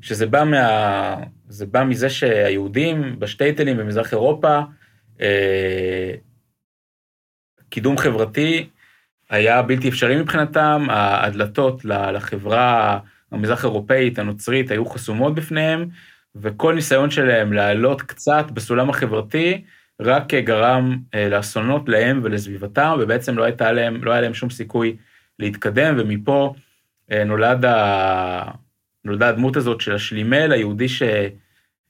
שזה 0.00 0.26
בא, 0.26 0.44
מה, 0.44 1.16
זה 1.48 1.66
בא 1.66 1.84
מזה 1.84 2.10
שהיהודים 2.10 3.18
בשטייטלים 3.18 3.76
במזרח 3.76 4.12
אירופה, 4.12 4.60
אה, 5.20 6.14
קידום 7.70 7.98
חברתי 7.98 8.68
היה 9.30 9.62
בלתי 9.62 9.88
אפשרי 9.88 10.22
מבחינתם, 10.22 10.86
הדלתות 10.90 11.84
לחברה 11.84 12.98
המזרח 13.32 13.64
אירופאית, 13.64 14.18
הנוצרית, 14.18 14.70
היו 14.70 14.86
חסומות 14.86 15.34
בפניהם, 15.34 15.88
וכל 16.36 16.74
ניסיון 16.74 17.10
שלהם 17.10 17.52
לעלות 17.52 18.02
קצת 18.02 18.44
בסולם 18.50 18.90
החברתי, 18.90 19.64
רק 20.00 20.34
גרם 20.34 20.98
אה, 21.14 21.28
לאסונות 21.28 21.88
להם 21.88 22.20
ולסביבתם, 22.22 22.96
ובעצם 23.00 23.38
לא, 23.38 23.46
להם, 23.60 24.04
לא 24.04 24.12
היה 24.12 24.20
להם 24.20 24.34
שום 24.34 24.50
סיכוי 24.50 24.96
להתקדם, 25.38 25.94
ומפה 25.98 26.54
אה, 27.12 27.24
נולד 27.24 27.64
ה... 27.64 28.50
נולדה 29.04 29.28
הדמות 29.28 29.56
הזאת 29.56 29.80
של 29.80 29.94
השלימל 29.94 30.52
היהודי 30.52 30.88
ש... 30.88 31.02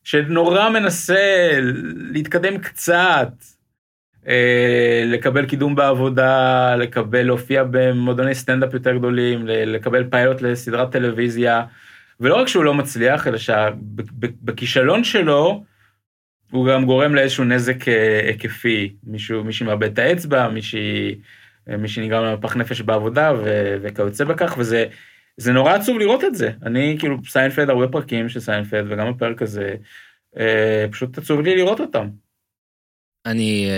שנורא 0.05 0.69
מנסה 0.69 1.51
להתקדם 2.13 2.59
קצת, 2.59 3.33
אה, 4.29 5.03
לקבל 5.07 5.47
קידום 5.47 5.75
בעבודה, 5.75 6.77
לקבל, 6.77 7.23
להופיע 7.23 7.65
במועדוני 7.71 8.35
סטנדאפ 8.35 8.75
יותר 8.75 8.97
גדולים, 8.97 9.47
לקבל 9.47 10.05
פיילוט 10.11 10.43
לסדרת 10.43 10.93
טלוויזיה, 10.93 11.65
ולא 12.21 12.35
רק 12.35 12.49
שהוא 12.49 12.65
לא 12.65 12.75
מצליח, 12.75 13.27
אלא 13.27 13.39
שבכישלון 13.39 15.05
שלו, 15.05 15.65
הוא 16.53 16.69
גם 16.69 16.85
גורם 16.87 17.15
לאיזשהו 17.15 17.45
נזק 17.45 17.89
אה, 17.89 18.21
היקפי, 18.27 18.93
מישהו, 19.05 19.45
מישהי 19.45 19.67
מאבד 19.67 19.93
את 19.93 19.99
האצבע, 19.99 20.49
מישהי, 20.49 21.15
אה, 21.71 21.77
מישהי 21.77 22.07
נגרם 22.07 22.25
לה 22.25 22.37
נפש 22.57 22.81
בעבודה 22.81 23.33
ו, 23.39 23.77
וכיוצא 23.83 24.25
בכך, 24.25 24.55
וזה 24.59 24.87
זה 25.37 25.53
נורא 25.53 25.73
עצוב 25.73 25.99
לראות 25.99 26.25
את 26.25 26.35
זה. 26.35 26.51
אני 26.63 26.97
כאילו, 26.99 27.17
סיינפלד, 27.29 27.71
הרבה 27.71 27.89
פרקים 27.89 28.29
של 28.29 28.41
סיינפלד, 28.41 28.87
וגם 28.89 29.07
הפרק 29.07 29.43
הזה, 29.43 29.75
אה, 30.39 30.87
פשוט 30.91 31.19
עצוב 31.19 31.41
לי 31.41 31.57
לראות 31.57 31.81
אותם. 31.81 32.09
אני 33.27 33.69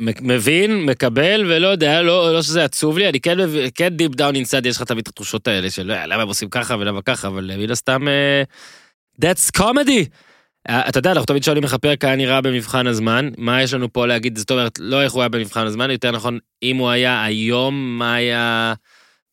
מבין, 0.00 0.84
מקבל, 0.84 1.44
ולא 1.48 1.66
יודע, 1.66 2.02
לא, 2.02 2.32
לא 2.32 2.42
שזה 2.42 2.64
עצוב 2.64 2.98
לי, 2.98 3.08
אני 3.08 3.20
כן, 3.20 3.36
כן 3.74 3.88
deep 3.88 4.14
down 4.14 4.34
inside, 4.34 4.66
יש 4.66 4.76
לך 4.76 4.82
תמיד 4.82 5.02
את 5.02 5.08
התחושות 5.08 5.48
האלה 5.48 5.70
של 5.70 5.92
למה 6.06 6.22
הם 6.22 6.28
עושים 6.28 6.48
ככה 6.48 6.76
ולמה 6.80 7.02
ככה, 7.02 7.28
אבל 7.28 7.50
מן 7.58 7.70
הסתם, 7.70 8.02
אה, 8.02 9.24
that's 9.24 9.58
comedy. 9.58 10.31
אה, 10.68 10.72
אתה 10.88 10.98
יודע, 10.98 11.10
אנחנו 11.10 11.26
תמיד 11.26 11.42
שואלים 11.42 11.64
איך 11.64 11.74
הפרק 11.74 12.04
היה 12.04 12.16
נראה 12.16 12.40
במבחן 12.40 12.86
הזמן, 12.86 13.30
מה 13.38 13.62
יש 13.62 13.74
לנו 13.74 13.92
פה 13.92 14.06
להגיד, 14.06 14.38
זאת 14.38 14.50
אומרת, 14.50 14.78
לא 14.78 15.02
איך 15.02 15.12
הוא 15.12 15.22
היה 15.22 15.28
במבחן 15.28 15.66
הזמן, 15.66 15.90
יותר 15.90 16.10
נכון, 16.10 16.38
אם 16.62 16.76
הוא 16.76 16.90
היה 16.90 17.24
היום, 17.24 17.98
מה 17.98 18.14
היה, 18.14 18.74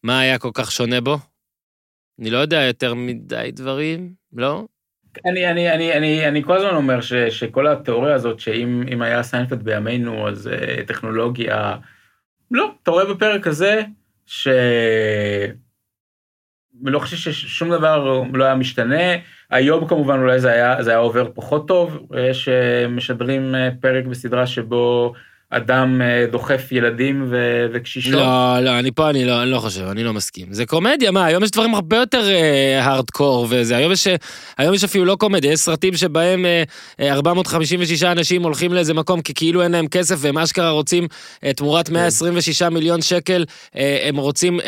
מה 0.04 0.20
היה 0.20 0.40
כל 0.40 0.50
כך 0.54 0.72
שונה 0.72 1.02
בו? 1.02 1.18
אני 2.20 2.30
לא 2.30 2.38
יודע 2.38 2.62
יותר 2.62 2.94
מדי 2.94 3.50
דברים, 3.54 4.14
לא? 4.34 4.66
אני, 5.26 5.52
אני, 5.52 5.72
אני, 5.74 5.94
אני, 5.94 6.28
אני 6.28 6.44
כל 6.44 6.58
הזמן 6.58 6.76
אומר 6.76 7.02
ש, 7.02 7.14
שכל 7.14 7.68
התיאוריה 7.68 8.16
הזאת, 8.16 8.40
שאם 8.40 9.02
היה 9.02 9.24
סיינפלד 9.24 9.64
בימינו, 9.64 10.28
אז 10.28 10.48
אה, 10.48 10.88
טכנולוגיה... 10.88 11.78
לא, 12.52 12.72
אתה 12.84 12.92
רואה 12.92 13.14
בפרק 13.14 13.48
הזה, 13.48 13.82
ש... 14.26 14.48
לא 16.84 17.00
חושב 17.00 17.32
ששום 17.32 17.70
דבר 17.70 18.24
לא 18.34 18.46
היה 18.46 18.56
משתנה. 18.56 19.04
היום 19.50 19.88
כמובן 19.88 20.20
אולי 20.20 20.40
זה 20.40 20.52
היה, 20.52 20.84
זה 20.84 20.90
היה 20.90 21.00
עובר 21.00 21.28
פחות 21.34 21.68
טוב. 21.68 22.08
אה, 22.16 22.88
משדרים 22.88 23.56
אה, 23.56 23.70
פרק 23.82 24.06
בסדרה 24.06 24.48
שבו 24.48 25.14
אדם 25.52 26.02
אה, 26.02 26.26
דוחף 26.32 26.72
ילדים 26.72 27.26
ו- 27.30 27.66
וקשישות. 27.74 28.14
לא, 28.14 28.60
לא, 28.60 28.80
אני 28.80 28.92
פה, 28.92 29.10
אני 29.10 29.26
לא, 29.26 29.44
אני 29.44 29.52
לא 29.52 29.60
חושב, 29.60 29.82
אני 29.82 30.04
לא 30.04 30.14
מסכים. 30.14 30.48
זה 30.52 30.66
קומדיה, 30.66 31.12
מה, 31.12 31.26
היום 31.26 31.44
יש 31.44 31.52
דברים 31.52 31.76
הרבה 31.76 31.98
יותר 31.98 32.28
הארדקור 32.82 33.46
uh, 33.46 33.48
וזה, 33.50 33.78
היום 33.78 33.92
יש, 33.92 34.08
היום 34.58 34.74
יש 34.74 34.84
אפילו 34.84 35.06
לא 35.06 35.16
קומדיה, 35.16 35.52
יש 35.52 35.60
סרטים 35.60 35.98
שבהם 35.98 36.46
uh, 37.00 37.04
456 37.04 38.04
אנשים 38.04 38.44
הולכים 38.44 38.74
לאיזה 38.74 38.94
מקום 38.94 39.22
כי 39.22 39.34
כאילו 39.34 39.64
אין 39.64 39.72
להם 39.72 39.88
כסף 39.88 40.16
והם 40.20 40.38
אשכרה 40.38 40.70
רוצים 40.70 41.04
uh, 41.06 41.54
תמורת 41.56 41.90
126 41.90 42.64
כן. 42.64 42.74
מיליון 42.74 43.02
שקל, 43.02 43.46
uh, 43.50 43.78
הם 44.04 44.18
רוצים, 44.18 44.60
uh, 44.60 44.64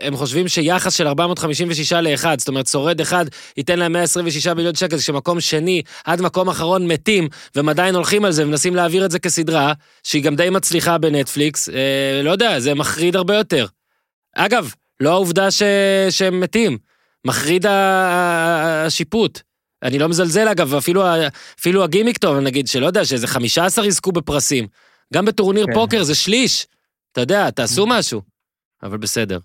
הם 0.00 0.16
חושבים 0.16 0.48
שיחס 0.48 0.94
של 0.94 1.06
456 1.06 1.92
לאחד, 1.92 2.38
זאת 2.38 2.48
אומרת 2.48 2.66
שורד 2.66 3.00
אחד 3.00 3.24
ייתן 3.56 3.78
להם 3.78 3.92
126 3.92 4.46
מיליון 4.46 4.74
שקל, 4.74 4.98
שמקום 4.98 5.40
שני 5.40 5.82
עד 6.04 6.20
מקום 6.20 6.48
אחרון 6.48 6.86
מתים, 6.86 7.28
והם 7.54 7.68
עדיין 7.68 7.94
הולכים 7.94 8.24
על 8.24 8.32
זה 8.32 8.44
ומנסים 8.44 8.74
להעביר 8.74 9.04
את 9.04 9.10
זה 9.10 9.18
כסדרה. 9.18 9.72
שהיא 10.02 10.22
גם 10.22 10.36
די 10.36 10.50
מצליחה 10.50 10.98
בנטפליקס, 10.98 11.68
אה, 11.68 12.20
לא 12.22 12.30
יודע, 12.30 12.60
זה 12.60 12.74
מחריד 12.74 13.16
הרבה 13.16 13.34
יותר. 13.34 13.66
אגב, 14.36 14.74
לא 15.00 15.10
העובדה 15.10 15.50
ש... 15.50 15.62
שהם 16.10 16.40
מתים, 16.40 16.78
מחריד 17.24 17.66
השיפוט. 17.68 19.40
אני 19.82 19.98
לא 19.98 20.08
מזלזל 20.08 20.48
אגב, 20.48 20.74
אפילו, 20.74 21.02
אפילו 21.60 21.84
הגימיק 21.84 22.18
טוב, 22.18 22.36
נגיד, 22.36 22.66
שלא 22.66 22.86
יודע, 22.86 23.04
שאיזה 23.04 23.26
15 23.26 23.86
יזכו 23.86 24.12
בפרסים. 24.12 24.66
גם 25.14 25.24
בטורניר 25.24 25.66
כן. 25.66 25.74
פוקר 25.74 26.02
זה 26.02 26.14
שליש. 26.14 26.66
אתה 27.12 27.20
יודע, 27.20 27.50
תעשו 27.50 27.84
mm. 27.84 27.88
משהו. 27.88 28.22
אבל 28.82 28.96
בסדר. 28.96 29.38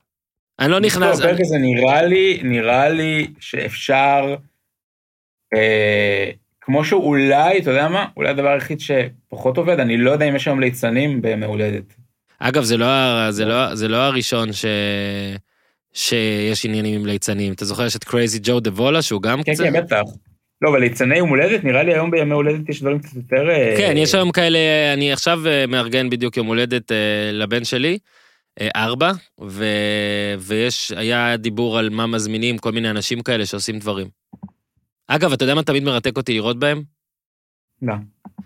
אני 0.60 0.72
לא 0.72 0.80
נכנס... 0.80 1.20
הפרק 1.20 1.40
הזה 1.42 1.58
נראה 1.58 2.02
לי, 2.02 2.40
נראה 2.44 2.90
לי 2.90 3.28
שאפשר... 3.40 4.36
אה, 5.56 6.32
כמו 6.70 6.86
שאולי, 6.86 7.60
אתה 7.60 7.72
יודע 7.72 7.88
מה, 7.88 8.06
אולי 8.18 8.30
הדבר 8.30 8.48
היחיד 8.48 8.80
שפחות 8.80 9.58
עובד, 9.58 9.80
אני 9.80 9.98
לא 9.98 10.12
יודע 10.12 10.26
אם 10.30 10.36
יש 10.36 10.48
היום 10.48 10.60
ליצנים 10.60 11.22
בימי 11.22 11.46
הולדת. 11.46 11.94
אגב, 12.40 12.64
זה 12.64 12.78
לא, 12.78 13.32
זה 13.32 13.46
לא, 13.46 13.76
זה 13.76 13.88
לא 13.88 13.98
הראשון 13.98 14.54
ש... 14.54 14.66
שיש 15.94 16.66
עניינים 16.66 17.00
עם 17.00 17.06
ליצנים. 17.06 17.54
אתה 17.54 17.66
זוכר, 17.66 17.86
יש 17.86 17.96
את 17.96 18.04
קרייזי 18.04 18.40
ג'ו 18.44 18.60
דוולה, 18.60 19.02
שהוא 19.02 19.22
גם 19.22 19.44
כן, 19.44 19.54
קצת... 19.54 19.64
כן, 19.64 19.74
כן, 19.74 19.84
בטח. 19.84 20.02
לא, 20.62 20.70
אבל 20.70 20.80
ליצני 20.80 21.18
יום 21.18 21.30
הולדת, 21.30 21.64
נראה 21.64 21.84
לי 21.84 21.94
היום 21.94 22.12
בימי 22.12 22.34
הולדת 22.34 22.70
יש 22.70 22.82
דברים 22.82 23.00
קצת 23.00 23.16
יותר... 23.16 23.50
אה, 23.50 23.76
כן, 23.78 23.94
יש 23.98 24.16
היום 24.16 24.32
כאלה, 24.32 24.60
אני 24.94 25.12
עכשיו 25.12 25.48
אה, 25.48 25.66
מארגן 25.68 26.10
בדיוק 26.10 26.38
יום 26.38 26.48
הולדת 26.48 26.92
אה, 26.92 27.32
לבן 27.34 27.64
שלי, 27.64 27.98
ארבע, 28.76 29.12
ו... 29.42 29.66
ויש, 30.40 30.92
היה 30.92 31.38
דיבור 31.38 31.80
על 31.80 31.90
מה 31.90 32.08
מזמינים, 32.08 32.58
כל 32.58 32.72
מיני 32.72 32.90
אנשים 32.90 33.22
כאלה 33.22 33.46
שעושים 33.46 33.80
דברים. 33.80 34.08
אגב, 35.12 35.34
אתה 35.34 35.44
יודע 35.44 35.56
מה 35.56 35.64
תמיד 35.64 35.84
מרתק 35.84 36.18
אותי 36.18 36.34
לראות 36.34 36.60
בהם? 36.60 36.84
לא. 37.82 37.94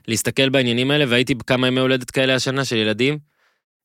להסתכל 0.07 0.49
בעניינים 0.49 0.91
האלה, 0.91 1.05
והייתי 1.07 1.35
בכמה 1.35 1.67
ימי 1.67 1.79
הולדת 1.79 2.11
כאלה 2.11 2.35
השנה 2.35 2.65
של 2.65 2.75
ילדים, 2.75 3.19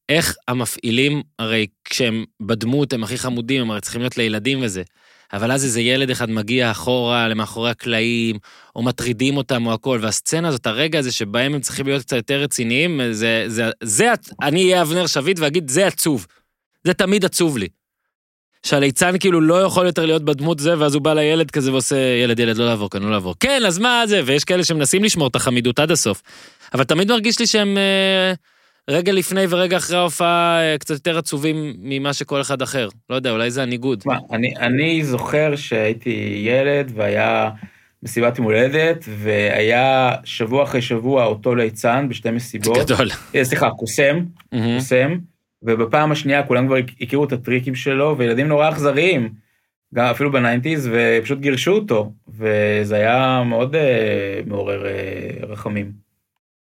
איך 0.09 0.37
המפעילים, 0.49 1.23
הרי 1.39 1.67
כשהם 1.85 2.25
בדמות 2.43 2.93
הם 2.93 3.05
הכי 3.05 3.19
חמודים, 3.19 3.63
הם 3.63 3.71
הרי 3.71 3.81
צריכים 3.81 4.01
להיות 4.01 4.17
לילדים 4.17 4.59
וזה. 4.63 4.83
אבל 5.33 5.53
אז 5.53 5.65
איזה 5.65 5.81
ילד 5.81 6.11
אחד 6.11 6.31
מגיע 6.31 6.71
אחורה, 6.71 7.29
למאחורי 7.29 7.71
הקלעים, 7.71 8.39
או 8.77 8.83
מטרידים 8.83 9.37
אותם 9.37 9.67
או 9.67 9.73
הכל, 9.73 9.99
והסצנה 10.03 10.49
הזאת, 10.49 10.67
הרגע 10.67 10.99
הזה 10.99 11.13
שבהם 11.13 11.55
הם 11.55 11.61
צריכים 11.61 11.87
להיות 11.87 12.03
קצת 12.03 12.17
יותר 12.17 12.41
רציניים, 12.41 13.01
זה, 13.11 13.45
זה, 13.47 13.71
זה, 13.83 14.13
אני 14.43 14.65
אהיה 14.65 14.83
אבנר 14.83 15.07
שביט 15.07 15.39
ואגיד, 15.39 15.69
זה 15.69 15.87
עצוב. 15.87 16.27
זה 16.85 16.95
תמיד 16.95 17.25
עצוב 17.25 17.59
לי. 17.59 17.69
שהליצן 18.63 19.19
כאילו 19.21 19.41
לא 19.41 19.63
יכול 19.63 19.87
יותר 19.87 20.07
להיות 20.07 20.25
בדמות 20.25 20.59
זה, 20.59 20.79
ואז 20.79 20.95
הוא 20.95 21.03
בא 21.03 21.15
לילד 21.15 21.51
כזה 21.51 21.73
ועושה, 21.73 21.97
ילד, 21.97 22.39
ילד, 22.39 22.57
לא 22.57 22.67
לעבור 22.67 22.91
כאן, 22.91 23.03
לא 23.03 23.11
לעבור. 23.11 23.35
כן, 23.41 23.63
אז 23.67 23.79
מה 23.79 24.03
זה? 24.07 24.21
ויש 24.25 24.45
כאלה 24.45 24.65
שמנסים 24.65 25.05
לשמור 25.05 25.29
את 25.29 25.37
החמידות 25.37 25.79
עד 25.79 25.91
הסוף. 25.91 26.23
אבל 26.75 26.85
תמיד 26.85 27.09
מרגיש 27.13 27.39
לי 27.41 27.47
שהם 27.47 27.79
אה, 27.79 28.33
רגע 28.89 29.13
לפני 29.13 29.45
ורגע 29.49 29.77
אחרי 29.77 29.97
ההופעה 29.97 30.61
אה, 30.61 30.79
קצת 30.79 30.95
יותר 30.95 31.19
עצובים 31.19 31.75
ממה 31.79 32.13
שכל 32.13 32.41
אחד 32.41 32.63
אחר. 32.63 32.89
לא 33.11 33.15
יודע, 33.15 33.31
אולי 33.31 33.51
זה 33.51 33.63
הניגוד. 33.63 34.03
מה, 34.07 34.19
אני, 34.33 34.57
אני 34.57 35.05
זוכר 35.05 35.57
שהייתי 35.57 36.43
ילד 36.47 36.93
והיה 36.95 37.51
מסיבת 38.03 38.39
יום 38.39 38.45
הולדת, 38.45 39.05
והיה 39.19 40.13
שבוע 40.25 40.63
אחרי 40.63 40.83
שבוע 40.83 41.25
אותו 41.25 41.55
ליצן 41.55 42.09
בשתי 42.09 42.31
מסיבות. 42.31 42.79
גדול. 42.79 43.09
אה, 43.35 43.45
סליחה, 43.45 43.71
קוסם. 43.71 44.21
קוסם. 44.51 45.19
ובפעם 45.63 46.13
השנייה 46.13 46.43
כולם 46.43 46.67
כבר 46.67 46.77
הכירו 47.01 47.25
את 47.25 47.33
הטריקים 47.33 47.75
שלו, 47.75 48.15
וילדים 48.19 48.49
נורא 48.49 48.69
אכזריים, 48.69 49.33
גם 49.95 50.05
אפילו 50.05 50.33
בניינטיז, 50.33 50.91
ופשוט 50.93 51.39
גירשו 51.39 51.73
אותו, 51.73 52.13
וזה 52.29 52.97
היה 52.97 53.43
מאוד 53.47 53.75
אה, 53.75 53.79
מעורר 54.47 54.83
אה, 54.83 55.47
רחמים. 55.47 55.93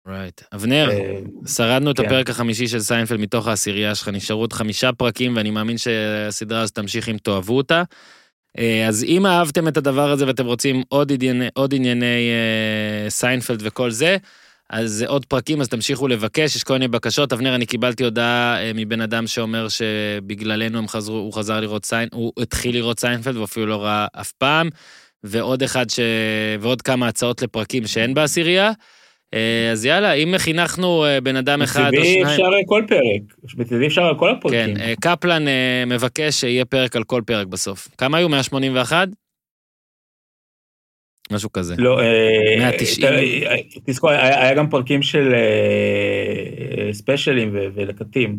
Right. 0.09 0.41
Right. 0.41 0.45
אבנר, 0.55 0.91
אה, 0.91 1.49
שרדנו 1.49 1.91
את 1.91 2.01
כן. 2.01 2.07
הפרק 2.07 2.31
החמישי 2.31 2.69
של 2.69 2.81
סיינפלד 2.81 3.21
מתוך 3.21 3.49
העשירייה 3.49 3.95
שלך, 3.95 4.09
נשארו 4.09 4.41
עוד 4.41 4.53
חמישה 4.53 4.93
פרקים, 4.93 5.37
ואני 5.37 5.51
מאמין 5.51 5.79
שהסדרה 5.79 6.61
הזאת 6.61 6.75
תמשיך 6.75 7.09
אם 7.09 7.17
תאהבו 7.23 7.57
אותה. 7.57 7.83
אז 8.89 9.05
אם 9.05 9.27
אהבתם 9.27 9.69
את 9.69 9.77
הדבר 9.77 10.11
הזה 10.11 10.27
ואתם 10.27 10.47
רוצים 10.47 10.83
עוד 10.89 11.13
ענייני, 11.13 11.49
עוד 11.55 11.75
ענייני 11.75 12.31
אה, 13.07 13.11
סיינפלד 13.11 13.61
וכל 13.63 13.91
זה, 13.91 14.17
אז 14.71 15.05
עוד 15.09 15.25
פרקים, 15.25 15.61
אז 15.61 15.69
תמשיכו 15.69 16.09
לבקש, 16.09 16.57
יש 16.57 16.65
כל 16.65 16.73
מיני 16.73 16.89
בקשות. 16.89 17.33
אבנר, 17.33 17.55
אני 17.55 17.67
קיבלתי 17.67 18.05
הודעה 18.05 18.63
אה, 18.63 18.73
מבן 18.75 19.01
אדם 19.01 19.27
שאומר 19.27 19.67
שבגללנו 19.69 20.79
הם 20.79 20.89
חזרו, 20.89 21.17
הוא 21.17 21.33
חזר 21.33 21.61
לראות 21.61 21.85
סיין, 21.85 22.09
הוא 22.13 22.33
התחיל 22.39 22.75
לראות 22.75 23.01
סיינפלד, 23.01 23.35
והוא 23.35 23.45
אפילו 23.45 23.67
לא 23.67 23.85
ראה 23.85 24.07
אף 24.21 24.33
פעם. 24.33 24.69
ועוד 25.25 25.63
אחד 25.63 25.91
ש... 25.91 26.01
ועוד 26.61 26.83
כמה 26.83 27.09
הצעות 27.09 27.43
לפרקים 27.43 27.87
שאין 27.87 28.15
בעשירייה. 28.15 28.73
אה, 29.35 29.71
אז 29.73 29.85
יאללה, 29.85 30.13
אם 30.13 30.35
חינכנו 30.39 31.05
אה, 31.05 31.21
בן 31.21 31.37
אדם 31.37 31.63
אחד 31.63 31.91
או 31.97 32.05
שניים... 32.05 32.27
אפשר 32.27 32.51
כל 32.67 32.83
פרק, 32.89 33.55
מצידי 33.57 33.87
אפשר 33.87 34.03
על 34.03 34.19
כל 34.19 34.31
הפרקים. 34.31 34.77
כן, 34.77 34.95
קפלן 35.01 35.43
מבקש 35.87 36.35
שיהיה 36.41 36.65
פרק 36.65 36.97
על 36.97 37.05
כל 37.05 37.23
פרק 37.27 37.47
בסוף. 37.47 37.89
כמה 37.99 38.19
היו? 38.19 38.29
181? 38.29 39.09
משהו 41.33 41.53
כזה. 41.53 41.75
לא, 41.79 42.01
190. 42.59 43.07
אה, 43.09 43.19
אה, 43.51 43.57
תזכור, 43.87 44.11
היה 44.11 44.55
גם 44.55 44.71
פרקים 44.71 45.03
של 45.03 45.35
אה, 45.35 46.93
ספיישלים 46.93 47.51
ולקטים. 47.75 48.39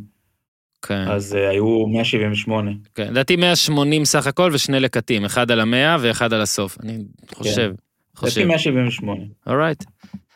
כן, 0.82 1.08
אז 1.08 1.36
אה, 1.36 1.50
היו 1.50 1.88
178. 1.88 2.72
כן, 2.96 3.08
לדעתי 3.12 3.36
180 3.36 4.06
סך 4.06 4.28
הכל 4.28 4.52
ושני 4.54 4.80
לקטים, 4.80 5.26
אחד 5.26 5.52
על 5.52 5.60
המאה 5.60 5.98
ואחד 6.02 6.34
על 6.34 6.42
הסוף, 6.42 6.78
אני 6.84 6.98
חושב, 7.34 7.72
חושב. 8.16 8.40
לפי 8.42 8.48
178. 8.48 9.22
אורייט. 9.48 9.84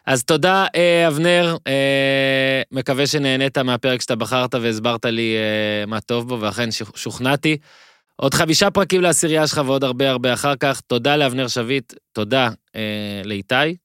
אז 0.05 0.23
תודה, 0.23 0.65
אה, 0.75 1.07
אבנר, 1.07 1.55
אה, 1.67 2.61
מקווה 2.71 3.07
שנהנית 3.07 3.57
מהפרק 3.57 4.01
שאתה 4.01 4.15
בחרת 4.15 4.55
והסברת 4.55 5.05
לי 5.05 5.35
אה, 5.37 5.85
מה 5.85 5.99
טוב 6.01 6.27
בו, 6.29 6.41
ואכן 6.41 6.69
שוכ- 6.71 6.97
שוכנעתי. 6.97 7.57
עוד 8.21 8.33
חמישה 8.33 8.71
פרקים 8.71 9.01
לעשירייה 9.01 9.47
שלך 9.47 9.61
ועוד 9.65 9.83
הרבה 9.83 10.09
הרבה 10.09 10.33
אחר 10.33 10.55
כך. 10.55 10.81
תודה 10.81 11.17
לאבנר 11.17 11.47
שביט, 11.47 11.93
תודה 12.11 12.49
אה, 12.75 13.21
לאיתי, 13.25 13.75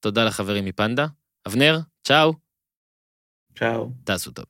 תודה 0.00 0.24
לחברים 0.24 0.64
מפנדה. 0.64 1.06
אבנר, 1.48 1.78
צ'או, 2.04 2.32
צ'או. 3.58 3.90
תעשו 4.04 4.30
טוב. 4.30 4.44